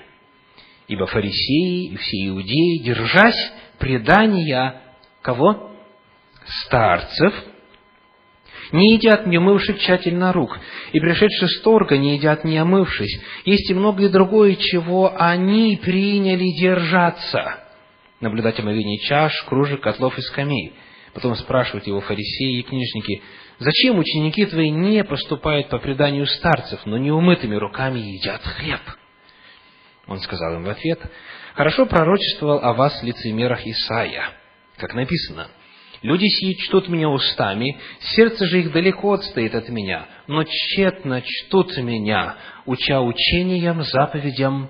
Ибо 0.87 1.07
фарисеи 1.07 1.93
и 1.93 1.97
все 1.97 2.29
иудеи, 2.29 2.83
держась 2.85 3.53
предания 3.79 4.81
кого? 5.23 5.73
Старцев, 6.67 7.35
не 8.71 8.95
едят, 8.95 9.27
не 9.27 9.39
умывшись 9.39 9.79
тщательно 9.79 10.33
рук, 10.33 10.59
и 10.93 11.01
пришедшие 11.01 11.49
с 11.49 11.61
торга 11.63 11.97
не 11.97 12.17
едят, 12.17 12.45
не 12.45 12.59
омывшись. 12.59 13.21
Есть 13.45 13.71
и 13.71 13.75
многое 13.75 14.09
другое, 14.09 14.57
чего 14.57 15.13
они 15.17 15.81
приняли 15.83 16.45
держаться 16.61 17.64
наблюдать 18.25 18.59
омовение 18.59 18.99
чаш, 18.99 19.43
кружек, 19.45 19.81
котлов 19.81 20.19
и 20.19 20.23
скамей. 20.23 20.73
Потом 21.13 21.37
спрашивают 21.37 21.87
его 21.87 22.01
фарисеи 22.01 22.59
и 22.59 22.63
книжники, 22.63 23.23
«Зачем 23.61 23.99
ученики 23.99 24.47
твои 24.47 24.71
не 24.71 25.05
поступают 25.05 25.69
по 25.69 25.79
преданию 25.79 26.27
старцев, 26.27 26.81
но 26.87 26.99
неумытыми 26.99 27.55
руками 27.55 28.01
едят 28.01 28.43
хлеб?» 28.43 28.81
Он 30.09 30.19
сказал 30.19 30.55
им 30.55 30.65
в 30.65 30.69
ответ, 30.69 31.01
«Хорошо 31.55 31.87
пророчествовал 31.87 32.59
о 32.59 32.73
вас 32.73 33.01
лицемерах 33.05 33.65
Исаия, 33.65 34.31
как 34.77 34.95
написано, 34.95 35.49
Люди 36.05 36.27
сии 36.27 36.53
чтут 36.53 36.89
меня 36.89 37.09
устами, 37.09 37.79
сердце 37.99 38.45
же 38.45 38.61
их 38.61 38.73
далеко 38.73 39.15
отстоит 39.15 39.55
от 39.55 39.71
меня, 39.71 40.07
но 40.27 40.45
тщетно 40.45 41.23
чтут 41.23 41.75
меня, 41.79 42.37
уча 42.67 43.01
учениям, 43.01 43.83
заповедям 43.83 44.69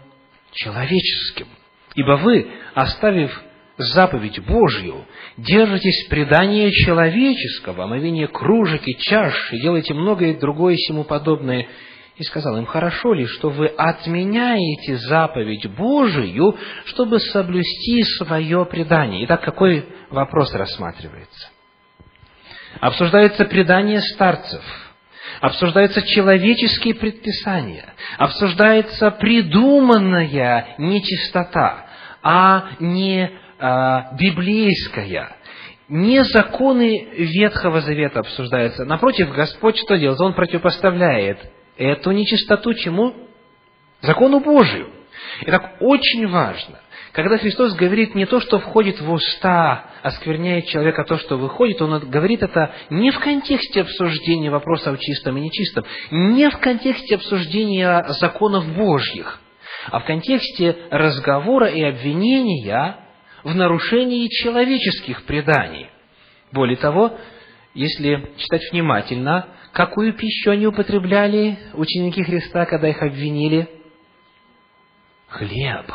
человеческим. 0.53 1.49
Ибо 1.97 2.19
вы, 2.19 2.49
оставив 2.75 3.37
заповедь 3.77 4.41
Божью, 4.41 5.05
держитесь 5.37 6.07
предания 6.09 6.71
человеческого, 6.71 7.85
омовения 7.85 8.27
кружек 8.27 8.83
и 8.87 8.97
чаш, 8.97 9.53
и 9.53 9.61
делаете 9.61 9.95
многое 9.95 10.39
другое 10.39 10.77
сему 10.77 11.05
подобное. 11.05 11.67
И 12.17 12.23
сказал 12.23 12.57
им, 12.57 12.67
хорошо 12.67 13.13
ли, 13.13 13.27
что 13.27 13.51
вы 13.51 13.67
отменяете 13.67 14.97
заповедь 14.99 15.67
Божию, 15.71 16.57
чтобы 16.85 17.19
соблюсти 17.19 18.05
свое 18.19 18.65
предание? 18.67 19.25
Итак, 19.25 19.43
какой 19.43 19.85
вопрос 20.11 20.55
рассматривается? 20.55 21.49
Обсуждается 22.81 23.45
предание 23.45 24.01
старцев– 24.01 24.63
обсуждаются 25.41 26.03
человеческие 26.03 26.95
предписания, 26.95 27.93
обсуждается 28.19 29.11
придуманная 29.11 30.75
нечистота, 30.79 31.87
а 32.23 32.71
не 32.81 33.31
библейская. 34.19 35.37
Не 35.89 36.25
законы 36.25 37.09
Ветхого 37.13 37.81
Завета 37.81 38.21
обсуждаются. 38.21 38.85
Напротив, 38.85 39.33
Господь 39.33 39.77
что 39.79 39.97
делает? 39.97 40.21
Он 40.21 40.33
противопоставляет 40.33 41.39
эту 41.77 42.13
нечистоту 42.13 42.75
чему? 42.75 43.15
Закону 44.01 44.41
Божию. 44.41 44.91
Итак, 45.43 45.77
очень 45.81 46.27
важно, 46.29 46.81
когда 47.13 47.39
Христос 47.39 47.75
говорит 47.75 48.15
не 48.15 48.27
то, 48.27 48.41
что 48.41 48.59
входит 48.59 49.01
в 49.01 49.11
уста, 49.11 49.87
оскверняет 50.03 50.67
человека, 50.67 51.03
а 51.03 51.05
то, 51.05 51.17
что 51.19 51.37
выходит, 51.37 51.81
Он 51.81 52.01
говорит 52.01 52.43
это 52.43 52.73
не 52.91 53.11
в 53.11 53.19
контексте 53.21 53.83
обсуждения 53.83 54.51
вопроса 54.51 54.91
о 54.91 54.97
чистом 54.97 55.37
и 55.37 55.41
нечистом, 55.41 55.85
не 56.11 56.51
в 56.51 56.59
контексте 56.59 57.15
обсуждения 57.15 58.05
законов 58.21 58.67
Божьих, 58.75 59.41
а 59.91 60.01
в 60.01 60.05
контексте 60.05 60.77
разговора 60.91 61.69
и 61.69 61.83
обвинения 61.83 63.04
в 63.45 63.55
нарушении 63.55 64.27
человеческих 64.29 65.25
преданий. 65.25 65.89
Более 66.51 66.77
того, 66.77 67.17
если 67.75 68.31
читать 68.39 68.63
внимательно, 68.73 69.49
какую 69.73 70.15
пищу 70.15 70.51
они 70.51 70.67
употребляли, 70.67 71.59
ученики 71.75 72.23
Христа, 72.23 72.65
когда 72.65 72.89
их 72.89 73.03
обвинили? 73.03 73.69
Хлеб. 75.29 75.91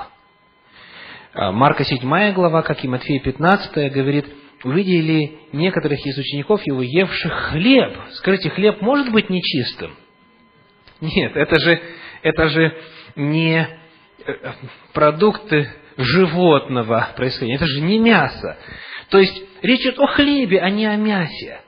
А, 1.34 1.52
Марка 1.52 1.84
7 1.84 2.34
глава, 2.34 2.62
как 2.62 2.84
и 2.84 2.88
Матфея 2.88 3.20
15, 3.20 3.91
говорит, 3.91 4.26
увидели 4.64 5.39
некоторых 5.52 6.06
из 6.06 6.18
учеников 6.18 6.62
его, 6.68 6.82
евших 6.82 7.32
хлеб. 7.32 7.97
Скажите, 8.14 8.50
хлеб 8.50 8.82
может 8.82 9.12
быть 9.12 9.30
нечистым? 9.30 9.95
Нет, 11.02 11.36
это 11.36 11.60
же, 11.60 11.82
это 12.24 12.50
же 12.50 12.78
не 13.16 13.66
э, 14.26 14.34
продукты 14.93 15.70
животного 16.00 17.10
происхождения. 17.16 17.56
Это 17.56 17.68
же 17.68 17.82
не 17.82 18.00
мясо. 18.00 18.58
То 19.10 19.20
есть, 19.20 19.43
речь 19.62 19.82
идет 19.82 20.00
о 20.00 20.08
хлебе, 20.08 20.62
а 20.62 20.70
не 20.70 20.86
о 20.86 20.95
мясе. 20.95 21.62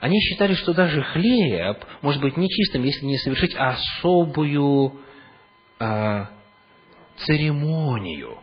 Они 0.00 0.20
считали, 0.20 0.54
что 0.54 0.74
даже 0.74 1.02
хлеб 1.02 1.78
может 2.02 2.20
быть 2.20 2.36
нечистым, 2.36 2.82
если 2.82 3.06
не 3.06 3.18
совершить 3.18 3.54
особую 3.54 5.00
э, 5.78 6.24
церемонию. 7.18 8.38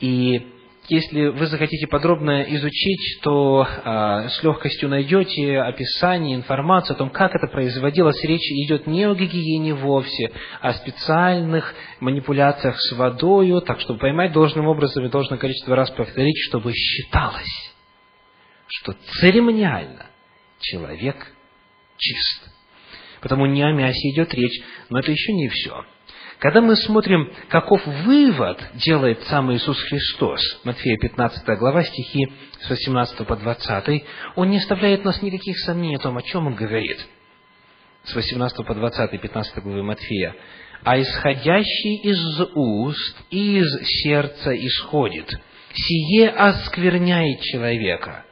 И 0.00 0.53
если 0.88 1.28
вы 1.28 1.46
захотите 1.46 1.86
подробно 1.86 2.42
изучить, 2.42 3.20
то 3.22 3.66
э, 3.66 4.28
с 4.28 4.42
легкостью 4.42 4.90
найдете 4.90 5.60
описание, 5.60 6.36
информацию 6.36 6.94
о 6.94 6.98
том, 6.98 7.10
как 7.10 7.34
это 7.34 7.46
производилось. 7.46 8.22
Речь 8.22 8.50
идет 8.50 8.86
не 8.86 9.04
о 9.04 9.14
гигиене 9.14 9.74
вовсе, 9.74 10.30
а 10.60 10.68
о 10.68 10.74
специальных 10.74 11.74
манипуляциях 12.00 12.78
с 12.78 12.92
водою, 12.92 13.62
так 13.62 13.80
чтобы 13.80 13.98
поймать 13.98 14.32
должным 14.32 14.66
образом 14.66 15.06
и 15.06 15.10
должное 15.10 15.38
количество 15.38 15.74
раз 15.74 15.90
повторить, 15.90 16.38
чтобы 16.48 16.72
считалось, 16.74 17.72
что 18.66 18.94
церемониально 19.20 20.06
человек 20.60 21.16
чист. 21.96 22.50
Потому 23.22 23.46
не 23.46 23.62
о 23.62 23.72
мясе 23.72 24.10
идет 24.10 24.34
речь, 24.34 24.60
но 24.90 24.98
это 24.98 25.10
еще 25.10 25.32
не 25.32 25.48
все. 25.48 25.82
Когда 26.44 26.60
мы 26.60 26.76
смотрим, 26.76 27.32
каков 27.48 27.80
вывод 27.86 28.62
делает 28.74 29.22
сам 29.28 29.50
Иисус 29.54 29.80
Христос, 29.84 30.42
Матфея 30.64 30.98
15 30.98 31.42
глава, 31.58 31.82
стихи 31.84 32.30
с 32.60 32.68
18 32.68 33.26
по 33.26 33.34
20, 33.34 34.04
Он 34.36 34.50
не 34.50 34.58
оставляет 34.58 35.06
нас 35.06 35.22
никаких 35.22 35.58
сомнений 35.60 35.96
о 35.96 36.00
том, 36.00 36.18
о 36.18 36.22
чем 36.22 36.46
Он 36.46 36.54
говорит. 36.54 36.98
С 38.02 38.14
18 38.14 38.58
по 38.66 38.74
20, 38.74 39.18
15 39.22 39.62
главы 39.62 39.82
Матфея. 39.84 40.36
«А 40.82 41.00
исходящий 41.00 42.02
из 42.02 42.40
уст 42.54 43.16
и 43.30 43.60
из 43.60 44.02
сердца 44.02 44.54
исходит, 44.54 45.34
сие 45.72 46.28
оскверняет 46.28 47.40
человека, 47.40 48.23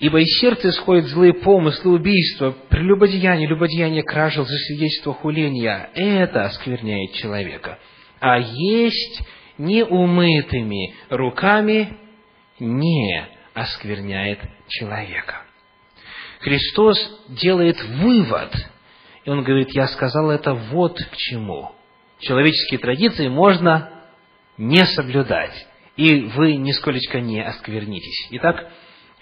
Ибо 0.00 0.20
из 0.20 0.38
сердца 0.40 0.70
исходят 0.70 1.06
злые 1.06 1.34
помыслы, 1.34 1.92
убийства, 1.92 2.54
прелюбодеяние, 2.68 3.48
любодеяние, 3.48 4.02
кража, 4.02 4.42
засвидетельство, 4.42 5.14
хуления. 5.14 5.90
Это 5.94 6.44
оскверняет 6.44 7.12
человека. 7.12 7.78
А 8.20 8.38
есть 8.38 9.22
неумытыми 9.56 10.94
руками 11.10 11.96
не 12.58 13.26
оскверняет 13.54 14.40
человека. 14.68 15.42
Христос 16.40 16.98
делает 17.28 17.82
вывод, 17.84 18.52
и 19.24 19.30
Он 19.30 19.42
говорит, 19.44 19.70
я 19.70 19.86
сказал 19.86 20.30
это 20.30 20.54
вот 20.54 20.98
к 20.98 21.16
чему. 21.16 21.72
Человеческие 22.18 22.80
традиции 22.80 23.28
можно 23.28 23.90
не 24.58 24.84
соблюдать, 24.86 25.66
и 25.96 26.22
вы 26.34 26.56
нисколечко 26.56 27.20
не 27.20 27.40
осквернитесь. 27.42 28.28
Итак, 28.32 28.70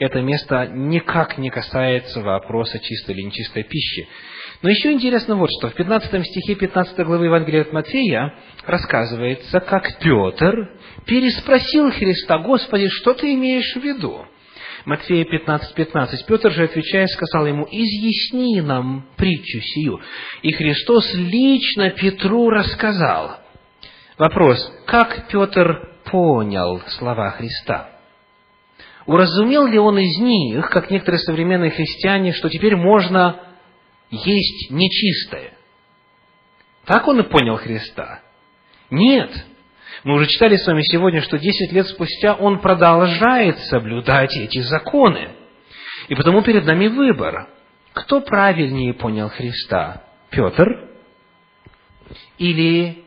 это 0.03 0.21
место 0.21 0.67
никак 0.67 1.39
не 1.39 1.51
касается 1.51 2.21
вопроса 2.21 2.79
чистой 2.79 3.15
или 3.15 3.23
нечистой 3.23 3.63
пищи. 3.63 4.09
Но 4.63 4.71
еще 4.71 4.93
интересно 4.93 5.37
вот 5.37 5.51
что. 5.59 5.71
В 5.71 5.75
15 5.75 6.27
стихе 6.27 6.55
15 6.55 6.99
главы 7.05 7.27
Евангелия 7.27 7.63
от 7.63 7.73
Матфея 7.73 8.35
рассказывается, 8.67 9.61
как 9.61 9.99
Петр 9.99 10.71
переспросил 11.07 11.91
Христа, 11.91 12.39
«Господи, 12.39 12.89
что 12.89 13.15
ты 13.15 13.35
имеешь 13.35 13.75
в 13.75 13.83
виду?» 13.83 14.25
Матфея 14.85 15.25
15, 15.25 15.75
15. 15.75 16.27
Петр 16.27 16.51
же, 16.51 16.65
отвечая, 16.65 17.07
сказал 17.07 17.47
ему, 17.47 17.67
«Изъясни 17.71 18.61
нам 18.61 19.07
притчу 19.17 19.61
сию». 19.61 20.01
И 20.43 20.53
Христос 20.53 21.13
лично 21.15 21.91
Петру 21.91 22.51
рассказал. 22.51 23.39
Вопрос, 24.19 24.59
как 24.87 25.29
Петр 25.29 25.89
понял 26.11 26.81
слова 26.89 27.31
Христа? 27.31 27.89
Уразумел 29.07 29.67
ли 29.67 29.79
он 29.79 29.99
из 29.99 30.19
них, 30.19 30.69
как 30.71 30.91
некоторые 30.91 31.21
современные 31.21 31.71
христиане, 31.71 32.33
что 32.33 32.49
теперь 32.49 32.77
можно 32.77 33.41
есть 34.11 34.71
нечистое? 34.71 35.55
Так 36.85 37.07
он 37.09 37.21
и 37.21 37.23
понял 37.23 37.57
Христа? 37.57 38.21
Нет. 38.91 39.31
Мы 40.05 40.15
уже 40.15 40.27
читали 40.27 40.57
с 40.57 40.67
вами 40.67 40.83
сегодня, 40.83 41.23
что 41.23 41.39
десять 41.39 41.73
лет 41.73 41.87
спустя 41.87 42.35
он 42.35 42.61
продолжает 42.61 43.59
соблюдать 43.61 44.37
эти 44.37 44.61
законы. 44.61 45.31
И 46.09 46.15
потому 46.15 46.43
перед 46.43 46.65
нами 46.65 46.89
выбор. 46.89 47.49
Кто 47.93 48.21
правильнее 48.21 48.95
понял 48.95 49.29
Христа? 49.29 50.05
Петр 50.31 50.89
или 52.39 53.02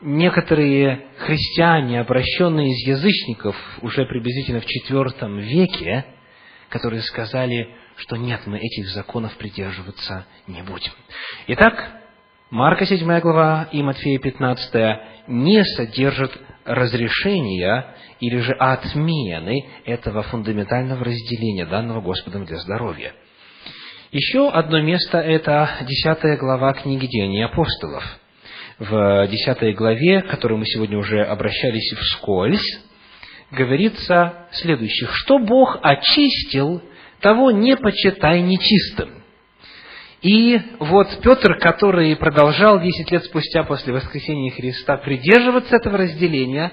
некоторые 0.00 1.06
христиане, 1.18 2.00
обращенные 2.00 2.68
из 2.68 2.88
язычников 2.88 3.56
уже 3.82 4.06
приблизительно 4.06 4.60
в 4.60 4.64
IV 4.64 5.40
веке, 5.40 6.04
которые 6.68 7.02
сказали, 7.02 7.68
что 7.96 8.16
нет, 8.16 8.40
мы 8.46 8.58
этих 8.58 8.88
законов 8.88 9.36
придерживаться 9.36 10.26
не 10.46 10.62
будем. 10.62 10.92
Итак, 11.48 12.00
Марка 12.50 12.86
7 12.86 13.20
глава 13.20 13.68
и 13.70 13.82
Матфея 13.82 14.18
15 14.18 15.28
не 15.28 15.64
содержат 15.64 16.32
разрешения 16.64 17.94
или 18.20 18.38
же 18.38 18.52
отмены 18.52 19.66
этого 19.84 20.22
фундаментального 20.22 21.04
разделения, 21.04 21.66
данного 21.66 22.00
Господом 22.00 22.44
для 22.44 22.58
здоровья. 22.58 23.12
Еще 24.12 24.48
одно 24.48 24.80
место– 24.80 25.18
это 25.20 25.70
10 25.82 26.38
глава 26.38 26.72
книги 26.72 27.06
Деяний 27.06 27.44
апостолов– 27.44 28.04
в 28.80 29.28
10 29.28 29.76
главе, 29.76 30.22
к 30.22 30.28
которой 30.28 30.58
мы 30.58 30.64
сегодня 30.64 30.98
уже 30.98 31.22
обращались 31.22 31.92
вскользь, 31.92 32.80
говорится 33.52 34.46
следующее. 34.52 35.08
«Что 35.12 35.38
Бог 35.38 35.78
очистил, 35.82 36.82
того 37.20 37.50
не 37.50 37.76
почитай 37.76 38.40
нечистым». 38.40 39.22
И 40.22 40.60
вот 40.78 41.08
Петр, 41.22 41.58
который 41.58 42.16
продолжал 42.16 42.80
10 42.80 43.10
лет 43.10 43.24
спустя 43.24 43.64
после 43.64 43.92
воскресения 43.92 44.50
Христа 44.50 44.96
придерживаться 44.96 45.76
этого 45.76 45.98
разделения, 45.98 46.72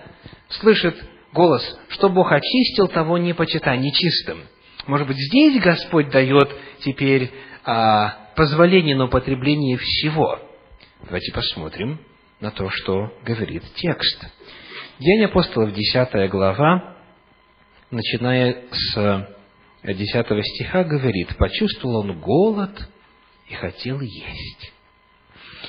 слышит 0.49 0.95
голос, 1.33 1.77
что 1.89 2.09
Бог 2.09 2.31
очистил, 2.31 2.87
того 2.87 3.17
не 3.17 3.33
почитай 3.33 3.77
нечистым. 3.77 4.39
Может 4.85 5.07
быть, 5.07 5.17
здесь 5.17 5.61
Господь 5.61 6.09
дает 6.09 6.49
теперь 6.79 7.31
а, 7.65 8.31
позволение 8.35 8.95
на 8.95 9.05
употребление 9.05 9.77
всего– 9.77 10.39
Давайте 11.07 11.31
посмотрим 11.31 11.99
на 12.41 12.51
то, 12.51 12.69
что 12.69 13.13
говорит 13.23 13.63
текст. 13.75 14.25
Деяния 14.99 15.27
апостолов, 15.27 15.71
10 15.71 16.29
глава, 16.29 16.97
начиная 17.89 18.65
с 18.71 19.27
10 19.83 20.45
стиха, 20.47 20.83
говорит, 20.83 21.37
«Почувствовал 21.37 22.01
он 22.01 22.19
голод 22.19 22.89
и 23.47 23.53
хотел 23.53 24.01
есть». 24.01 24.73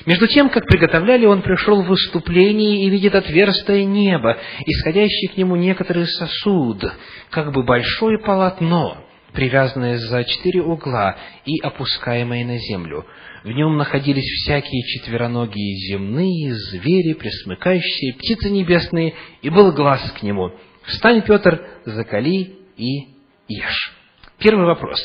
Между 0.05 0.27
тем, 0.27 0.49
как 0.49 0.65
приготовляли, 0.65 1.25
он 1.25 1.41
пришел 1.41 1.83
в 1.83 1.87
выступление 1.87 2.83
и 2.83 2.89
видит 2.89 3.15
отверстие 3.15 3.85
небо, 3.85 4.37
исходящий 4.65 5.29
к 5.29 5.37
нему 5.37 5.55
некоторый 5.55 6.05
сосуд, 6.05 6.83
как 7.29 7.53
бы 7.53 7.63
большое 7.63 8.19
полотно, 8.19 9.05
привязанное 9.31 9.99
за 9.99 10.25
четыре 10.25 10.63
угла 10.63 11.15
и 11.45 11.61
опускаемое 11.61 12.43
на 12.43 12.57
землю. 12.57 13.05
В 13.43 13.49
нем 13.49 13.77
находились 13.77 14.25
всякие 14.25 14.83
четвероногие 14.83 15.77
земные, 15.87 16.53
звери, 16.53 17.13
пресмыкающие, 17.13 18.13
птицы 18.15 18.49
небесные, 18.49 19.15
и 19.41 19.49
был 19.49 19.71
глаз 19.71 20.11
к 20.11 20.23
нему. 20.23 20.51
«Встань, 20.83 21.21
Петр, 21.21 21.65
закали 21.85 22.57
и 22.75 23.07
ешь». 23.47 23.93
Первый 24.39 24.65
вопрос. 24.65 24.99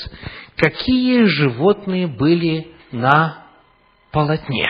Какие 0.57 1.25
животные 1.25 2.07
были 2.07 2.69
на 2.93 3.47
полотне? 4.11 4.67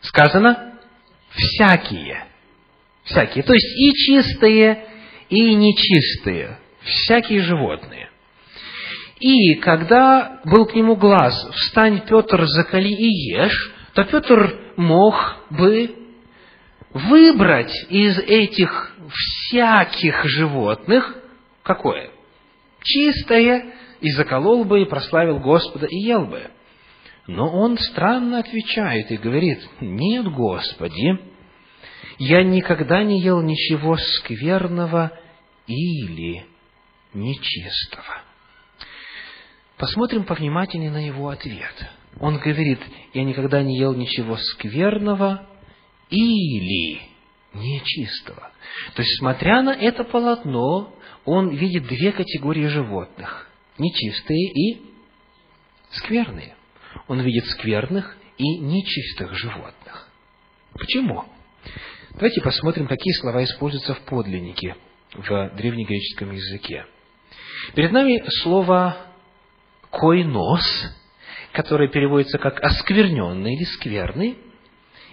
Сказано 0.00 0.78
«всякие». 1.30 2.26
Всякие. 3.04 3.44
То 3.44 3.52
есть 3.52 3.78
и 3.78 3.92
чистые, 3.94 4.84
и 5.28 5.54
нечистые. 5.54 6.58
Всякие 6.82 7.40
животные. 7.40 8.10
И 9.18 9.54
когда 9.56 10.40
был 10.44 10.66
к 10.66 10.74
нему 10.74 10.96
глаз, 10.96 11.34
встань, 11.54 12.02
Петр, 12.06 12.44
закали 12.46 12.88
и 12.88 13.32
ешь, 13.32 13.72
то 13.94 14.04
Петр 14.04 14.74
мог 14.76 15.14
бы 15.50 15.94
выбрать 16.92 17.74
из 17.88 18.18
этих 18.18 18.94
всяких 19.08 20.24
животных 20.24 21.16
какое? 21.62 22.10
Чистое, 22.82 23.74
и 24.00 24.10
заколол 24.10 24.64
бы, 24.64 24.82
и 24.82 24.84
прославил 24.84 25.38
Господа, 25.40 25.86
и 25.86 25.96
ел 25.96 26.26
бы. 26.26 26.50
Но 27.26 27.50
он 27.50 27.76
странно 27.78 28.38
отвечает 28.38 29.10
и 29.10 29.16
говорит, 29.16 29.58
нет, 29.80 30.26
Господи, 30.26 31.18
я 32.18 32.44
никогда 32.44 33.02
не 33.02 33.20
ел 33.20 33.42
ничего 33.42 33.96
скверного 33.96 35.10
или 35.66 36.46
нечистого. 37.12 38.25
Посмотрим 39.78 40.24
повнимательнее 40.24 40.90
на 40.90 41.04
его 41.04 41.28
ответ. 41.28 41.74
Он 42.18 42.38
говорит, 42.38 42.80
я 43.12 43.24
никогда 43.24 43.62
не 43.62 43.78
ел 43.78 43.94
ничего 43.94 44.36
скверного 44.36 45.46
или 46.08 47.02
нечистого. 47.52 48.52
То 48.94 49.02
есть, 49.02 49.18
смотря 49.18 49.62
на 49.62 49.70
это 49.74 50.04
полотно, 50.04 50.94
он 51.24 51.50
видит 51.50 51.86
две 51.86 52.12
категории 52.12 52.66
животных. 52.68 53.50
Нечистые 53.78 54.50
и 54.52 54.82
скверные. 55.90 56.56
Он 57.08 57.20
видит 57.20 57.44
скверных 57.46 58.16
и 58.38 58.58
нечистых 58.58 59.34
животных. 59.34 60.08
Почему? 60.72 61.24
Давайте 62.12 62.40
посмотрим, 62.40 62.86
какие 62.86 63.12
слова 63.20 63.44
используются 63.44 63.94
в 63.94 64.00
подлиннике 64.02 64.76
в 65.12 65.50
древнегреческом 65.56 66.32
языке. 66.32 66.86
Перед 67.74 67.92
нами 67.92 68.22
слово 68.42 68.96
«койнос», 69.96 70.62
которое 71.52 71.88
переводится 71.88 72.38
как 72.38 72.62
«оскверненный» 72.62 73.54
или 73.54 73.64
«скверный», 73.64 74.36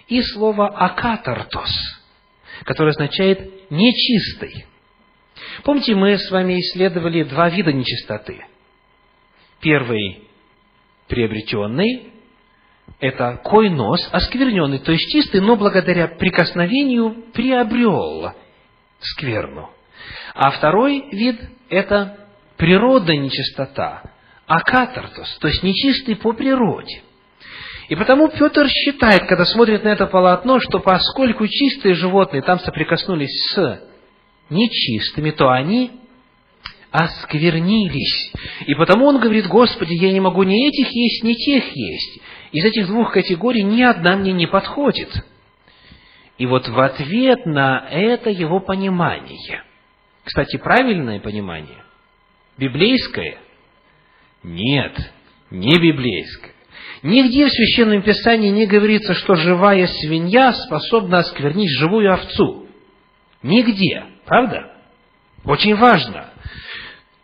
и 0.08 0.20
слово 0.20 0.68
«акатартос», 0.68 1.70
которое 2.64 2.90
означает 2.90 3.70
«нечистый». 3.70 4.66
Помните, 5.62 5.94
мы 5.94 6.18
с 6.18 6.30
вами 6.30 6.60
исследовали 6.60 7.22
два 7.24 7.48
вида 7.48 7.72
нечистоты. 7.72 8.44
Первый– 9.60 10.28
приобретенный, 11.08 12.12
это 13.00 13.40
койнос, 13.42 14.06
оскверненный, 14.12 14.80
то 14.80 14.92
есть 14.92 15.10
чистый, 15.10 15.40
но 15.40 15.56
благодаря 15.56 16.08
прикосновению 16.08 17.24
приобрел 17.32 18.32
скверну. 19.00 19.70
А 20.34 20.50
второй 20.50 21.08
вид– 21.10 21.40
это 21.70 22.28
природная 22.58 23.16
нечистота, 23.16 24.13
акатартос, 24.46 25.38
то 25.40 25.48
есть 25.48 25.62
нечистый 25.62 26.16
по 26.16 26.32
природе. 26.32 27.02
И 27.88 27.96
потому 27.96 28.28
Петр 28.28 28.68
считает, 28.68 29.26
когда 29.26 29.44
смотрит 29.44 29.84
на 29.84 29.88
это 29.88 30.06
полотно, 30.06 30.58
что 30.58 30.80
поскольку 30.80 31.46
чистые 31.46 31.94
животные 31.94 32.42
там 32.42 32.58
соприкоснулись 32.60 33.52
с 33.52 33.82
нечистыми, 34.48 35.30
то 35.30 35.50
они 35.50 35.92
осквернились. 36.90 38.32
И 38.66 38.74
потому 38.74 39.06
он 39.06 39.18
говорит, 39.18 39.48
Господи, 39.48 39.94
я 39.94 40.12
не 40.12 40.20
могу 40.20 40.44
ни 40.44 40.68
этих 40.68 40.88
есть, 40.92 41.24
ни 41.24 41.34
тех 41.34 41.64
есть. 41.74 42.20
Из 42.52 42.64
этих 42.64 42.86
двух 42.86 43.12
категорий 43.12 43.62
ни 43.62 43.82
одна 43.82 44.16
мне 44.16 44.32
не 44.32 44.46
подходит. 44.46 45.10
И 46.38 46.46
вот 46.46 46.68
в 46.68 46.78
ответ 46.80 47.46
на 47.46 47.86
это 47.90 48.30
его 48.30 48.60
понимание, 48.60 49.62
кстати, 50.24 50.56
правильное 50.56 51.20
понимание, 51.20 51.84
библейское? 52.58 53.38
Нет, 54.44 54.92
не 55.50 55.78
библейское. 55.78 56.52
Нигде 57.02 57.46
в 57.46 57.50
Священном 57.50 58.02
Писании 58.02 58.50
не 58.50 58.66
говорится, 58.66 59.14
что 59.14 59.34
живая 59.34 59.86
свинья 59.86 60.52
способна 60.52 61.18
осквернить 61.18 61.70
живую 61.78 62.12
овцу. 62.12 62.66
Нигде. 63.42 64.04
Правда? 64.24 64.72
Очень 65.44 65.76
важно. 65.76 66.30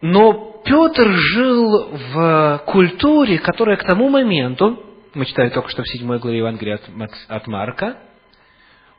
Но 0.03 0.61
Петр 0.65 1.11
жил 1.11 1.89
в 2.13 2.63
культуре, 2.67 3.39
которая 3.39 3.77
к 3.77 3.85
тому 3.85 4.09
моменту, 4.11 4.85
мы 5.15 5.25
читали 5.25 5.49
только 5.49 5.71
что 5.71 5.83
в 5.83 5.89
седьмой 5.89 6.19
главе 6.19 6.39
Евангелия 6.39 6.79
от 7.29 7.47
Марка, 7.47 7.99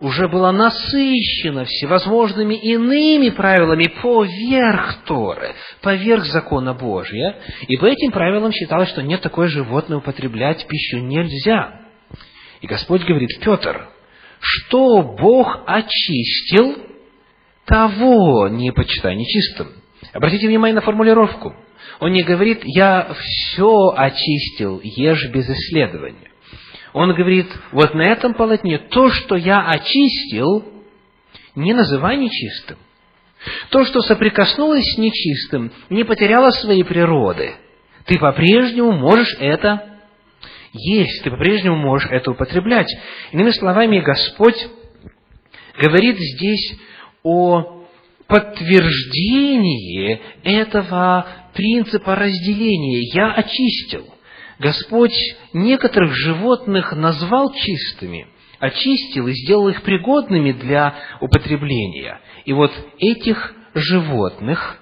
уже 0.02 0.28
была 0.28 0.52
насыщена 0.52 1.64
всевозможными 1.66 2.56
иными 2.56 3.30
правилами 3.30 3.86
поверх 4.02 5.04
Торы, 5.06 5.54
поверх 5.82 6.26
закона 6.26 6.74
Божия. 6.74 7.38
И 7.68 7.78
по 7.78 7.86
этим 7.86 8.12
правилам 8.12 8.52
считалось, 8.52 8.90
что 8.90 9.04
нет 9.04 9.22
такое 9.22 9.48
животное 9.48 10.00
употреблять 10.00 10.66
пищу 10.68 10.98
нельзя. 10.98 11.82
И 12.62 12.68
Господь 12.68 13.04
говорит, 13.04 13.30
Петр, 13.42 13.90
что 14.40 15.04
Бог 15.04 15.60
очистил, 15.68 16.78
того 17.66 18.48
не 18.48 18.72
почитай 18.72 19.16
нечистым. 19.16 19.70
Обратите 20.14 20.48
внимание 20.48 20.76
на 20.76 20.82
формулировку. 20.82 21.56
Он 22.00 22.12
не 22.12 22.24
говорит, 22.24 22.62
я 22.64 23.14
все 23.20 23.94
очистил, 23.96 24.82
ешь 24.84 25.30
без 25.30 25.48
исследования. 25.48 26.31
Он 26.94 27.14
говорит, 27.14 27.48
вот 27.72 27.94
на 27.94 28.02
этом 28.02 28.34
полотне 28.34 28.78
то, 28.78 29.10
что 29.10 29.36
я 29.36 29.66
очистил, 29.68 30.66
не 31.56 31.74
называй 31.74 32.18
нечистым. 32.18 32.78
То, 33.70 33.86
что 33.86 34.02
соприкоснулось 34.02 34.84
с 34.84 34.98
нечистым, 34.98 35.72
не 35.90 36.04
потеряло 36.04 36.52
своей 36.52 36.84
природы. 36.84 37.56
Ты 38.06 38.20
по-прежнему 38.20 38.92
можешь 38.92 39.36
это 39.40 40.00
есть, 40.74 41.24
ты 41.24 41.32
по-прежнему 41.32 41.78
можешь 41.78 42.10
это 42.10 42.32
употреблять. 42.32 42.88
Иными 43.32 43.52
словами, 43.52 44.00
Господь 44.00 44.68
говорит 45.80 46.18
здесь 46.18 46.78
о 47.24 47.84
подтверждении 48.28 50.22
этого 50.44 51.28
принципа 51.54 52.16
разделения. 52.16 53.02
Я 53.14 53.34
очистил. 53.34 54.06
Господь 54.62 55.16
некоторых 55.54 56.14
животных 56.14 56.94
назвал 56.94 57.52
чистыми, 57.52 58.28
очистил 58.60 59.28
и 59.28 59.34
сделал 59.34 59.70
их 59.70 59.82
пригодными 59.82 60.52
для 60.52 60.94
употребления. 61.20 62.22
И 62.46 62.54
вот 62.54 62.72
этих 63.00 63.56
животных 63.74 64.78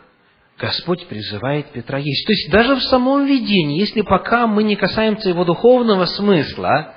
Господь 0.57 1.07
призывает 1.07 1.71
Петра 1.71 1.97
есть. 1.97 2.27
То 2.27 2.33
есть 2.33 2.51
даже 2.51 2.75
в 2.75 2.83
самом 2.83 3.25
видении, 3.25 3.79
если 3.79 4.01
пока 4.01 4.47
мы 4.47 4.63
не 4.63 4.75
касаемся 4.75 5.29
его 5.29 5.45
духовного 5.45 6.03
смысла, 6.07 6.95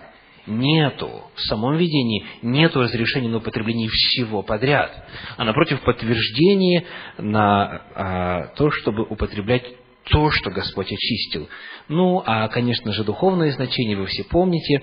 нету, 0.48 1.22
в 1.36 1.40
самом 1.42 1.76
видении 1.76 2.26
нету 2.42 2.80
разрешения 2.80 3.28
на 3.28 3.36
употребление 3.36 3.88
всего 3.88 4.42
подряд, 4.42 4.90
а 5.36 5.44
напротив 5.44 5.80
подтверждение 5.82 6.84
на 7.16 7.82
а, 7.94 8.46
то, 8.56 8.72
чтобы 8.72 9.04
употреблять 9.04 9.62
то, 10.04 10.30
что 10.30 10.50
Господь 10.50 10.92
очистил. 10.92 11.48
Ну, 11.88 12.22
а, 12.24 12.48
конечно 12.48 12.92
же, 12.92 13.04
духовное 13.04 13.52
значение 13.52 13.96
вы 13.96 14.06
все 14.06 14.24
помните, 14.24 14.82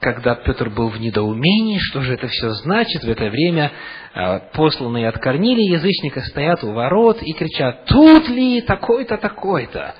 когда 0.00 0.34
Петр 0.34 0.68
был 0.68 0.88
в 0.88 1.00
недоумении, 1.00 1.78
что 1.78 2.00
же 2.00 2.14
это 2.14 2.26
все 2.26 2.50
значит, 2.50 3.04
в 3.04 3.08
это 3.08 3.30
время 3.30 3.72
а, 4.14 4.40
посланные 4.52 5.08
от 5.08 5.18
Корнилия 5.18 5.76
язычника 5.76 6.20
стоят 6.22 6.64
у 6.64 6.72
ворот 6.72 7.22
и 7.22 7.32
кричат, 7.32 7.86
тут 7.86 8.28
ли 8.28 8.60
такой-то, 8.62 9.16
такой-то? 9.16 9.94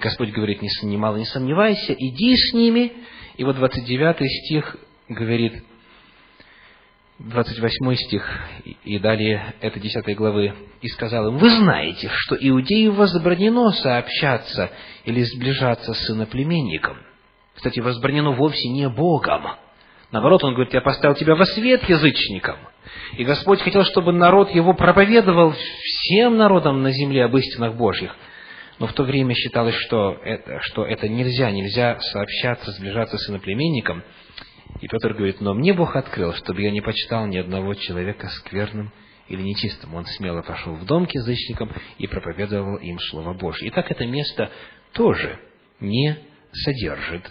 Господь 0.00 0.30
говорит, 0.30 0.60
немало 0.82 1.16
не 1.16 1.24
сомневайся, 1.24 1.94
иди 1.94 2.36
с 2.36 2.52
ними, 2.52 2.92
и 3.36 3.44
вот 3.44 3.56
29 3.56 4.30
стих 4.30 4.76
говорит, 5.08 5.64
28 7.18 7.94
стих 7.96 8.40
и 8.84 8.98
далее 8.98 9.54
это 9.60 9.80
10 9.80 10.16
главы, 10.16 10.54
«И 10.80 10.88
сказал 10.88 11.28
им, 11.28 11.38
вы 11.38 11.50
знаете, 11.50 12.08
что 12.12 12.36
иудею 12.38 12.92
возбранено 12.92 13.72
сообщаться 13.72 14.70
или 15.04 15.22
сближаться 15.22 15.94
с 15.94 16.10
иноплеменником». 16.10 16.96
Кстати, 17.58 17.80
возбранено 17.80 18.30
вовсе 18.30 18.68
не 18.68 18.88
Богом. 18.88 19.42
Наоборот, 20.12 20.44
он 20.44 20.54
говорит, 20.54 20.72
я 20.72 20.80
поставил 20.80 21.16
тебя 21.16 21.34
во 21.34 21.44
свет 21.44 21.82
язычникам. 21.88 22.56
И 23.16 23.24
Господь 23.24 23.60
хотел, 23.62 23.82
чтобы 23.84 24.12
народ 24.12 24.50
его 24.54 24.72
проповедовал 24.74 25.52
всем 25.52 26.36
народам 26.36 26.82
на 26.82 26.92
земле 26.92 27.24
об 27.24 27.36
истинах 27.36 27.74
Божьих. 27.74 28.14
Но 28.78 28.86
в 28.86 28.92
то 28.92 29.02
время 29.02 29.34
считалось, 29.34 29.74
что 29.74 30.20
это, 30.24 30.60
что 30.60 30.86
это 30.86 31.08
нельзя, 31.08 31.50
нельзя 31.50 31.98
сообщаться, 31.98 32.70
сближаться 32.70 33.18
с 33.18 33.28
иноплеменником. 33.28 34.04
И 34.80 34.88
Петр 34.88 35.14
говорит, 35.14 35.40
но 35.40 35.54
мне 35.54 35.72
Бог 35.72 35.96
открыл, 35.96 36.32
чтобы 36.34 36.62
я 36.62 36.70
не 36.70 36.80
почитал 36.80 37.26
ни 37.26 37.36
одного 37.36 37.74
человека 37.74 38.28
скверным 38.28 38.92
или 39.28 39.42
нечистым. 39.42 39.94
Он 39.94 40.06
смело 40.06 40.42
пошел 40.42 40.74
в 40.74 40.84
дом 40.84 41.06
к 41.06 41.12
язычникам 41.12 41.72
и 41.98 42.06
проповедовал 42.06 42.76
им 42.76 42.98
Слово 42.98 43.34
Божье. 43.34 43.68
Итак, 43.68 43.90
это 43.90 44.06
место 44.06 44.50
тоже 44.92 45.38
не 45.80 46.18
содержит 46.52 47.30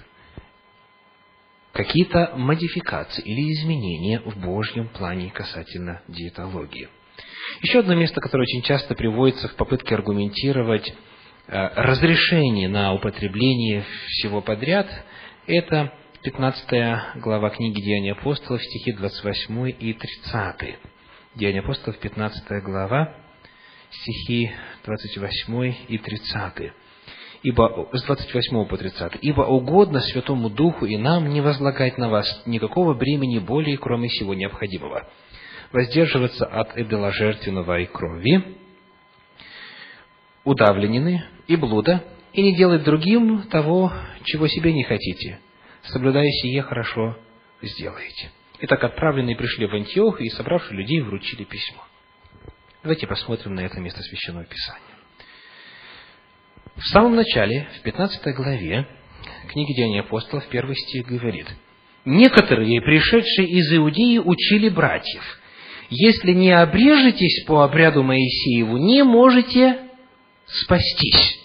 какие-то 1.74 2.34
модификации 2.36 3.24
или 3.24 3.54
изменения 3.54 4.20
в 4.20 4.38
Божьем 4.38 4.88
плане 4.88 5.30
касательно 5.30 6.02
диетологии. 6.08 6.90
Еще 7.62 7.80
одно 7.80 7.96
место, 7.96 8.20
которое 8.20 8.44
очень 8.44 8.64
часто 8.64 8.96
приводится 8.96 9.48
в 9.48 9.56
попытке 9.56 9.96
аргументировать 9.96 10.92
Э, 11.50 11.70
разрешение 11.76 12.68
на 12.68 12.94
употребление 12.94 13.86
всего 14.10 14.42
подряд, 14.42 14.86
это 15.46 15.94
15 16.24 17.20
глава 17.22 17.52
книги 17.52 17.80
Деяния 17.80 18.14
апостолов, 18.14 18.62
стихи 18.62 18.92
28 18.92 19.70
и 19.80 19.94
30. 19.94 20.76
Деяния 21.36 21.60
апостолов, 21.60 22.00
15 22.00 22.64
глава, 22.64 23.14
стихи 23.92 24.52
28 24.84 25.74
и 25.88 25.98
30. 26.00 26.74
Ибо, 27.44 27.90
с 27.94 28.04
28 28.04 28.66
по 28.66 28.78
30. 28.78 29.20
«Ибо 29.22 29.44
угодно 29.44 30.00
Святому 30.00 30.50
Духу 30.50 30.86
и 30.86 30.98
нам 30.98 31.30
не 31.30 31.40
возлагать 31.40 32.00
на 32.00 32.10
вас 32.10 32.26
никакого 32.48 32.96
бремени 32.96 33.38
более, 33.38 33.78
кроме 33.78 34.08
всего 34.08 34.34
необходимого. 34.34 35.08
Воздерживаться 35.72 36.46
от 36.46 36.76
идоложертвенного 36.78 37.80
и 37.80 37.86
крови, 37.86 38.58
удавленины 40.44 41.24
и 41.48 41.56
блуда, 41.56 42.04
и 42.34 42.42
не 42.42 42.56
делать 42.56 42.84
другим 42.84 43.44
того, 43.44 43.94
чего 44.24 44.48
себе 44.48 44.74
не 44.74 44.84
хотите. 44.84 45.40
Соблюдая 45.88 46.30
сие, 46.42 46.62
хорошо 46.64 47.18
сделаете. 47.62 48.32
Итак, 48.60 48.84
отправленные 48.84 49.36
пришли 49.36 49.68
в 49.68 49.74
Антиох 49.74 50.20
и, 50.20 50.30
собравши 50.30 50.74
людей, 50.74 51.02
вручили 51.02 51.44
письмо. 51.44 51.84
Давайте 52.84 53.08
посмотрим 53.08 53.56
на 53.56 53.62
это 53.62 53.80
место 53.80 54.02
Священного 54.02 54.46
Писания. 54.46 54.82
В 56.76 56.84
самом 56.88 57.16
начале, 57.16 57.68
в 57.80 57.82
15 57.84 58.36
главе 58.36 58.88
книги 59.50 59.74
Деяния 59.74 60.02
апостолов, 60.02 60.48
первый 60.50 60.76
стих 60.76 61.06
говорит, 61.06 61.48
«Некоторые, 62.06 62.82
пришедшие 62.82 63.48
из 63.48 63.74
Иудеи, 63.74 64.18
учили 64.18 64.70
братьев, 64.70 65.24
если 65.90 66.32
не 66.32 66.52
обрежетесь 66.52 67.46
по 67.46 67.64
обряду 67.64 68.04
Моисееву, 68.04 68.78
не 68.78 69.04
можете 69.04 69.80
спастись». 70.46 71.37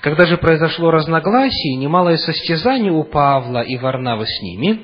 Когда 0.00 0.26
же 0.26 0.36
произошло 0.36 0.90
разногласие, 0.90 1.76
немалое 1.76 2.16
состязание 2.16 2.92
у 2.92 3.02
Павла 3.02 3.60
и 3.62 3.76
Варнавы 3.76 4.26
с 4.26 4.42
ними, 4.42 4.80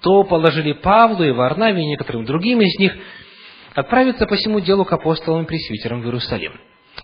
то 0.00 0.24
положили 0.24 0.72
Павлу 0.72 1.24
и 1.24 1.30
Варнаве 1.30 1.82
и 1.82 1.86
некоторым 1.86 2.24
другим 2.24 2.60
из 2.62 2.78
них 2.78 2.94
отправиться 3.74 4.26
по 4.26 4.36
всему 4.36 4.60
делу 4.60 4.84
к 4.84 4.92
апостолам 4.92 5.44
и 5.44 5.46
пресвитерам 5.46 6.00
в 6.00 6.06
Иерусалим. 6.06 6.52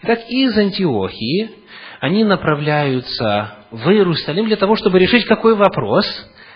Итак, 0.02 0.20
из 0.28 0.56
Антиохии 0.56 1.50
они 2.00 2.24
направляются 2.24 3.66
в 3.70 3.90
Иерусалим 3.90 4.46
для 4.46 4.56
того, 4.56 4.76
чтобы 4.76 4.98
решить, 4.98 5.26
какой 5.26 5.54
вопрос, 5.54 6.06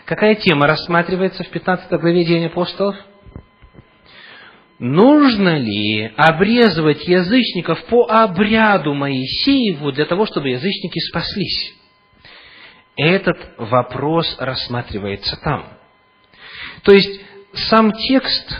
какая 0.07 0.35
тема 0.35 0.67
рассматривается 0.67 1.45
в 1.45 1.49
15 1.49 1.91
главе 2.01 2.25
Деяния 2.25 2.47
апостолов– 2.47 2.97
нужно 4.79 5.59
ли 5.59 6.13
обрезывать 6.17 7.07
язычников 7.07 7.85
по 7.87 8.07
обряду 8.09 8.95
Моисееву 8.95 9.93
для 9.93 10.07
того, 10.07 10.27
чтобы 10.27 10.51
язычники 10.51 10.99
спаслись? 10.99 11.75
Этот 12.97 13.39
вопрос 13.59 14.37
рассматривается 14.39 15.37
там. 15.43 15.67
То 16.83 16.93
есть, 16.93 17.21
сам 17.69 17.93
текст 17.93 18.57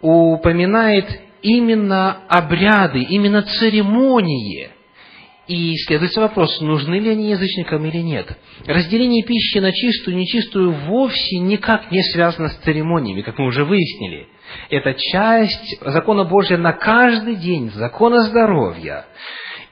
упоминает 0.00 1.20
именно 1.42 2.24
обряды, 2.28 3.02
именно 3.02 3.42
церемонии. 3.42 4.70
И 5.48 5.74
следуется 5.86 6.20
вопрос, 6.20 6.60
нужны 6.60 6.94
ли 6.96 7.10
они 7.10 7.30
язычникам 7.30 7.84
или 7.84 7.98
нет. 7.98 8.38
Разделение 8.66 9.24
пищи 9.24 9.58
на 9.58 9.72
чистую 9.72 10.16
и 10.16 10.20
нечистую 10.20 10.72
вовсе 10.72 11.38
никак 11.38 11.90
не 11.90 12.02
связано 12.02 12.48
с 12.48 12.56
церемониями, 12.58 13.22
как 13.22 13.38
мы 13.38 13.46
уже 13.46 13.64
выяснили– 13.64 14.28
это 14.70 14.94
часть 14.94 15.80
закона 15.80 16.24
Божьего 16.24 16.58
на 16.58 16.72
каждый 16.72 17.36
день, 17.36 17.70
закона 17.70 18.22
здоровья. 18.22 19.06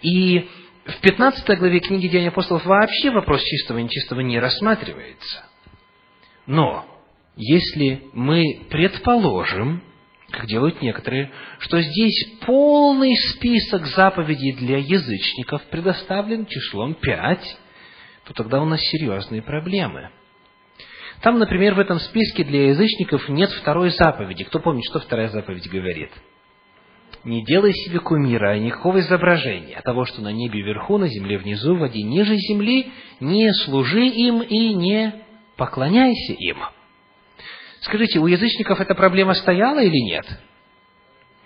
И 0.02 0.48
в 0.84 1.00
15 1.00 1.58
главе 1.58 1.80
книги 1.80 2.08
Деяния 2.08 2.28
апостолов 2.28 2.64
вообще 2.64 3.10
вопрос 3.10 3.42
чистого 3.42 3.78
и 3.78 3.82
нечистого 3.82 4.20
не 4.20 4.38
рассматривается. 4.38 5.44
Но, 6.46 6.86
если 7.36 8.04
мы 8.12 8.66
предположим, 8.70 9.82
как 10.30 10.46
делают 10.46 10.80
некоторые, 10.82 11.30
что 11.58 11.80
здесь 11.80 12.38
полный 12.46 13.14
список 13.16 13.86
заповедей 13.86 14.52
для 14.52 14.78
язычников 14.78 15.62
предоставлен 15.64 16.46
числом 16.46 16.94
пять, 16.94 17.58
то 18.24 18.34
тогда 18.34 18.60
у 18.62 18.64
нас 18.64 18.80
серьезные 18.80 19.42
проблемы– 19.42 20.10
там, 21.22 21.38
например, 21.38 21.74
в 21.74 21.78
этом 21.78 21.98
списке 21.98 22.44
для 22.44 22.68
язычников 22.68 23.28
нет 23.28 23.50
второй 23.50 23.90
заповеди. 23.90 24.44
Кто 24.44 24.58
помнит, 24.58 24.84
что 24.88 25.00
вторая 25.00 25.28
заповедь 25.28 25.68
говорит? 25.68 26.10
Не 27.24 27.44
делай 27.44 27.72
себе 27.74 27.98
кумира, 27.98 28.58
никакого 28.58 29.00
изображения 29.00 29.80
того, 29.82 30.06
что 30.06 30.22
на 30.22 30.32
небе 30.32 30.62
вверху, 30.62 30.96
на 30.96 31.08
земле 31.08 31.36
внизу, 31.36 31.74
в 31.74 31.80
воде 31.80 32.02
ниже 32.02 32.34
земли, 32.36 32.90
не 33.20 33.52
служи 33.52 34.06
им 34.06 34.40
и 34.40 34.72
не 34.72 35.12
поклоняйся 35.56 36.32
им. 36.32 36.56
Скажите, 37.80 38.18
у 38.18 38.26
язычников 38.26 38.80
эта 38.80 38.94
проблема 38.94 39.34
стояла 39.34 39.80
или 39.80 39.98
нет? 39.98 40.26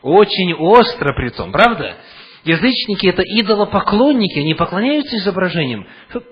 Очень 0.02 0.52
остро 0.54 1.14
при 1.14 1.30
том, 1.30 1.52
правда? 1.52 1.96
Язычники– 2.44 3.06
это 3.08 3.22
идолопоклонники, 3.22 4.38
они 4.38 4.54
поклоняются 4.54 5.16
изображениям. 5.16 5.86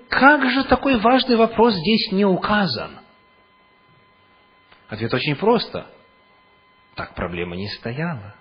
Как 0.09 0.49
же 0.51 0.65
такой 0.65 0.99
важный 0.99 1.37
вопрос 1.37 1.74
здесь 1.74 2.12
не 2.12 2.27
указан? 2.27 2.99
Ответ 4.89 5.15
очень 5.15 5.37
просто. 5.37 5.87
Так 6.97 7.15
проблема 7.15 7.57
не 7.57 7.69
стояла. 7.69 8.35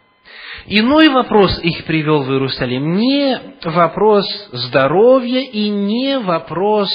Иной 0.66 1.08
вопрос 1.10 1.60
их 1.64 1.86
привел 1.86 2.24
в 2.24 2.32
Иерусалим. 2.32 2.98
Не 2.98 3.40
вопрос 3.64 4.26
здоровья 4.52 5.40
и 5.40 5.70
не 5.70 6.20
вопрос 6.20 6.90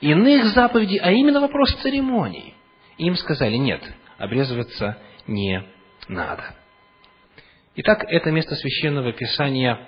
иных 0.00 0.46
заповедей, 0.46 0.98
а 0.98 1.12
именно 1.12 1.40
вопрос 1.40 1.72
церемоний. 1.82 2.55
Им 2.98 3.16
сказали, 3.16 3.56
нет, 3.56 3.82
обрезываться 4.18 4.98
не 5.26 5.62
надо. 6.08 6.54
Итак, 7.76 8.04
это 8.08 8.30
место 8.30 8.54
священного 8.54 9.12
писания 9.12 9.78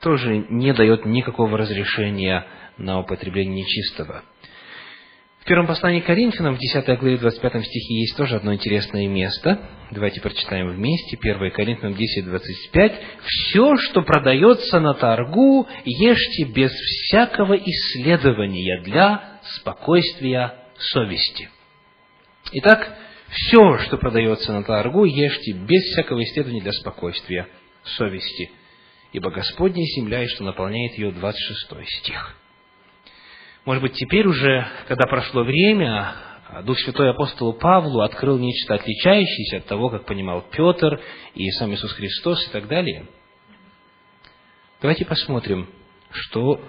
тоже 0.00 0.44
не 0.48 0.72
дает 0.72 1.04
никакого 1.04 1.56
разрешения 1.56 2.46
на 2.76 3.00
употребление 3.00 3.62
нечистого 3.64 4.22
первом 5.48 5.66
послании 5.66 6.00
Коринфянам, 6.00 6.56
в 6.56 6.58
10 6.58 6.98
главе 6.98 7.16
25 7.16 7.64
стихе, 7.64 8.00
есть 8.00 8.16
тоже 8.18 8.36
одно 8.36 8.52
интересное 8.52 9.08
место. 9.08 9.58
Давайте 9.90 10.20
прочитаем 10.20 10.68
вместе. 10.68 11.16
1 11.18 11.50
Коринфянам 11.52 11.94
10, 11.94 12.26
25. 12.26 13.00
«Все, 13.24 13.76
что 13.78 14.02
продается 14.02 14.78
на 14.78 14.92
торгу, 14.92 15.66
ешьте 15.86 16.44
без 16.44 16.70
всякого 16.70 17.54
исследования 17.56 18.82
для 18.82 19.40
спокойствия 19.56 20.52
совести». 20.76 21.48
Итак, 22.52 22.96
все, 23.28 23.78
что 23.78 23.98
продается 23.98 24.52
на 24.52 24.64
торгу, 24.64 25.04
ешьте 25.04 25.52
без 25.52 25.82
всякого 25.92 26.22
исследования 26.24 26.62
для 26.62 26.72
спокойствия 26.72 27.48
совести. 27.82 28.50
Ибо 29.12 29.30
Господня 29.30 29.82
земля, 29.96 30.22
и 30.22 30.28
что 30.28 30.44
наполняет 30.44 30.96
ее, 30.96 31.10
26 31.10 31.88
стих. 32.00 32.36
Может 33.64 33.82
быть, 33.82 33.94
теперь 33.94 34.26
уже, 34.26 34.66
когда 34.86 35.06
прошло 35.06 35.44
время, 35.44 36.14
Дух 36.64 36.78
Святой 36.78 37.10
апостолу 37.10 37.52
Павлу 37.52 38.00
открыл 38.00 38.38
нечто 38.38 38.74
отличающееся 38.74 39.58
от 39.58 39.66
того, 39.66 39.90
как 39.90 40.06
понимал 40.06 40.42
Петр 40.50 41.00
и 41.34 41.50
сам 41.50 41.74
Иисус 41.74 41.92
Христос 41.92 42.46
и 42.48 42.50
так 42.50 42.66
далее. 42.66 43.06
Давайте 44.80 45.04
посмотрим, 45.04 45.68
что 46.10 46.60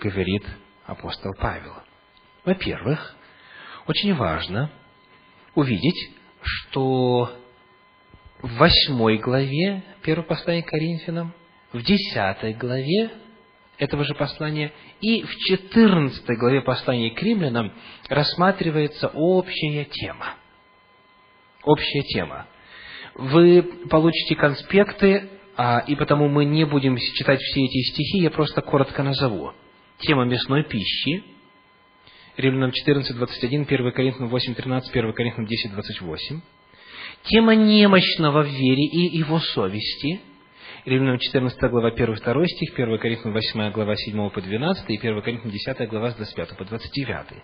говорит 0.00 0.44
апостол 0.86 1.32
Павел. 1.38 1.74
Во-первых, 2.44 3.14
очень 3.86 4.14
важно 4.14 4.70
увидеть, 5.58 6.10
что 6.42 7.32
в 8.40 8.56
восьмой 8.58 9.18
главе 9.18 9.82
первого 10.02 10.24
послания 10.24 10.62
к 10.62 10.68
Коринфянам, 10.68 11.34
в 11.72 11.82
десятой 11.82 12.54
главе 12.54 13.10
этого 13.76 14.04
же 14.04 14.14
послания. 14.14 14.72
И 15.00 15.22
в 15.22 15.34
14 15.34 16.24
главе 16.38 16.62
послания 16.62 17.10
к 17.10 17.22
римлянам 17.22 17.72
рассматривается 18.08 19.08
общая 19.08 19.84
тема. 19.84 20.34
Общая 21.64 22.02
тема. 22.02 22.46
Вы 23.14 23.62
получите 23.90 24.36
конспекты, 24.36 25.28
а, 25.56 25.80
и 25.80 25.96
потому 25.96 26.28
мы 26.28 26.44
не 26.44 26.64
будем 26.64 26.96
читать 26.96 27.40
все 27.40 27.64
эти 27.64 27.90
стихи, 27.90 28.18
я 28.18 28.30
просто 28.30 28.62
коротко 28.62 29.02
назову. 29.02 29.52
Тема 29.98 30.24
мясной 30.24 30.62
пищи, 30.62 31.24
Римлянам 32.38 32.72
14, 32.72 33.14
21, 33.14 33.66
1 33.68 33.92
Коринфянам 33.92 34.28
8, 34.30 34.54
13, 34.54 34.90
1 34.90 35.12
Коринфянам 35.12 35.46
10, 35.46 35.72
28. 35.72 36.40
Тема 37.24 37.54
немощного 37.54 38.42
в 38.42 38.46
вере 38.46 38.84
и 38.86 39.18
его 39.18 39.38
совести– 39.40 40.20
Римлянам 40.88 41.18
14 41.18 41.70
глава 41.70 41.90
1-2 41.90 42.46
стих, 42.46 42.72
1 42.78 42.98
Коринфянам 42.98 43.34
8 43.34 43.72
глава 43.72 43.94
7 43.94 44.30
по 44.30 44.40
12 44.40 44.88
и 44.88 44.96
1 44.96 45.22
Коринфянам 45.22 45.52
10 45.52 45.88
глава 45.88 46.10
с 46.12 46.14
25 46.14 46.56
по 46.56 46.64
29. 46.64 47.42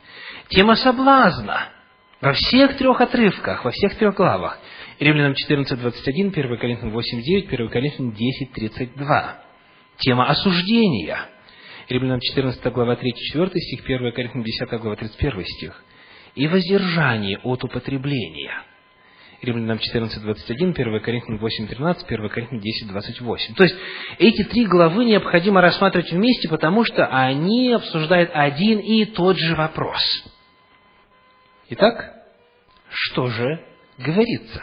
Тема 0.49 0.77
соблазна 0.77 1.69
во 2.23 2.33
всех 2.33 2.79
трех 2.79 3.01
отрывках, 3.01 3.65
во 3.65 3.71
всех 3.71 3.97
трех 3.97 4.15
главах. 4.15 4.59
Римлянам 4.99 5.35
14, 5.35 5.79
21, 5.79 6.29
1 6.29 6.57
Коринфянам 6.59 6.93
8, 6.93 7.21
9, 7.21 7.53
1 7.53 7.69
Коринфянам 7.69 8.13
10, 8.13 8.53
32. 8.53 9.43
Тема 9.99 10.27
осуждения. 10.29 11.19
Римлянам 11.89 12.21
14 12.21 12.73
глава 12.73 12.95
3-4 12.95 13.51
стих, 13.55 13.85
1 13.85 14.13
Коринфянам 14.13 14.45
10 14.45 14.81
глава 14.81 14.97
31 14.97 15.45
стих. 15.45 15.85
И 16.35 16.49
воздержание 16.49 17.39
от 17.43 17.65
употребления– 17.65 18.63
Римлянам 19.45 19.79
14.21, 19.79 20.73
1 20.73 21.01
Коринфянам 21.01 21.45
8.13, 21.45 22.05
1 22.07 22.29
Коринфянам 22.29 22.63
10.28. 22.63 23.55
То 23.57 23.65
есть, 23.65 23.77
эти 24.19 24.45
три 24.45 24.67
главы 24.67 25.05
необходимо 25.05 25.61
рассматривать 25.61 26.11
вместе, 26.11 26.49
потому 26.49 26.85
что 26.85 27.07
они 27.07 27.73
обсуждают 27.73 28.31
один 28.33 28.79
и 28.79 29.05
тот 29.05 29.37
же 29.39 29.55
вопрос. 29.55 30.01
Итак, 31.71 32.15
что 32.89 33.29
же 33.29 33.65
говорится? 33.99 34.63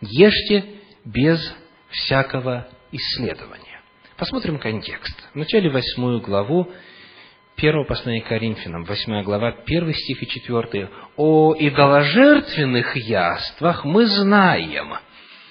Ешьте 0.00 0.64
без 1.04 1.40
всякого 1.88 2.68
исследования. 2.92 3.65
Посмотрим 4.16 4.58
контекст. 4.58 5.14
В 5.34 5.36
начале 5.36 5.68
восьмую 5.68 6.22
главу 6.22 6.72
первого 7.54 7.84
послания 7.84 8.22
Коринфянам, 8.22 8.84
8 8.84 9.22
глава, 9.22 9.54
1 9.66 9.92
стих 9.92 10.22
и 10.22 10.26
4. 10.26 10.88
«О 11.18 11.54
идоложертвенных 11.58 12.96
яствах 12.96 13.84
мы 13.84 14.06
знаем, 14.06 14.94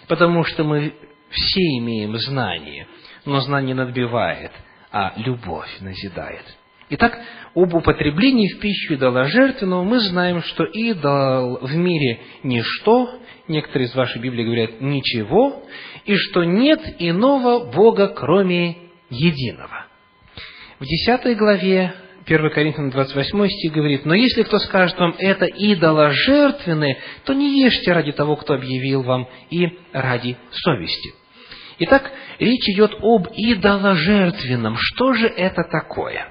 потому 0.08 0.44
что 0.46 0.64
мы 0.64 0.96
все 1.30 1.62
имеем 1.78 2.18
знание, 2.18 2.88
но 3.24 3.40
знание 3.42 3.76
надбивает, 3.76 4.52
а 4.92 5.14
любовь 5.18 5.70
назидает». 5.82 6.46
Итак, 6.90 7.20
об 7.54 7.72
употреблении 7.72 8.52
в 8.52 8.60
пищу 8.60 8.96
идоложертвенного 8.96 9.84
мы 9.84 10.00
знаем, 10.00 10.42
что 10.42 10.64
идол 10.64 11.60
в 11.60 11.76
мире 11.76 12.20
ничто, 12.42 13.20
некоторые 13.48 13.88
из 13.88 13.96
вашей 13.96 14.22
Библии 14.22 14.44
говорят 14.44 14.82
ничего, 14.82 15.64
и 16.06 16.16
что 16.16 16.44
нет 16.44 16.82
иного 17.00 17.72
Бога, 17.72 18.08
кроме 18.08 18.78
единого. 19.10 19.86
В 20.80 20.86
10 20.86 21.38
главе 21.38 21.94
1 22.26 22.50
Коринфянам 22.50 22.90
28 22.90 23.48
стих 23.50 23.72
говорит, 23.72 24.06
«Но 24.06 24.16
если 24.16 24.44
кто 24.44 24.58
скажет 24.60 24.98
вам, 25.00 25.16
это 25.20 25.46
идоложертвенное, 25.46 26.98
то 27.24 27.34
не 27.34 27.62
ешьте 27.62 27.94
ради 27.94 28.12
того, 28.12 28.36
кто 28.36 28.56
объявил 28.56 29.04
вам, 29.04 29.30
и 29.50 29.78
ради 29.94 30.38
совести». 30.52 31.14
Итак, 31.78 32.12
речь 32.40 32.68
идет 32.70 32.96
об 33.02 33.28
идоложертвенном. 33.34 34.76
Что 34.78 35.14
же 35.14 35.28
это 35.28 35.64
такое? 35.64 36.30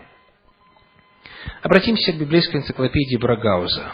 Обратимся 1.63 2.13
к 2.13 2.19
библейской 2.19 2.57
энциклопедии 2.57 3.17
Брагауза. 3.17 3.93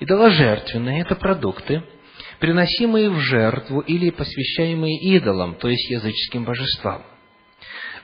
Идоложертвенные– 0.00 1.00
это 1.02 1.16
продукты, 1.16 1.82
приносимые 2.40 3.10
в 3.10 3.18
жертву 3.18 3.80
или 3.80 4.10
посвящаемые 4.10 4.98
идолам, 5.16 5.54
то 5.56 5.68
есть 5.68 5.90
языческим 5.90 6.44
божествам. 6.44 7.02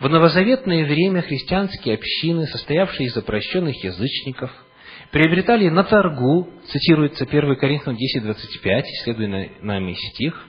В 0.00 0.08
новозаветное 0.08 0.84
время 0.86 1.22
христианские 1.22 1.94
общины, 1.94 2.46
состоявшие 2.46 3.08
из 3.08 3.16
обращенных 3.16 3.84
язычников, 3.84 4.50
приобретали 5.10 5.68
на 5.68 5.84
торгу, 5.84 6.48
цитируется 6.68 7.24
1 7.24 7.56
Коринфянам 7.56 7.96
10.25, 7.96 8.82
исследуя 8.82 9.50
нами 9.60 9.92
стих, 9.92 10.46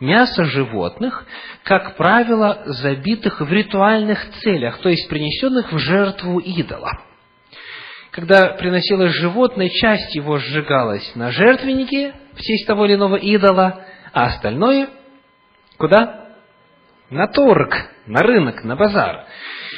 мясо 0.00 0.44
животных, 0.44 1.24
как 1.62 1.96
правило, 1.96 2.62
забитых 2.66 3.40
в 3.40 3.50
ритуальных 3.50 4.18
целях, 4.42 4.78
то 4.80 4.88
есть 4.88 5.08
принесенных 5.08 5.72
в 5.72 5.78
жертву 5.78 6.38
идола. 6.40 6.90
Когда 8.10 8.50
приносилось 8.50 9.12
животное, 9.12 9.68
часть 9.68 10.14
его 10.14 10.38
сжигалась 10.38 11.14
на 11.14 11.30
жертвеннике 11.30 12.14
в 12.36 12.40
честь 12.40 12.66
того 12.66 12.86
или 12.86 12.94
иного 12.94 13.16
идола, 13.16 13.84
а 14.12 14.26
остальное 14.26 14.88
куда? 15.78 16.24
на 17.10 17.28
торг, 17.28 17.72
на 18.06 18.20
рынок, 18.20 18.64
на 18.64 18.76
базар. 18.76 19.26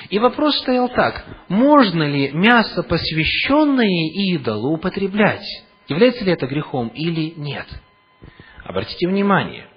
И 0.08 0.18
вопрос 0.18 0.58
стоял 0.58 0.88
так, 0.88 1.24
можно 1.48 2.04
ли 2.04 2.30
мясо, 2.32 2.82
посвященное 2.82 4.10
идолу, 4.34 4.74
употреблять? 4.74 5.44
Является 5.88 6.24
ли 6.24 6.32
это 6.32 6.46
грехом 6.46 6.88
или 6.88 7.34
нет? 7.36 7.66
Обратите 8.64 9.08
внимание, 9.08 9.68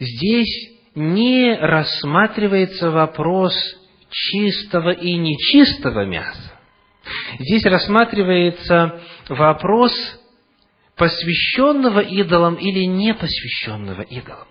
здесь 0.00 0.72
не 0.94 1.54
рассматривается 1.54 2.90
вопрос 2.90 3.54
чистого 4.10 4.90
и 4.90 5.14
нечистого 5.14 6.04
мяса. 6.04 6.52
Здесь 7.38 7.64
рассматривается 7.64 9.00
вопрос 9.28 9.92
посвященного 10.98 12.00
идолам 12.00 12.56
или 12.56 12.84
не 12.84 13.14
посвященного 13.14 14.02
идолам. 14.02 14.48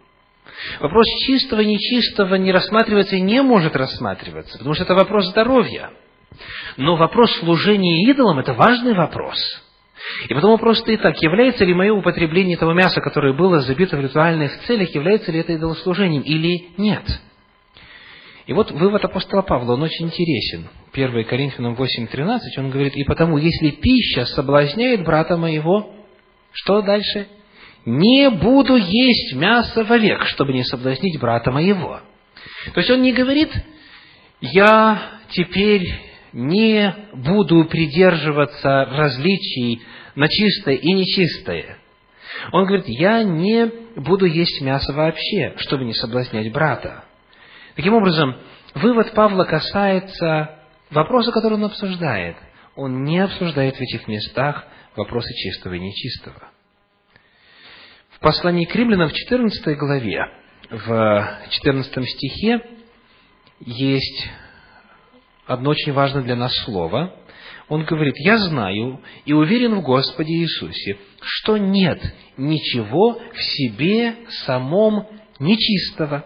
Вопрос 0.80 1.06
чистого, 1.26 1.62
нечистого 1.62 2.36
не 2.36 2.52
рассматривается 2.52 3.16
и 3.16 3.22
не 3.22 3.42
может 3.44 3.76
рассматриваться, 3.76 4.58
потому 4.58 4.74
что 4.74 4.86
это 4.86 4.96
вопрос 4.96 5.28
здоровья. 5.28 5.92
Но 6.78 6.96
вопрос 6.96 7.32
служения 7.38 8.10
идолам– 8.10 8.40
это 8.40 8.54
важный 8.54 8.94
вопрос. 8.94 9.38
И 10.30 10.34
потом 10.34 10.52
вопрос 10.52 10.80
стоит 10.80 11.02
так, 11.02 11.22
является 11.22 11.66
ли 11.66 11.74
мое 11.74 11.94
употребление 11.94 12.56
этого 12.56 12.74
мяса, 12.74 13.02
которое 13.02 13.34
было 13.34 13.60
забито 13.60 13.98
в 13.98 14.02
ритуальных 14.02 14.60
целях, 14.66 14.94
является 14.96 15.32
ли 15.32 15.40
это 15.40 15.54
идолослужением 15.54 16.22
или 16.22 16.70
нет? 16.78 17.04
И 18.46 18.54
вот 18.54 18.72
вывод 18.72 19.04
апостола 19.04 19.42
Павла, 19.42 19.74
он 19.74 19.84
очень 19.84 20.06
интересен. 20.06 20.70
1 20.94 21.26
Коринфянам 21.26 21.76
8.13, 21.76 22.40
он 22.58 22.70
говорит, 22.70 22.96
«И 22.96 23.04
потому, 23.04 23.38
если 23.38 23.72
пища 23.72 24.26
соблазняет 24.26 25.04
брата 25.04 25.36
моего, 25.36 25.97
что 26.54 26.82
дальше? 26.82 27.28
не 27.88 28.30
буду 28.30 28.76
есть 28.76 29.34
мясо 29.34 29.86
вовек, 29.86 30.26
чтобы 30.26 30.52
не 30.52 30.66
соблазнить 30.66 31.18
брата 31.22 31.52
моего. 31.52 32.02
То 32.74 32.82
есть 32.82 32.92
он 32.92 33.02
не 33.02 33.14
говорит, 33.14 33.50
я 34.42 35.22
теперь 35.30 35.88
не 36.34 36.94
буду 37.14 37.64
придерживаться 37.64 38.84
различий 38.92 39.82
на 40.16 40.28
чистое 40.28 40.76
и 40.76 40.92
нечистое. 40.92 41.78
Он 42.52 42.66
говорит, 42.66 42.90
я 42.90 43.24
не 43.24 43.72
буду 43.96 44.26
есть 44.26 44.62
мясо 44.62 44.92
вообще, 44.92 45.54
чтобы 45.56 45.86
не 45.86 45.94
соблазнять 45.94 46.52
брата. 46.52 47.06
Таким 47.78 47.94
образом, 47.94 48.36
вывод 48.76 49.14
Павла 49.14 49.46
касается 49.46 50.60
вопроса, 50.90 51.32
который 51.32 51.54
он 51.54 51.64
обсуждает. 51.64 52.36
Он 52.76 53.06
не 53.06 53.20
обсуждает 53.20 53.78
в 53.78 53.82
этих 53.82 54.10
местах 54.10 54.66
вопросы 54.98 55.34
чистого 55.36 55.76
и 55.76 55.80
нечистого. 55.80 56.52
В 58.10 58.20
послании 58.20 58.66
к 58.66 58.76
римлянам 58.76 59.10
в 59.10 59.14
14 59.14 59.78
главе, 59.78 60.26
в 60.70 61.40
14 61.52 62.10
стихе, 62.10 62.62
есть 63.60 64.28
одно 65.46 65.70
очень 65.70 65.94
важное 65.94 66.24
для 66.24 66.36
нас 66.36 66.54
слово. 66.66 67.16
Он 67.70 67.86
говорит, 67.86 68.16
«Я 68.18 68.38
знаю 68.38 69.02
и 69.26 69.34
уверен 69.34 69.76
в 69.76 69.84
Господе 69.84 70.34
Иисусе, 70.34 70.98
что 71.22 71.58
нет 71.58 72.02
ничего 72.38 73.20
в 73.34 73.42
себе 73.42 74.16
самом 74.46 75.06
нечистого, 75.40 76.26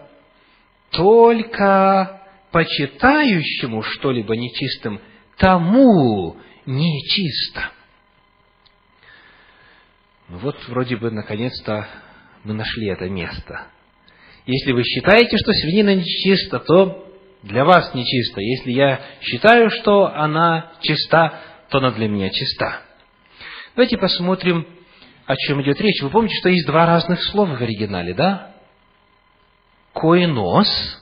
только 0.90 2.22
почитающему 2.52 3.82
что-либо 3.82 4.34
нечистым, 4.34 5.00
тому 5.36 6.36
нечисто». 6.64 7.70
Ну 10.32 10.38
вот, 10.38 10.56
вроде 10.66 10.96
бы, 10.96 11.10
наконец-то 11.10 11.86
мы 12.42 12.54
нашли 12.54 12.88
это 12.88 13.06
место. 13.06 13.66
Если 14.46 14.72
вы 14.72 14.82
считаете, 14.82 15.36
что 15.36 15.52
свинина 15.52 15.94
нечиста, 15.94 16.58
то 16.58 17.06
для 17.42 17.66
вас 17.66 17.92
нечисто. 17.92 18.40
Если 18.40 18.70
я 18.70 18.98
считаю, 19.20 19.68
что 19.68 20.06
она 20.06 20.72
чиста, 20.80 21.38
то 21.68 21.78
она 21.78 21.90
для 21.90 22.08
меня 22.08 22.30
чиста. 22.30 22.80
Давайте 23.76 23.98
посмотрим, 23.98 24.66
о 25.26 25.36
чем 25.36 25.60
идет 25.60 25.78
речь. 25.82 26.00
Вы 26.00 26.08
помните, 26.08 26.36
что 26.38 26.48
есть 26.48 26.66
два 26.66 26.86
разных 26.86 27.22
слова 27.24 27.54
в 27.54 27.60
оригинале, 27.60 28.14
да? 28.14 28.54
Коинос, 29.92 30.98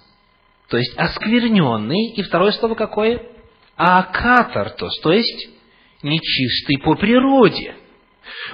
то 0.68 0.76
есть 0.76 0.98
оскверненный, 0.98 2.14
и 2.16 2.22
второе 2.24 2.50
слово 2.50 2.74
какое? 2.74 3.22
Акатартос, 3.76 5.00
то 5.02 5.12
есть 5.12 5.50
нечистый 6.02 6.78
по 6.78 6.96
природе. 6.96 7.76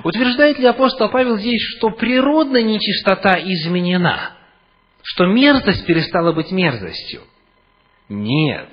Утверждает 0.05 0.59
ли 0.59 0.67
апостол 0.67 1.09
Павел 1.09 1.37
здесь, 1.39 1.61
что 1.77 1.91
природная 1.91 2.63
нечистота 2.63 3.39
изменена? 3.39 4.37
Что 5.03 5.27
мерзость 5.27 5.87
перестала 5.87 6.33
быть 6.33 6.51
мерзостью? 6.51 7.23
Нет. 8.09 8.69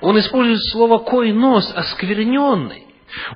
Он 0.00 0.18
использует 0.18 0.62
слово 0.72 0.98
«койнос», 0.98 1.72
«оскверненный». 1.74 2.86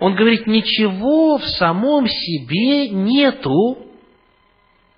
Он 0.00 0.14
говорит, 0.14 0.46
ничего 0.46 1.38
в 1.38 1.46
самом 1.46 2.06
себе 2.06 2.88
нету 2.88 3.78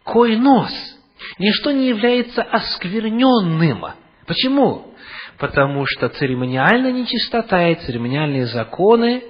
койнос. 0.05 0.73
Ничто 1.39 1.73
не 1.73 1.89
является 1.89 2.43
оскверненным. 2.43 3.85
Почему? 4.27 4.95
Потому 5.39 5.85
что 5.87 6.09
церемониальная 6.11 6.93
нечистота 6.93 7.69
и 7.69 7.75
церемониальные 7.77 8.47
законы 8.47 9.25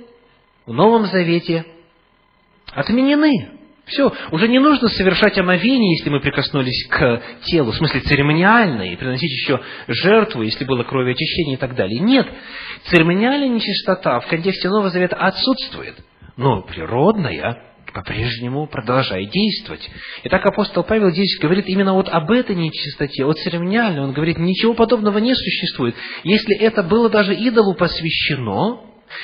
в 0.66 0.72
Новом 0.72 1.06
Завете 1.06 1.64
отменены. 2.76 3.50
Все, 3.86 4.12
уже 4.32 4.48
не 4.48 4.58
нужно 4.58 4.88
совершать 4.88 5.38
омовение, 5.38 5.96
если 5.96 6.10
мы 6.10 6.20
прикоснулись 6.20 6.88
к 6.88 7.22
телу, 7.44 7.70
в 7.70 7.76
смысле 7.76 8.00
церемониально, 8.00 8.82
и 8.82 8.96
приносить 8.96 9.30
еще 9.30 9.60
жертву, 9.86 10.42
если 10.42 10.64
было 10.64 10.82
кровеочищение 10.82 11.54
и 11.54 11.58
так 11.58 11.76
далее. 11.76 12.00
Нет, 12.00 12.26
церемониальная 12.86 13.48
нечистота 13.48 14.18
в 14.20 14.26
контексте 14.26 14.68
Нового 14.68 14.90
Завета 14.90 15.14
отсутствует, 15.14 15.94
но 16.36 16.62
природная 16.62 17.62
по-прежнему 17.94 18.66
продолжает 18.66 19.30
действовать. 19.30 19.88
Итак, 20.24 20.44
апостол 20.44 20.82
Павел 20.82 21.10
здесь 21.12 21.38
говорит 21.40 21.66
именно 21.68 21.94
вот 21.94 22.08
об 22.08 22.30
этой 22.32 22.56
нечистоте, 22.56 23.24
о 23.24 23.32
церемониальной. 23.32 24.02
Он 24.02 24.12
говорит, 24.12 24.36
ничего 24.36 24.74
подобного 24.74 25.18
не 25.18 25.32
существует. 25.34 25.94
Если 26.24 26.58
это 26.58 26.82
было 26.82 27.08
даже 27.08 27.34
идолу 27.34 27.74
посвящено, 27.74 28.80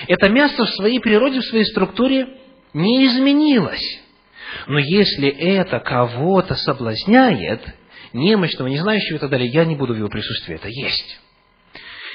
это 0.06 0.30
мясо 0.30 0.64
в 0.64 0.70
своей 0.70 1.00
природе, 1.00 1.40
в 1.40 1.44
своей 1.44 1.64
структуре 1.64 2.28
не 2.74 3.06
изменилось. 3.06 4.00
Но 4.66 4.78
если 4.78 5.28
это 5.28 5.80
кого-то 5.80 6.54
соблазняет, 6.54 7.62
немощного, 8.12 8.68
не 8.68 8.78
знающего 8.78 9.16
и 9.16 9.20
так 9.20 9.30
далее, 9.30 9.48
я 9.48 9.64
не 9.64 9.76
буду 9.76 9.94
в 9.94 9.98
его 9.98 10.08
присутствии 10.08 10.54
это 10.54 10.68
есть. 10.68 11.20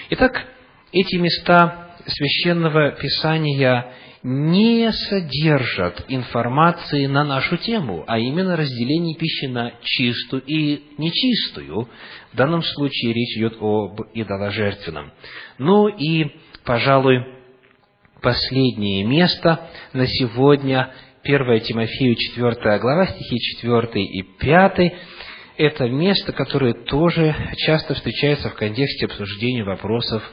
Итак, 0.10 0.46
эти 0.92 1.16
места 1.16 1.90
Священного 2.06 2.92
Писания 2.92 3.94
не 4.24 4.92
содержат 4.92 6.06
информации 6.08 7.06
на 7.06 7.24
нашу 7.24 7.58
тему, 7.58 8.04
а 8.08 8.20
именно 8.20 8.56
разделение 8.56 9.16
пищи 9.16 9.46
на 9.46 9.74
чистую 9.82 10.44
и 10.46 10.84
нечистую. 10.98 11.90
В 12.34 12.36
данном 12.36 12.64
случае 12.64 13.14
речь 13.14 13.38
идет 13.38 13.58
об 13.60 14.02
идоложертвенном. 14.14 15.12
Ну 15.60 15.88
и, 15.88 16.32
пожалуй, 16.64 17.37
последнее 18.22 19.04
место 19.04 19.70
на 19.94 20.08
сегодня, 20.08 20.94
1 21.24 21.60
Тимофею 21.62 22.16
4 22.16 22.80
глава, 22.80 23.08
стихи 23.08 23.38
4 23.60 24.04
и 24.04 24.22
5, 24.24 24.94
это 25.58 25.90
место, 25.90 26.32
которое 26.34 26.74
тоже 26.74 27.36
часто 27.58 27.96
встречается 27.96 28.50
в 28.50 28.56
контексте 28.56 29.06
обсуждения 29.06 29.64
вопросов 29.64 30.24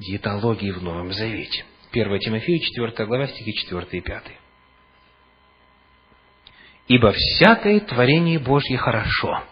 диетологии 0.00 0.72
в 0.72 0.82
Новом 0.82 1.12
Завете. 1.12 1.64
1 1.92 2.18
Тимофею, 2.18 2.58
4 2.58 3.06
глава, 3.06 3.26
стихи 3.28 3.52
4 3.54 3.86
и 3.92 4.00
5. 4.00 4.22
«Ибо 6.88 7.12
всякое 7.12 7.80
творение 7.80 8.38
Божье 8.38 8.76
хорошо, 8.76 9.44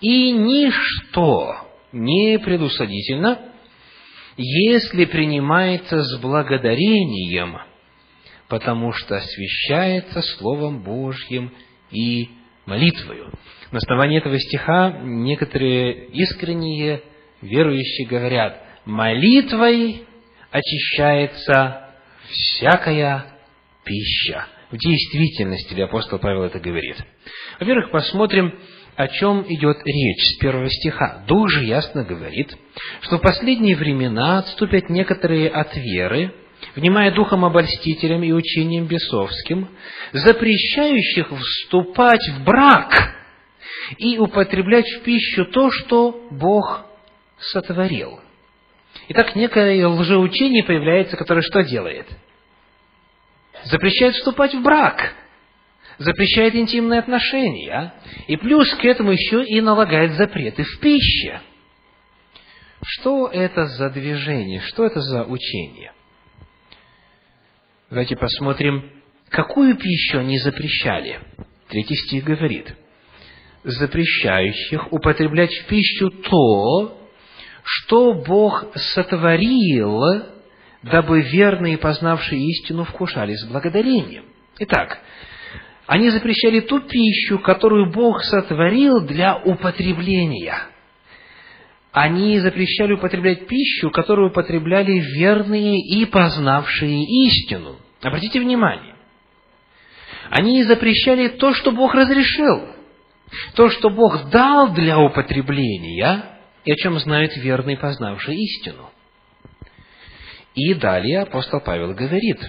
и 0.00 0.30
ничто 0.32 1.56
не 1.92 2.38
предусадительно, 2.38 3.45
если 4.36 5.04
принимается 5.04 6.02
с 6.02 6.20
благодарением, 6.20 7.58
потому 8.48 8.92
что 8.92 9.16
освящается 9.16 10.22
Словом 10.22 10.82
Божьим 10.82 11.52
и 11.90 12.30
молитвою». 12.66 13.32
На 13.70 13.78
основании 13.78 14.18
этого 14.18 14.38
стиха 14.38 15.00
некоторые 15.02 16.06
искренние 16.08 17.02
верующие 17.42 18.06
говорят, 18.06 18.62
молитвой 18.84 20.04
очищается 20.50 21.90
всякая 22.28 23.26
пища. 23.84 24.46
В 24.70 24.76
действительности 24.76 25.74
ли 25.74 25.82
апостол 25.82 26.18
Павел 26.18 26.42
это 26.44 26.58
говорит? 26.58 26.96
Во-первых, 27.60 27.90
посмотрим, 27.90 28.58
о 28.96 29.08
чем 29.08 29.44
идет 29.46 29.78
речь 29.84 30.24
с 30.34 30.38
первого 30.38 30.70
стиха. 30.70 31.22
Дух 31.26 31.50
же 31.50 31.64
ясно 31.64 32.02
говорит, 32.02 32.56
что 33.02 33.18
в 33.18 33.20
последние 33.20 33.76
времена 33.76 34.38
отступят 34.38 34.88
некоторые 34.88 35.50
от 35.50 35.76
веры, 35.76 36.32
внимая 36.74 37.12
духом 37.12 37.44
обольстителям 37.44 38.22
и 38.22 38.32
учением 38.32 38.86
бесовским, 38.86 39.68
запрещающих 40.12 41.28
вступать 41.30 42.26
в 42.36 42.44
брак 42.44 43.14
и 43.98 44.18
употреблять 44.18 44.88
в 44.88 45.02
пищу 45.02 45.44
то, 45.46 45.70
что 45.70 46.26
Бог 46.30 46.86
сотворил. 47.38 48.20
Итак, 49.08 49.36
некое 49.36 49.86
лжеучение 49.86 50.64
появляется, 50.64 51.18
которое 51.18 51.42
что 51.42 51.62
делает? 51.62 52.06
Запрещает 53.64 54.14
вступать 54.14 54.54
в 54.54 54.62
брак, 54.62 55.14
запрещает 55.98 56.54
интимные 56.54 57.00
отношения, 57.00 57.94
и 58.26 58.36
плюс 58.36 58.72
к 58.74 58.84
этому 58.84 59.12
еще 59.12 59.44
и 59.44 59.60
налагает 59.60 60.12
запреты 60.12 60.62
в 60.64 60.80
пище. 60.80 61.40
Что 62.84 63.28
это 63.28 63.66
за 63.66 63.90
движение, 63.90 64.60
что 64.60 64.84
это 64.84 65.00
за 65.00 65.24
учение? 65.24 65.92
Давайте 67.90 68.16
посмотрим, 68.16 68.90
какую 69.28 69.76
пищу 69.76 70.18
они 70.18 70.38
запрещали. 70.38 71.20
Третий 71.68 71.96
стих 71.96 72.24
говорит, 72.24 72.76
запрещающих 73.64 74.92
употреблять 74.92 75.52
в 75.52 75.66
пищу 75.66 76.10
то, 76.10 77.00
что 77.64 78.14
Бог 78.14 78.66
сотворил, 78.74 80.24
дабы 80.82 81.22
верные, 81.22 81.78
познавшие 81.78 82.40
истину, 82.40 82.84
вкушали 82.84 83.34
с 83.34 83.44
благодарением. 83.46 84.24
Итак, 84.58 85.00
они 85.86 86.10
запрещали 86.10 86.60
ту 86.60 86.80
пищу, 86.80 87.38
которую 87.38 87.92
Бог 87.92 88.22
сотворил 88.24 89.02
для 89.02 89.36
употребления. 89.36 90.56
Они 91.92 92.38
запрещали 92.40 92.92
употреблять 92.92 93.46
пищу, 93.46 93.90
которую 93.90 94.30
употребляли 94.30 95.00
верные 95.16 95.78
и 95.78 96.04
познавшие 96.04 97.04
истину. 97.26 97.76
Обратите 98.02 98.40
внимание. 98.40 98.96
Они 100.28 100.64
запрещали 100.64 101.28
то, 101.28 101.54
что 101.54 101.70
Бог 101.70 101.94
разрешил. 101.94 102.68
То, 103.54 103.70
что 103.70 103.88
Бог 103.88 104.28
дал 104.30 104.72
для 104.72 104.98
употребления, 104.98 106.38
и 106.64 106.72
о 106.72 106.76
чем 106.76 106.98
знают 106.98 107.36
верные, 107.36 107.78
познавшие 107.78 108.36
истину. 108.36 108.90
И 110.54 110.74
далее 110.74 111.20
апостол 111.20 111.60
Павел 111.60 111.94
говорит, 111.94 112.40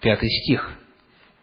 пятый 0.00 0.28
стих 0.28 0.77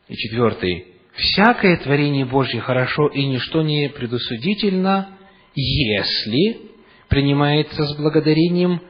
и 0.07 0.15
четвертый, 0.15 0.87
«Всякое 1.13 1.77
творение 1.77 2.25
Божье 2.25 2.59
хорошо, 2.61 3.07
и 3.07 3.25
ничто 3.25 3.61
не 3.61 3.89
предусудительно, 3.89 5.17
если 5.55 6.61
принимается 7.07 7.85
с 7.85 7.95
благодарением 7.95 8.81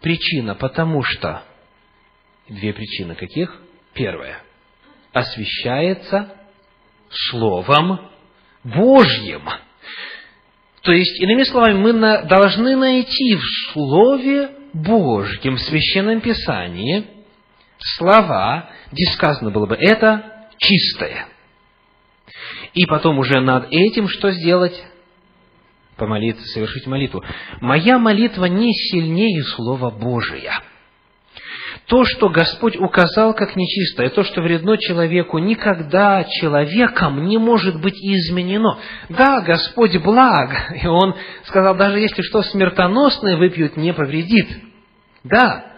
причина, 0.00 0.54
потому 0.54 1.02
что...» 1.02 1.42
Две 2.48 2.72
причины 2.72 3.14
каких? 3.14 3.60
Первая. 3.94 4.42
Освящается 5.12 6.36
Словом 7.08 8.10
Божьим– 8.64 9.42
то 10.82 10.92
есть, 10.92 11.20
иными 11.20 11.44
словами, 11.44 11.78
мы 11.78 11.92
должны 12.26 12.76
найти 12.76 13.36
в 13.36 13.42
Слове 13.72 14.50
Божьем, 14.72 15.54
в 15.54 15.60
Священном 15.60 16.20
Писании, 16.20 17.06
слова, 17.96 18.68
где 18.90 19.04
сказано 19.12 19.50
было 19.50 19.66
бы 19.66 19.76
«это 19.76 20.31
чистое». 20.58 21.26
И 22.74 22.86
потом 22.86 23.18
уже 23.18 23.40
над 23.40 23.66
этим 23.70 24.08
что 24.08 24.30
сделать? 24.30 24.82
Помолиться, 25.96 26.42
совершить 26.48 26.86
молитву. 26.86 27.22
Моя 27.60 27.98
молитва 27.98 28.46
не 28.46 28.72
сильнее 28.72 29.42
Слова 29.44 29.90
Божия– 29.90 30.60
то, 31.86 32.04
что 32.04 32.28
Господь 32.28 32.76
указал 32.76 33.34
как 33.34 33.56
нечистое, 33.56 34.08
то, 34.08 34.22
что 34.22 34.40
вредно 34.40 34.78
человеку, 34.78 35.38
никогда 35.38 36.24
человеком 36.24 37.26
не 37.26 37.38
может 37.38 37.80
быть 37.80 37.96
изменено. 37.96 38.78
Да, 39.08 39.40
Господь 39.40 39.96
благ, 39.98 40.72
и 40.82 40.86
Он 40.86 41.14
сказал, 41.44 41.74
даже 41.74 41.98
если 41.98 42.22
что 42.22 42.42
смертоносное 42.42 43.36
выпьют, 43.36 43.76
не 43.76 43.92
повредит. 43.92 44.48
Да, 45.24 45.71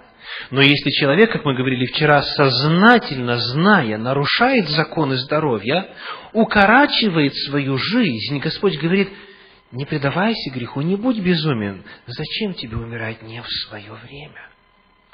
но 0.51 0.63
если 0.63 0.91
человек, 0.91 1.33
как 1.33 1.45
мы 1.45 1.55
говорили 1.55 1.87
вчера, 1.87 2.23
сознательно, 2.23 3.37
зная, 3.39 3.99
нарушает 3.99 4.69
законы 4.69 5.17
здоровья, 5.17 5.89
укорачивает 6.33 7.35
свою 7.35 7.79
жизнь, 7.79 8.39
Господь 8.39 8.79
говорит, 8.79 9.09
не 9.73 9.85
предавайся 9.85 10.51
греху, 10.51 10.83
не 10.83 10.97
будь 10.97 11.19
безумен. 11.19 11.85
Зачем 12.07 12.55
тебе 12.55 12.77
умирать 12.77 13.23
не 13.23 13.43
в 13.43 13.49
свое 13.49 13.93
время? 14.07 14.49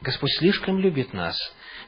Господь 0.02 0.32
слишком 0.32 0.78
любит 0.78 1.12
нас 1.12 1.36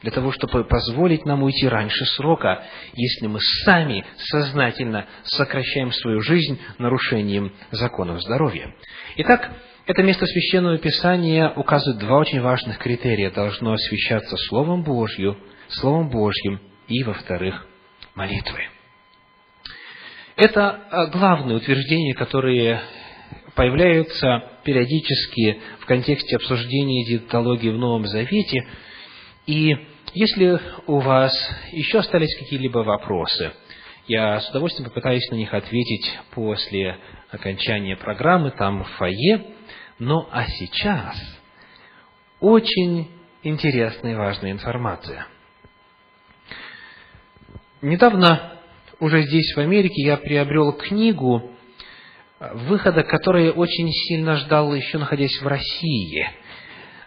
для 0.01 0.11
того, 0.11 0.31
чтобы 0.31 0.65
позволить 0.65 1.25
нам 1.25 1.43
уйти 1.43 1.67
раньше 1.67 2.05
срока, 2.05 2.63
если 2.93 3.27
мы 3.27 3.39
сами 3.63 4.05
сознательно 4.17 5.07
сокращаем 5.23 5.91
свою 5.91 6.21
жизнь 6.21 6.59
нарушением 6.77 7.53
законов 7.71 8.21
здоровья. 8.21 8.75
Итак, 9.17 9.51
это 9.85 10.01
место 10.01 10.25
Священного 10.25 10.77
Писания 10.77 11.49
указывает 11.49 11.99
два 11.99 12.17
очень 12.17 12.41
важных 12.41 12.77
критерия. 12.77 13.31
Должно 13.31 13.73
освящаться 13.73 14.35
Словом 14.47 14.83
Божьим, 14.83 15.37
Словом 15.67 16.09
Божьим 16.09 16.59
и, 16.87 17.03
во-вторых, 17.03 17.67
молитвой. 18.15 18.69
Это 20.35 20.69
а, 20.69 21.07
главные 21.07 21.57
утверждения, 21.57 22.13
которые 22.13 22.81
появляются 23.55 24.51
периодически 24.63 25.59
в 25.79 25.85
контексте 25.85 26.37
обсуждения 26.37 27.05
диетологии 27.05 27.69
в 27.69 27.77
Новом 27.77 28.07
Завете. 28.07 28.65
И 29.45 29.75
если 30.13 30.59
у 30.87 30.99
вас 30.99 31.33
еще 31.71 31.99
остались 31.99 32.35
какие-либо 32.39 32.79
вопросы, 32.79 33.51
я 34.07 34.39
с 34.39 34.49
удовольствием 34.49 34.89
попытаюсь 34.89 35.29
на 35.29 35.35
них 35.35 35.53
ответить 35.53 36.19
после 36.31 36.97
окончания 37.31 37.95
программы, 37.95 38.51
там 38.51 38.83
в 38.83 38.89
фойе. 38.97 39.43
Ну 40.05 40.27
а 40.29 40.45
сейчас 40.47 41.15
очень 42.41 43.09
интересная 43.41 44.11
и 44.11 44.15
важная 44.15 44.51
информация. 44.51 45.27
Недавно, 47.81 48.59
уже 48.99 49.21
здесь, 49.21 49.55
в 49.55 49.59
Америке, 49.59 50.03
я 50.03 50.17
приобрел 50.17 50.73
книгу 50.73 51.51
выхода, 52.37 53.03
который 53.03 53.51
очень 53.51 53.89
сильно 53.91 54.35
ждал, 54.35 54.75
еще 54.75 54.97
находясь 54.97 55.41
в 55.41 55.47
России. 55.47 56.29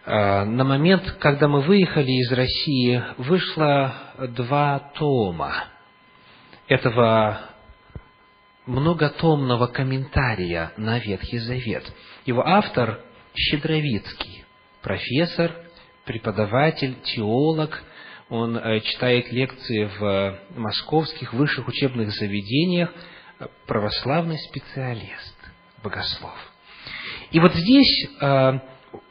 А, 0.07 0.47
на 0.47 0.65
момент, 0.65 1.19
когда 1.21 1.49
мы 1.49 1.61
выехали 1.61 2.13
из 2.13 2.33
России, 2.33 3.03
вышло 3.19 3.95
два 4.31 4.91
тома 4.95 5.65
этого 6.67 7.56
многотомного 8.67 9.69
комментария 9.69 10.73
на 10.77 10.99
Ветхий 10.99 11.39
Завет. 11.39 11.85
Его 12.25 12.47
автор 12.47 13.01
Щедровицкий, 13.35 14.45
профессор, 14.83 15.53
преподаватель, 16.05 16.97
теолог, 17.03 17.83
он 18.29 18.57
э, 18.57 18.81
читает 18.81 19.31
лекции 19.31 19.89
в 19.99 20.39
московских 20.57 21.33
высших 21.33 21.69
учебных 21.69 22.11
заведениях, 22.11 22.93
православный 23.67 24.39
специалист, 24.39 25.37
богослов. 25.83 26.35
И 27.31 27.39
вот 27.39 27.55
здесь 27.55 28.09
э, 28.21 28.53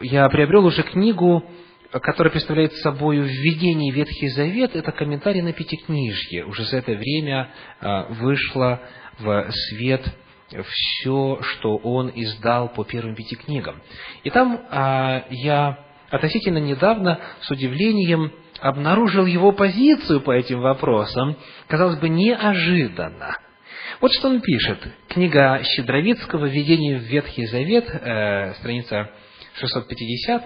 я 0.01 0.27
приобрел 0.29 0.65
уже 0.65 0.83
книгу, 0.83 1.43
которая 1.91 2.31
представляет 2.31 2.73
собой 2.77 3.19
введение 3.19 3.93
в 3.93 3.95
Ветхий 3.95 4.29
Завет, 4.29 4.75
это 4.75 4.91
комментарий 4.91 5.41
на 5.41 5.53
Пятикнижье. 5.53 6.45
Уже 6.45 6.63
за 6.65 6.77
это 6.77 6.93
время 6.93 7.51
э, 7.79 8.13
вышло 8.13 8.81
в 9.19 9.51
свет 9.69 10.05
все, 10.63 11.39
что 11.41 11.77
он 11.77 12.11
издал 12.13 12.69
по 12.69 12.83
первым 12.83 13.15
пяти 13.15 13.35
книгам. 13.35 13.81
И 14.23 14.29
там 14.29 14.61
а, 14.69 15.25
я 15.29 15.79
относительно 16.09 16.59
недавно 16.59 17.19
с 17.41 17.49
удивлением 17.51 18.31
обнаружил 18.59 19.25
его 19.25 19.51
позицию 19.51 20.21
по 20.21 20.31
этим 20.31 20.61
вопросам, 20.61 21.35
казалось 21.67 21.99
бы, 21.99 22.09
неожиданно. 22.09 23.37
Вот 24.01 24.11
что 24.13 24.29
он 24.29 24.41
пишет. 24.41 24.79
Книга 25.07 25.61
Щедровицкого 25.63 26.45
«Введение 26.45 26.97
в 26.99 27.03
Ветхий 27.03 27.45
Завет», 27.45 27.87
э, 27.89 28.53
страница 28.55 29.09
650 29.55 30.45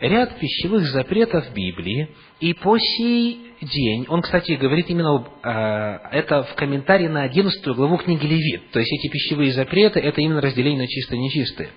ряд 0.00 0.38
пищевых 0.38 0.84
запретов 0.86 1.52
Библии, 1.52 2.14
и 2.40 2.54
по 2.54 2.78
сей 2.78 3.53
день, 3.64 4.06
он, 4.08 4.22
кстати, 4.22 4.52
говорит 4.52 4.88
именно 4.88 5.26
э, 5.42 6.18
это 6.18 6.44
в 6.44 6.54
комментарии 6.54 7.08
на 7.08 7.22
11 7.22 7.66
главу 7.68 7.96
книги 7.98 8.26
Левит, 8.26 8.70
то 8.70 8.78
есть 8.78 8.92
эти 8.92 9.10
пищевые 9.10 9.52
запреты, 9.52 10.00
это 10.00 10.20
именно 10.20 10.40
разделение 10.40 10.82
на 10.82 10.88
чистое 10.88 11.18
и 11.18 11.22
нечистое. 11.22 11.70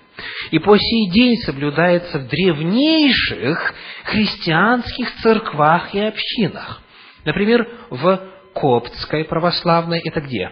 И 0.50 0.58
по 0.58 0.76
сей 0.76 1.10
день 1.10 1.36
соблюдается 1.38 2.18
в 2.18 2.28
древнейших 2.28 3.74
христианских 4.04 5.14
церквах 5.22 5.94
и 5.94 6.00
общинах. 6.00 6.82
Например, 7.24 7.68
в 7.90 8.20
Коптской 8.54 9.24
православной, 9.24 10.00
это 10.04 10.20
где? 10.20 10.50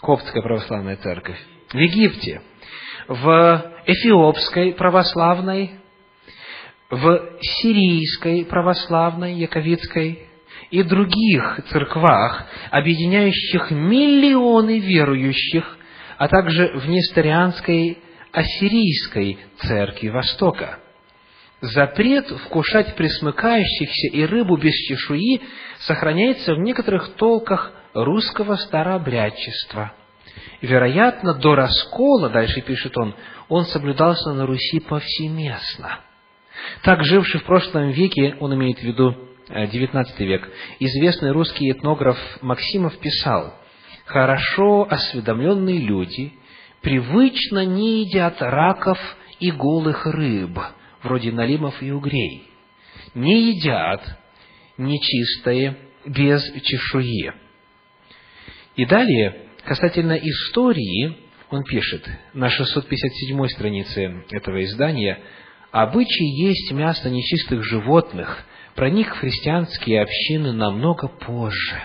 Коптская 0.00 0.42
православная 0.42 0.96
церковь. 0.96 1.38
В 1.72 1.76
Египте. 1.76 2.42
В 3.08 3.72
Эфиопской 3.86 4.72
православной, 4.72 5.72
в 6.90 7.38
Сирийской 7.40 8.44
православной, 8.44 9.34
Яковицкой 9.34 10.28
и 10.70 10.82
других 10.82 11.60
церквах, 11.70 12.46
объединяющих 12.70 13.70
миллионы 13.70 14.78
верующих, 14.78 15.78
а 16.18 16.28
также 16.28 16.68
в 16.78 16.88
Несторианской 16.88 17.98
Ассирийской 18.32 19.38
церкви 19.58 20.08
Востока. 20.08 20.78
Запрет 21.60 22.28
вкушать 22.28 22.94
присмыкающихся 22.94 24.08
и 24.08 24.24
рыбу 24.24 24.56
без 24.56 24.74
чешуи 24.86 25.40
сохраняется 25.78 26.54
в 26.54 26.58
некоторых 26.58 27.14
толках 27.14 27.72
русского 27.94 28.56
старообрядчества. 28.56 29.92
Вероятно, 30.60 31.34
до 31.34 31.54
раскола, 31.54 32.28
дальше 32.28 32.60
пишет 32.60 32.96
он, 32.98 33.14
он 33.48 33.64
соблюдался 33.66 34.32
на 34.32 34.46
Руси 34.46 34.80
повсеместно. 34.80 36.00
Так, 36.82 37.04
живший 37.04 37.40
в 37.40 37.44
прошлом 37.44 37.90
веке, 37.90 38.36
он 38.40 38.54
имеет 38.54 38.78
в 38.78 38.82
виду 38.82 39.16
XIX 39.48 40.04
э, 40.18 40.24
век, 40.24 40.50
известный 40.78 41.32
русский 41.32 41.70
этнограф 41.70 42.18
Максимов 42.40 42.96
писал, 42.98 43.54
«Хорошо 44.04 44.86
осведомленные 44.88 45.78
люди 45.78 46.32
привычно 46.80 47.64
не 47.64 48.04
едят 48.04 48.36
раков 48.40 48.98
и 49.40 49.50
голых 49.50 50.06
рыб, 50.06 50.58
вроде 51.02 51.32
налимов 51.32 51.82
и 51.82 51.90
угрей, 51.90 52.44
не 53.14 53.52
едят 53.52 54.18
нечистое 54.76 55.76
без 56.06 56.42
чешуи». 56.62 57.32
И 58.76 58.86
далее, 58.86 59.48
касательно 59.64 60.14
истории, 60.14 61.16
он 61.50 61.62
пишет 61.64 62.08
на 62.32 62.48
657 62.48 63.46
странице 63.48 64.24
этого 64.30 64.64
издания, 64.64 65.20
«Обычай 65.74 66.26
есть 66.26 66.70
мясо 66.70 67.10
нечистых 67.10 67.64
животных, 67.64 68.44
проник 68.76 69.08
в 69.08 69.18
христианские 69.18 70.02
общины 70.02 70.52
намного 70.52 71.08
позже, 71.08 71.82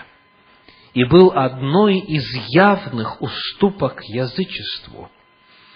и 0.94 1.02
был 1.02 1.32
одной 1.34 1.98
из 1.98 2.24
явных 2.50 3.20
уступок 3.20 4.04
язычеству, 4.04 5.10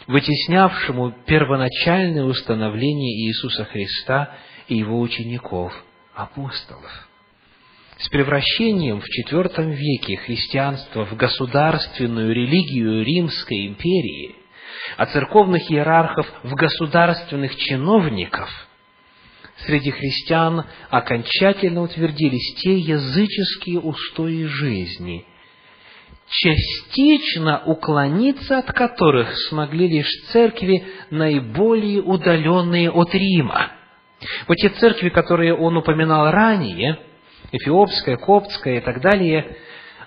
вытеснявшему 0.07 1.13
первоначальное 1.27 2.23
установление 2.23 3.27
Иисуса 3.27 3.65
Христа 3.65 4.37
и 4.69 4.77
Его 4.77 5.01
учеников, 5.01 5.73
апостолов. 6.15 7.09
С 7.99 8.09
превращением 8.11 9.01
в 9.01 9.07
IV 9.07 9.75
веке 9.75 10.19
христианства 10.19 11.05
в 11.05 11.17
государственную 11.17 12.33
религию 12.33 13.05
Римской 13.05 13.67
империи, 13.67 14.37
а 14.97 15.07
церковных 15.07 15.71
иерархов 15.71 16.27
в 16.43 16.55
государственных 16.55 17.57
чиновников, 17.57 18.49
среди 19.67 19.91
христиан 19.91 20.65
окончательно 20.91 21.83
утвердились 21.83 22.55
те 22.63 22.77
языческие 22.79 23.81
устои 23.81 24.45
жизни, 24.45 25.27
частично 26.29 27.63
уклониться 27.65 28.59
от 28.59 28.73
которых 28.73 29.37
смогли 29.49 29.89
лишь 29.89 30.11
церкви, 30.33 30.85
наиболее 31.11 32.03
удаленные 32.03 32.91
от 32.91 33.15
Рима. 33.15 33.73
Вот 34.49 34.57
те 34.57 34.71
церкви, 34.71 35.11
которые 35.11 35.55
он 35.55 35.77
упоминал 35.77 36.31
ранее– 36.31 36.99
эфиопская, 37.57 38.17
коптская 38.17 38.79
и 38.79 38.81
так 38.81 39.01
далее, 39.01 39.57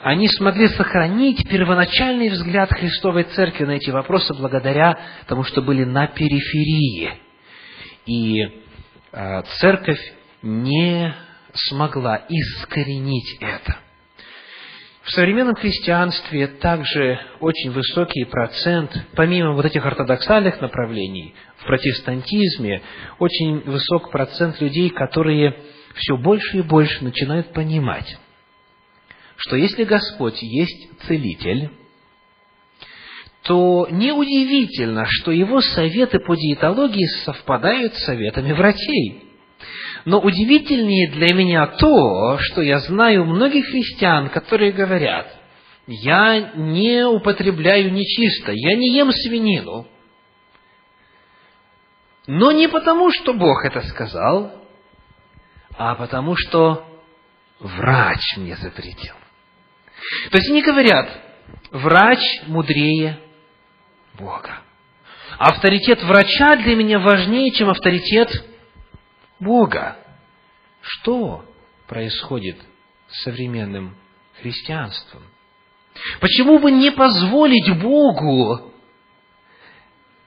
они 0.01 0.27
смогли 0.27 0.67
сохранить 0.69 1.47
первоначальный 1.49 2.29
взгляд 2.29 2.69
Христовой 2.71 3.23
Церкви 3.23 3.65
на 3.65 3.71
эти 3.71 3.89
вопросы 3.89 4.33
благодаря 4.33 4.97
тому, 5.27 5.43
что 5.43 5.61
были 5.61 5.83
на 5.83 6.07
периферии. 6.07 7.13
И 8.05 8.41
э, 9.11 9.41
Церковь 9.59 10.01
не 10.41 11.13
смогла 11.53 12.21
искоренить 12.29 13.37
это. 13.41 13.77
В 15.03 15.11
современном 15.11 15.55
христианстве 15.55 16.47
также 16.47 17.17
очень 17.39 17.71
высокий 17.71 18.25
процент, 18.25 18.91
помимо 19.15 19.53
вот 19.53 19.63
этих 19.63 19.85
ортодоксальных 19.85 20.59
направлений, 20.59 21.33
в 21.59 21.65
протестантизме 21.65 22.81
очень 23.17 23.61
высок 23.61 24.11
процент 24.11 24.59
людей, 24.59 24.89
которые 24.89 25.55
все 25.95 26.17
больше 26.17 26.57
и 26.57 26.61
больше 26.61 27.05
начинают 27.05 27.53
понимать, 27.53 28.17
что 29.37 29.55
если 29.55 29.83
Господь 29.83 30.41
есть 30.41 30.89
целитель, 31.07 31.69
то 33.43 33.87
неудивительно, 33.89 35.05
что 35.07 35.31
его 35.31 35.61
советы 35.61 36.19
по 36.19 36.35
диетологии 36.35 37.05
совпадают 37.23 37.93
с 37.95 38.03
советами 38.03 38.51
врачей. 38.51 39.23
Но 40.05 40.19
удивительнее 40.19 41.09
для 41.11 41.33
меня 41.33 41.67
то, 41.67 42.37
что 42.39 42.61
я 42.61 42.79
знаю 42.79 43.25
многих 43.25 43.65
христиан, 43.67 44.29
которые 44.29 44.71
говорят, 44.71 45.33
я 45.85 46.51
не 46.55 47.05
употребляю 47.05 47.93
нечисто, 47.93 48.51
я 48.53 48.75
не 48.75 48.93
ем 48.95 49.11
свинину. 49.11 49.87
Но 52.25 52.51
не 52.51 52.67
потому, 52.67 53.11
что 53.11 53.33
Бог 53.33 53.63
это 53.63 53.81
сказал, 53.87 54.51
а 55.77 55.95
потому 55.95 56.35
что 56.35 56.85
врач 57.59 58.35
мне 58.37 58.57
запретил. 58.57 59.15
То 60.31 60.37
есть 60.37 60.49
они 60.49 60.61
говорят, 60.61 61.09
врач 61.71 62.19
мудрее 62.47 63.19
Бога. 64.13 64.61
Авторитет 65.37 66.03
врача 66.03 66.55
для 66.55 66.75
меня 66.75 66.99
важнее, 66.99 67.51
чем 67.51 67.69
авторитет 67.69 68.29
Бога. 69.39 69.97
Что 70.81 71.45
происходит 71.87 72.57
с 73.07 73.23
современным 73.23 73.95
христианством? 74.41 75.23
Почему 76.19 76.59
бы 76.59 76.71
не 76.71 76.91
позволить 76.91 77.69
Богу 77.79 78.73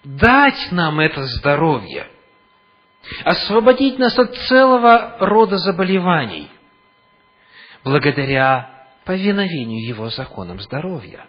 дать 0.05 0.73
нам 0.73 1.01
это 1.01 1.25
здоровье? 1.25 2.07
освободить 3.25 3.99
нас 3.99 4.19
от 4.19 4.37
целого 4.49 5.17
рода 5.21 5.57
заболеваний, 5.57 6.51
благодаря 7.85 8.70
повиновению 9.05 9.87
Его 9.87 10.11
законам 10.11 10.61
здоровья. 10.61 11.27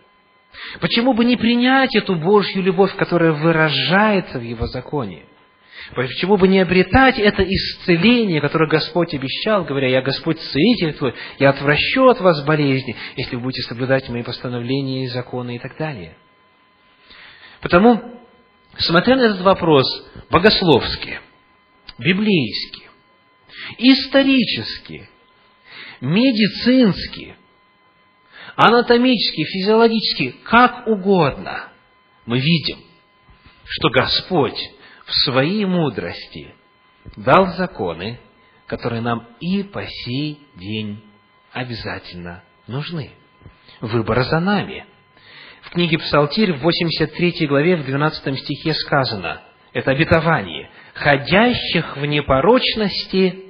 Почему 0.79 1.13
бы 1.13 1.25
не 1.25 1.37
принять 1.37 1.95
эту 1.95 2.15
Божью 2.15 2.61
любовь, 2.61 2.95
которая 2.95 3.31
выражается 3.31 4.39
в 4.39 4.43
Его 4.43 4.67
законе? 4.67 5.23
Почему 5.95 6.37
бы 6.37 6.47
не 6.47 6.59
обретать 6.59 7.17
это 7.17 7.43
исцеление, 7.43 8.39
которое 8.39 8.69
Господь 8.69 9.13
обещал, 9.13 9.63
говоря, 9.63 9.87
«Я 9.87 10.01
Господь 10.01 10.39
целитель 10.39 10.93
твой, 10.93 11.15
я 11.39 11.49
отвращу 11.49 12.07
от 12.07 12.19
вас 12.19 12.43
болезни, 12.43 12.95
если 13.15 13.35
вы 13.35 13.43
будете 13.43 13.63
соблюдать 13.63 14.07
мои 14.09 14.21
постановления 14.21 15.05
и 15.05 15.07
законы» 15.07 15.55
и 15.55 15.59
так 15.59 15.77
далее. 15.77 16.15
Потому, 17.61 18.19
смотря 18.77 19.15
на 19.15 19.21
этот 19.21 19.41
вопрос 19.41 19.85
богословски– 20.29 21.19
библейски, 22.01 22.83
исторически, 23.77 25.09
медицински, 26.01 27.35
анатомически, 28.61 29.43
физиологически, 29.43 30.35
как 30.43 30.87
угодно, 30.87 31.69
мы 32.25 32.39
видим, 32.39 32.77
что 33.65 33.89
Господь 33.89 34.59
в 35.05 35.13
своей 35.25 35.65
мудрости 35.65 36.53
дал 37.15 37.47
законы, 37.57 38.19
которые 38.67 39.01
нам 39.01 39.27
и 39.39 39.63
по 39.63 39.85
сей 39.85 40.39
день 40.55 41.03
обязательно 41.51 42.43
нужны. 42.67 43.11
Выбор 43.81 44.23
за 44.23 44.39
нами. 44.39 44.85
В 45.63 45.71
книге 45.71 45.97
Псалтирь 45.97 46.53
в 46.53 46.61
83 46.61 47.47
главе 47.47 47.77
в 47.77 47.85
12 47.85 48.39
стихе 48.39 48.73
сказано, 48.73 49.41
это 49.73 49.91
обетование, 49.91 50.69
«Ходящих 50.93 51.97
в 51.97 52.05
непорочности 52.05 53.45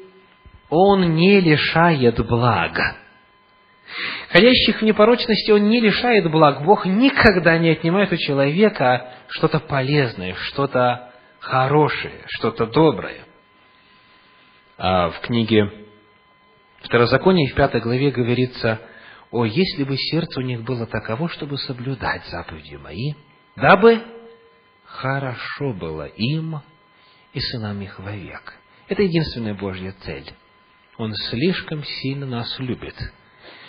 Он 0.70 1.16
не 1.16 1.42
лишает 1.42 2.26
блага». 2.26 2.96
Ходящих 4.30 4.82
в 4.82 4.86
непорочности 4.86 5.52
Он 5.52 5.68
не 5.68 5.82
лишает 5.82 6.30
благ. 6.32 6.64
Бог 6.64 6.86
никогда 6.86 7.58
не 7.58 7.70
отнимает 7.70 8.12
у 8.12 8.18
человека 8.18 9.14
что-то 9.28 9.60
полезное, 9.60 10.34
что-то 10.36 11.12
хорошее, 11.40 12.24
что-то 12.28 12.68
доброе. 12.68 13.26
А 14.78 15.10
в 15.10 15.20
книге 15.22 15.72
Второзаконие 16.84 17.50
в 17.50 17.54
пятой 17.54 17.80
главе 17.80 18.12
говорится, 18.12 18.80
«О, 19.30 19.46
если 19.46 19.84
бы 19.84 19.98
сердце 19.98 20.40
у 20.40 20.44
них 20.44 20.64
было 20.64 20.88
таково, 20.88 21.30
чтобы 21.30 21.58
соблюдать 21.58 22.26
заповеди 22.28 22.76
мои, 22.76 23.14
дабы 23.56 24.02
хорошо 24.86 25.74
было 25.74 26.06
им 26.08 26.62
и 27.34 27.40
сынам 27.40 27.82
их 27.82 28.00
вовек». 28.00 28.56
Это 28.88 29.04
единственная 29.04 29.54
Божья 29.54 29.94
цель. 30.04 30.30
Он 30.98 31.14
слишком 31.30 31.84
сильно 31.84 32.26
нас 32.26 32.60
любит, 32.60 32.96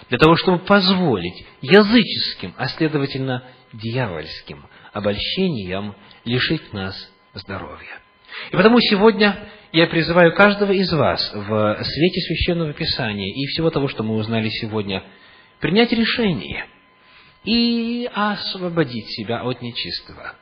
для 0.08 0.18
того, 0.18 0.36
чтобы 0.36 0.58
позволить 0.58 1.44
языческим, 1.60 2.54
а 2.56 2.68
следовательно 2.68 3.44
дьявольским 3.72 4.66
обольщениям 4.92 5.94
лишить 6.24 6.72
нас 6.72 6.94
здоровья. 7.34 8.00
И 8.50 8.56
потому 8.56 8.80
сегодня 8.80 9.48
я 9.72 9.86
призываю 9.86 10.34
каждого 10.34 10.72
из 10.72 10.92
вас 10.92 11.32
в 11.34 11.82
свете 11.82 12.20
Священного 12.20 12.72
Писания 12.72 13.32
и 13.32 13.46
всего 13.46 13.70
того, 13.70 13.88
что 13.88 14.02
мы 14.02 14.16
узнали 14.16 14.48
сегодня, 14.48 15.02
принять 15.60 15.92
решение 15.92 16.66
и 17.44 18.08
освободить 18.12 19.08
себя 19.12 19.42
от 19.42 19.62
нечистого, 19.62 20.36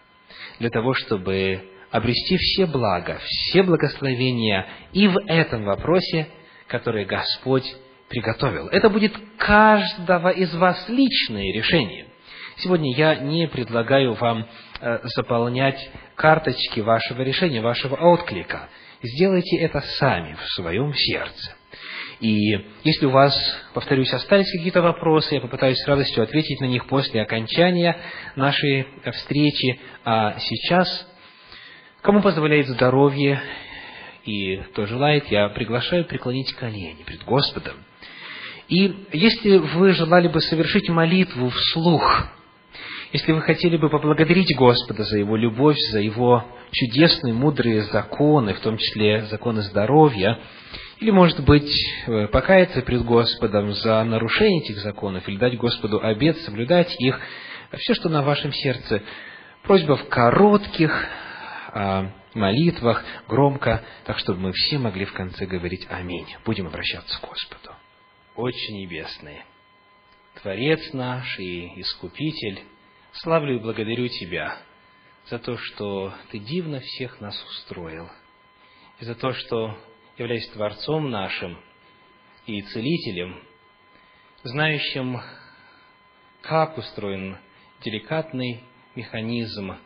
для 0.58 0.70
того, 0.70 0.94
чтобы 0.94 1.68
обрести 1.90 2.36
все 2.36 2.66
блага, 2.66 3.20
все 3.24 3.62
благословения 3.62 4.66
и 4.92 5.06
в 5.08 5.18
этом 5.26 5.64
вопросе, 5.64 6.28
который 6.66 7.04
Господь 7.04 7.64
приготовил. 8.10 8.66
Это 8.68 8.90
будет 8.90 9.16
каждого 9.38 10.28
из 10.30 10.52
вас 10.54 10.84
личное 10.88 11.52
решение. 11.54 12.06
Сегодня 12.56 12.94
я 12.94 13.14
не 13.14 13.48
предлагаю 13.48 14.14
вам 14.14 14.46
э, 14.80 14.98
заполнять 15.04 15.90
карточки 16.16 16.80
вашего 16.80 17.22
решения, 17.22 17.62
вашего 17.62 17.94
отклика. 17.94 18.68
Сделайте 19.00 19.56
это 19.58 19.80
сами 19.80 20.34
в 20.34 20.42
своем 20.52 20.92
сердце. 20.92 21.54
И 22.18 22.50
если 22.82 23.06
у 23.06 23.10
вас, 23.10 23.34
повторюсь, 23.72 24.12
остались 24.12 24.50
какие-то 24.52 24.82
вопросы, 24.82 25.36
я 25.36 25.40
попытаюсь 25.40 25.78
с 25.78 25.86
радостью 25.86 26.22
ответить 26.22 26.60
на 26.60 26.66
них 26.66 26.86
после 26.86 27.22
окончания 27.22 27.96
нашей 28.34 28.88
встречи. 29.12 29.80
А 30.04 30.36
сейчас, 30.38 31.08
кому 32.02 32.20
позволяет 32.20 32.66
здоровье 32.66 33.40
и 34.24 34.56
кто 34.56 34.84
желает, 34.84 35.28
я 35.28 35.48
приглашаю 35.48 36.04
преклонить 36.04 36.52
колени 36.54 37.04
пред 37.04 37.24
Господом. 37.24 37.76
И 38.70 38.94
если 39.12 39.56
вы 39.56 39.92
желали 39.94 40.28
бы 40.28 40.40
совершить 40.40 40.88
молитву 40.88 41.51
вслух, 41.51 42.28
если 43.12 43.32
вы 43.32 43.42
хотели 43.42 43.76
бы 43.76 43.90
поблагодарить 43.90 44.56
Господа 44.56 45.02
за 45.02 45.18
Его 45.18 45.34
любовь, 45.34 45.76
за 45.90 45.98
Его 45.98 46.44
чудесные, 46.70 47.34
мудрые 47.34 47.82
законы, 47.82 48.55
в 48.55 48.60
том 48.60 48.76
числе 48.78 49.22
законы 49.24 49.62
здоровья, 49.62 50.38
или, 51.01 51.10
может 51.10 51.44
быть, 51.44 51.68
э, 52.06 52.28
покаяться 52.28 52.82
пред 52.82 53.05
Господом 53.05 53.72
за 53.72 54.05
нарушение 54.05 54.62
этих 54.62 54.78
законов, 54.78 55.28
или 55.28 55.36
дать 55.36 55.56
Господу 55.56 56.01
обед, 56.01 56.36
соблюдать 56.38 56.94
их, 57.01 57.20
все, 57.76 57.94
что 57.94 58.09
на 58.09 58.22
вашем 58.22 58.52
сердце, 58.52 59.02
просьба 59.64 59.97
в 59.97 60.09
коротких 60.09 61.09
а, 61.72 62.12
молитвах, 62.34 63.05
громко, 63.26 63.82
так 64.05 64.18
чтобы 64.18 64.38
мы 64.40 64.52
все 64.52 64.78
могли 64.78 65.06
в 65.06 65.12
конце 65.12 65.47
говорить 65.47 65.86
«Аминь». 65.90 66.26
Будем 66.44 66.66
обращаться 66.68 67.20
к 67.20 67.28
Господу. 67.28 67.70
Отче 68.36 68.73
Небесный, 68.73 69.43
Творец 70.40 70.93
наш 70.93 71.39
и 71.40 71.81
Искупитель, 71.81 72.62
Славлю 73.12 73.57
и 73.57 73.59
благодарю 73.59 74.07
Тебя 74.07 74.57
за 75.27 75.40
то, 75.40 75.57
что 75.57 76.15
Ты 76.31 76.39
дивно 76.39 76.78
всех 76.78 77.20
нас 77.20 77.35
устроил, 77.44 78.09
и 79.01 79.05
за 79.05 79.16
то, 79.16 79.32
что, 79.32 79.77
являясь 80.16 80.48
Творцом 80.51 81.11
нашим 81.11 81.61
и 82.47 82.62
Целителем, 82.62 83.43
знающим, 84.44 85.20
как 86.40 86.78
устроен 86.78 87.36
деликатный 87.82 88.62
механизм 88.94 89.77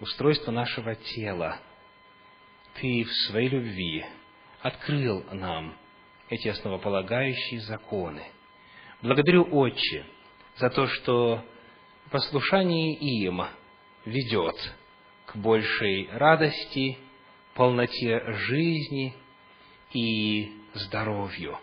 устройства 0.00 0.52
нашего 0.52 0.94
тела, 0.94 1.60
Ты 2.80 3.04
в 3.04 3.12
своей 3.26 3.50
любви 3.50 4.06
открыл 4.62 5.22
нам 5.32 5.76
эти 6.32 6.48
основополагающие 6.48 7.60
законы. 7.60 8.22
Благодарю, 9.02 9.46
Отче, 9.52 10.06
за 10.56 10.70
то, 10.70 10.86
что 10.86 11.44
послушание 12.10 12.94
им 12.94 13.42
ведет 14.06 14.56
к 15.26 15.36
большей 15.36 16.08
радости, 16.10 16.96
полноте 17.52 18.22
жизни 18.48 19.14
и 19.92 20.52
здоровью, 20.72 21.58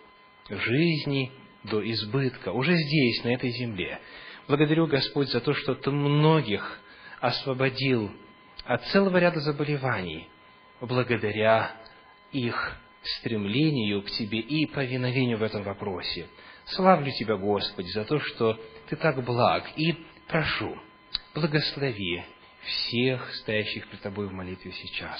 жизни 0.47 1.31
до 1.63 1.81
избытка, 1.89 2.51
уже 2.51 2.75
здесь, 2.75 3.23
на 3.23 3.29
этой 3.29 3.49
земле. 3.49 3.99
Благодарю, 4.47 4.85
Господь, 4.85 5.29
за 5.29 5.41
то, 5.41 5.55
что 5.55 5.73
Ты 5.73 5.89
многих 5.89 6.79
освободил 7.21 8.11
от 8.65 8.85
целого 8.89 9.17
ряда 9.17 9.39
заболеваний, 9.39 10.29
благодаря 10.79 11.71
их 12.31 12.77
стремлению 13.03 14.01
к 14.01 14.11
Тебе 14.11 14.39
и 14.39 14.65
повиновению 14.65 15.37
в 15.37 15.43
этом 15.43 15.63
вопросе. 15.63 16.27
Славлю 16.65 17.11
Тебя, 17.11 17.35
Господи, 17.35 17.89
за 17.89 18.05
то, 18.05 18.19
что 18.19 18.59
Ты 18.89 18.95
так 18.95 19.23
благ 19.23 19.69
и 19.77 19.95
прошу, 20.27 20.77
благослови 21.33 22.23
всех 22.61 23.33
стоящих 23.35 23.87
пред 23.87 24.01
Тобой 24.01 24.27
в 24.27 24.33
молитве 24.33 24.71
сейчас. 24.71 25.19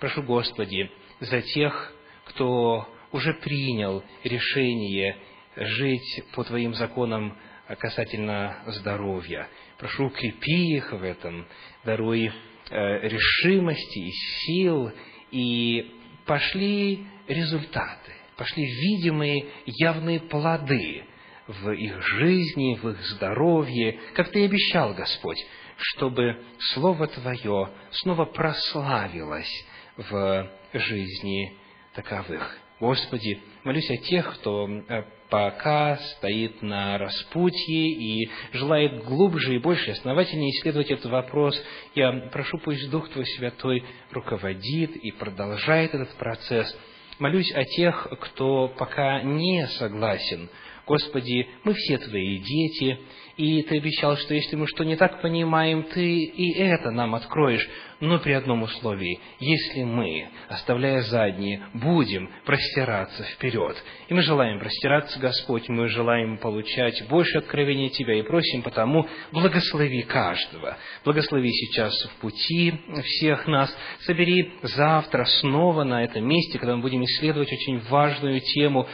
Прошу, 0.00 0.22
Господи, 0.22 0.90
за 1.20 1.42
тех, 1.42 1.92
кто 2.24 2.88
уже 3.12 3.34
принял 3.34 4.02
решение 4.24 5.16
жить 5.56 6.24
по 6.34 6.42
Твоим 6.42 6.74
законам 6.74 7.38
касательно 7.78 8.62
здоровья. 8.66 9.48
Прошу, 9.78 10.06
укрепи 10.06 10.76
их 10.76 10.92
в 10.92 11.02
этом, 11.02 11.46
даруй 11.84 12.26
э, 12.26 13.08
решимости 13.08 13.98
и 13.98 14.10
сил, 14.10 14.92
и 15.30 16.03
пошли 16.26 17.06
результаты, 17.28 18.12
пошли 18.36 18.64
видимые 18.64 19.46
явные 19.66 20.20
плоды 20.20 21.04
в 21.46 21.70
их 21.70 22.02
жизни, 22.02 22.78
в 22.80 22.88
их 22.90 23.00
здоровье, 23.02 23.98
как 24.14 24.30
Ты 24.30 24.46
обещал, 24.46 24.94
Господь, 24.94 25.38
чтобы 25.76 26.42
Слово 26.72 27.06
Твое 27.08 27.70
снова 27.90 28.24
прославилось 28.24 29.66
в 29.96 30.50
жизни 30.72 31.56
таковых. 31.94 32.58
Господи, 32.80 33.40
молюсь 33.62 33.90
о 33.90 33.96
тех, 33.98 34.34
кто 34.34 34.68
э, 34.68 35.04
пока 35.34 35.96
стоит 35.96 36.62
на 36.62 36.96
распутье 36.96 37.88
и 37.88 38.30
желает 38.52 39.02
глубже 39.02 39.56
и 39.56 39.58
больше, 39.58 39.90
основательнее 39.90 40.52
исследовать 40.52 40.92
этот 40.92 41.06
вопрос. 41.06 41.60
Я 41.96 42.12
прошу, 42.30 42.58
пусть 42.58 42.88
Дух 42.88 43.08
Твой 43.08 43.26
Святой 43.26 43.82
руководит 44.12 44.94
и 44.94 45.10
продолжает 45.10 45.92
этот 45.92 46.14
процесс. 46.18 46.72
Молюсь 47.18 47.50
о 47.52 47.64
тех, 47.64 48.06
кто 48.20 48.68
пока 48.78 49.22
не 49.22 49.66
согласен 49.66 50.48
Господи, 50.86 51.48
мы 51.64 51.72
все 51.74 51.98
Твои 51.98 52.38
дети, 52.38 52.98
и 53.36 53.62
Ты 53.62 53.78
обещал, 53.78 54.16
что 54.16 54.34
если 54.34 54.56
мы 54.56 54.66
что 54.66 54.84
не 54.84 54.96
так 54.96 55.20
понимаем, 55.20 55.82
Ты 55.84 56.24
и 56.24 56.58
это 56.58 56.90
нам 56.90 57.14
откроешь, 57.14 57.68
но 58.00 58.18
при 58.18 58.32
одном 58.32 58.62
условии, 58.62 59.20
если 59.40 59.82
мы, 59.82 60.28
оставляя 60.48 61.02
задние, 61.02 61.66
будем 61.72 62.28
простираться 62.44 63.24
вперед. 63.24 63.76
И 64.08 64.14
мы 64.14 64.22
желаем 64.22 64.58
простираться, 64.58 65.18
Господь, 65.18 65.68
мы 65.68 65.88
желаем 65.88 66.38
получать 66.38 67.06
больше 67.08 67.38
откровения 67.38 67.88
Тебя 67.88 68.18
и 68.18 68.22
просим 68.22 68.62
потому, 68.62 69.06
благослови 69.32 70.02
каждого, 70.02 70.76
благослови 71.04 71.50
сейчас 71.50 71.92
в 72.04 72.20
пути 72.20 72.74
всех 73.02 73.46
нас, 73.46 73.74
собери 74.00 74.52
завтра 74.62 75.24
снова 75.24 75.84
на 75.84 76.04
этом 76.04 76.26
месте, 76.26 76.58
когда 76.58 76.76
мы 76.76 76.82
будем 76.82 77.04
исследовать 77.04 77.52
очень 77.52 77.80
важную 77.88 78.40
тему, 78.40 78.86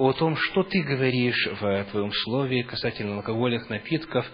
о 0.00 0.14
том, 0.14 0.34
что 0.34 0.62
Ты 0.62 0.82
говоришь 0.82 1.46
в 1.60 1.84
Твоем 1.90 2.10
Слове 2.24 2.64
касательно 2.64 3.16
алкогольных 3.16 3.68
напитков, 3.68 4.26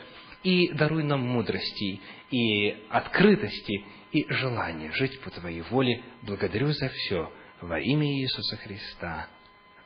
и 0.44 0.70
даруй 0.72 1.02
нам 1.02 1.20
мудрости, 1.20 2.00
и 2.30 2.76
открытости, 2.88 3.84
и 4.12 4.26
желание 4.28 4.92
жить 4.92 5.20
по 5.22 5.30
Твоей 5.30 5.62
воле. 5.62 6.04
Благодарю 6.22 6.68
за 6.68 6.88
все 6.88 7.32
во 7.60 7.80
имя 7.80 8.06
Иисуса 8.06 8.56
Христа. 8.58 9.26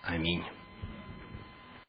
Аминь. 0.03 0.45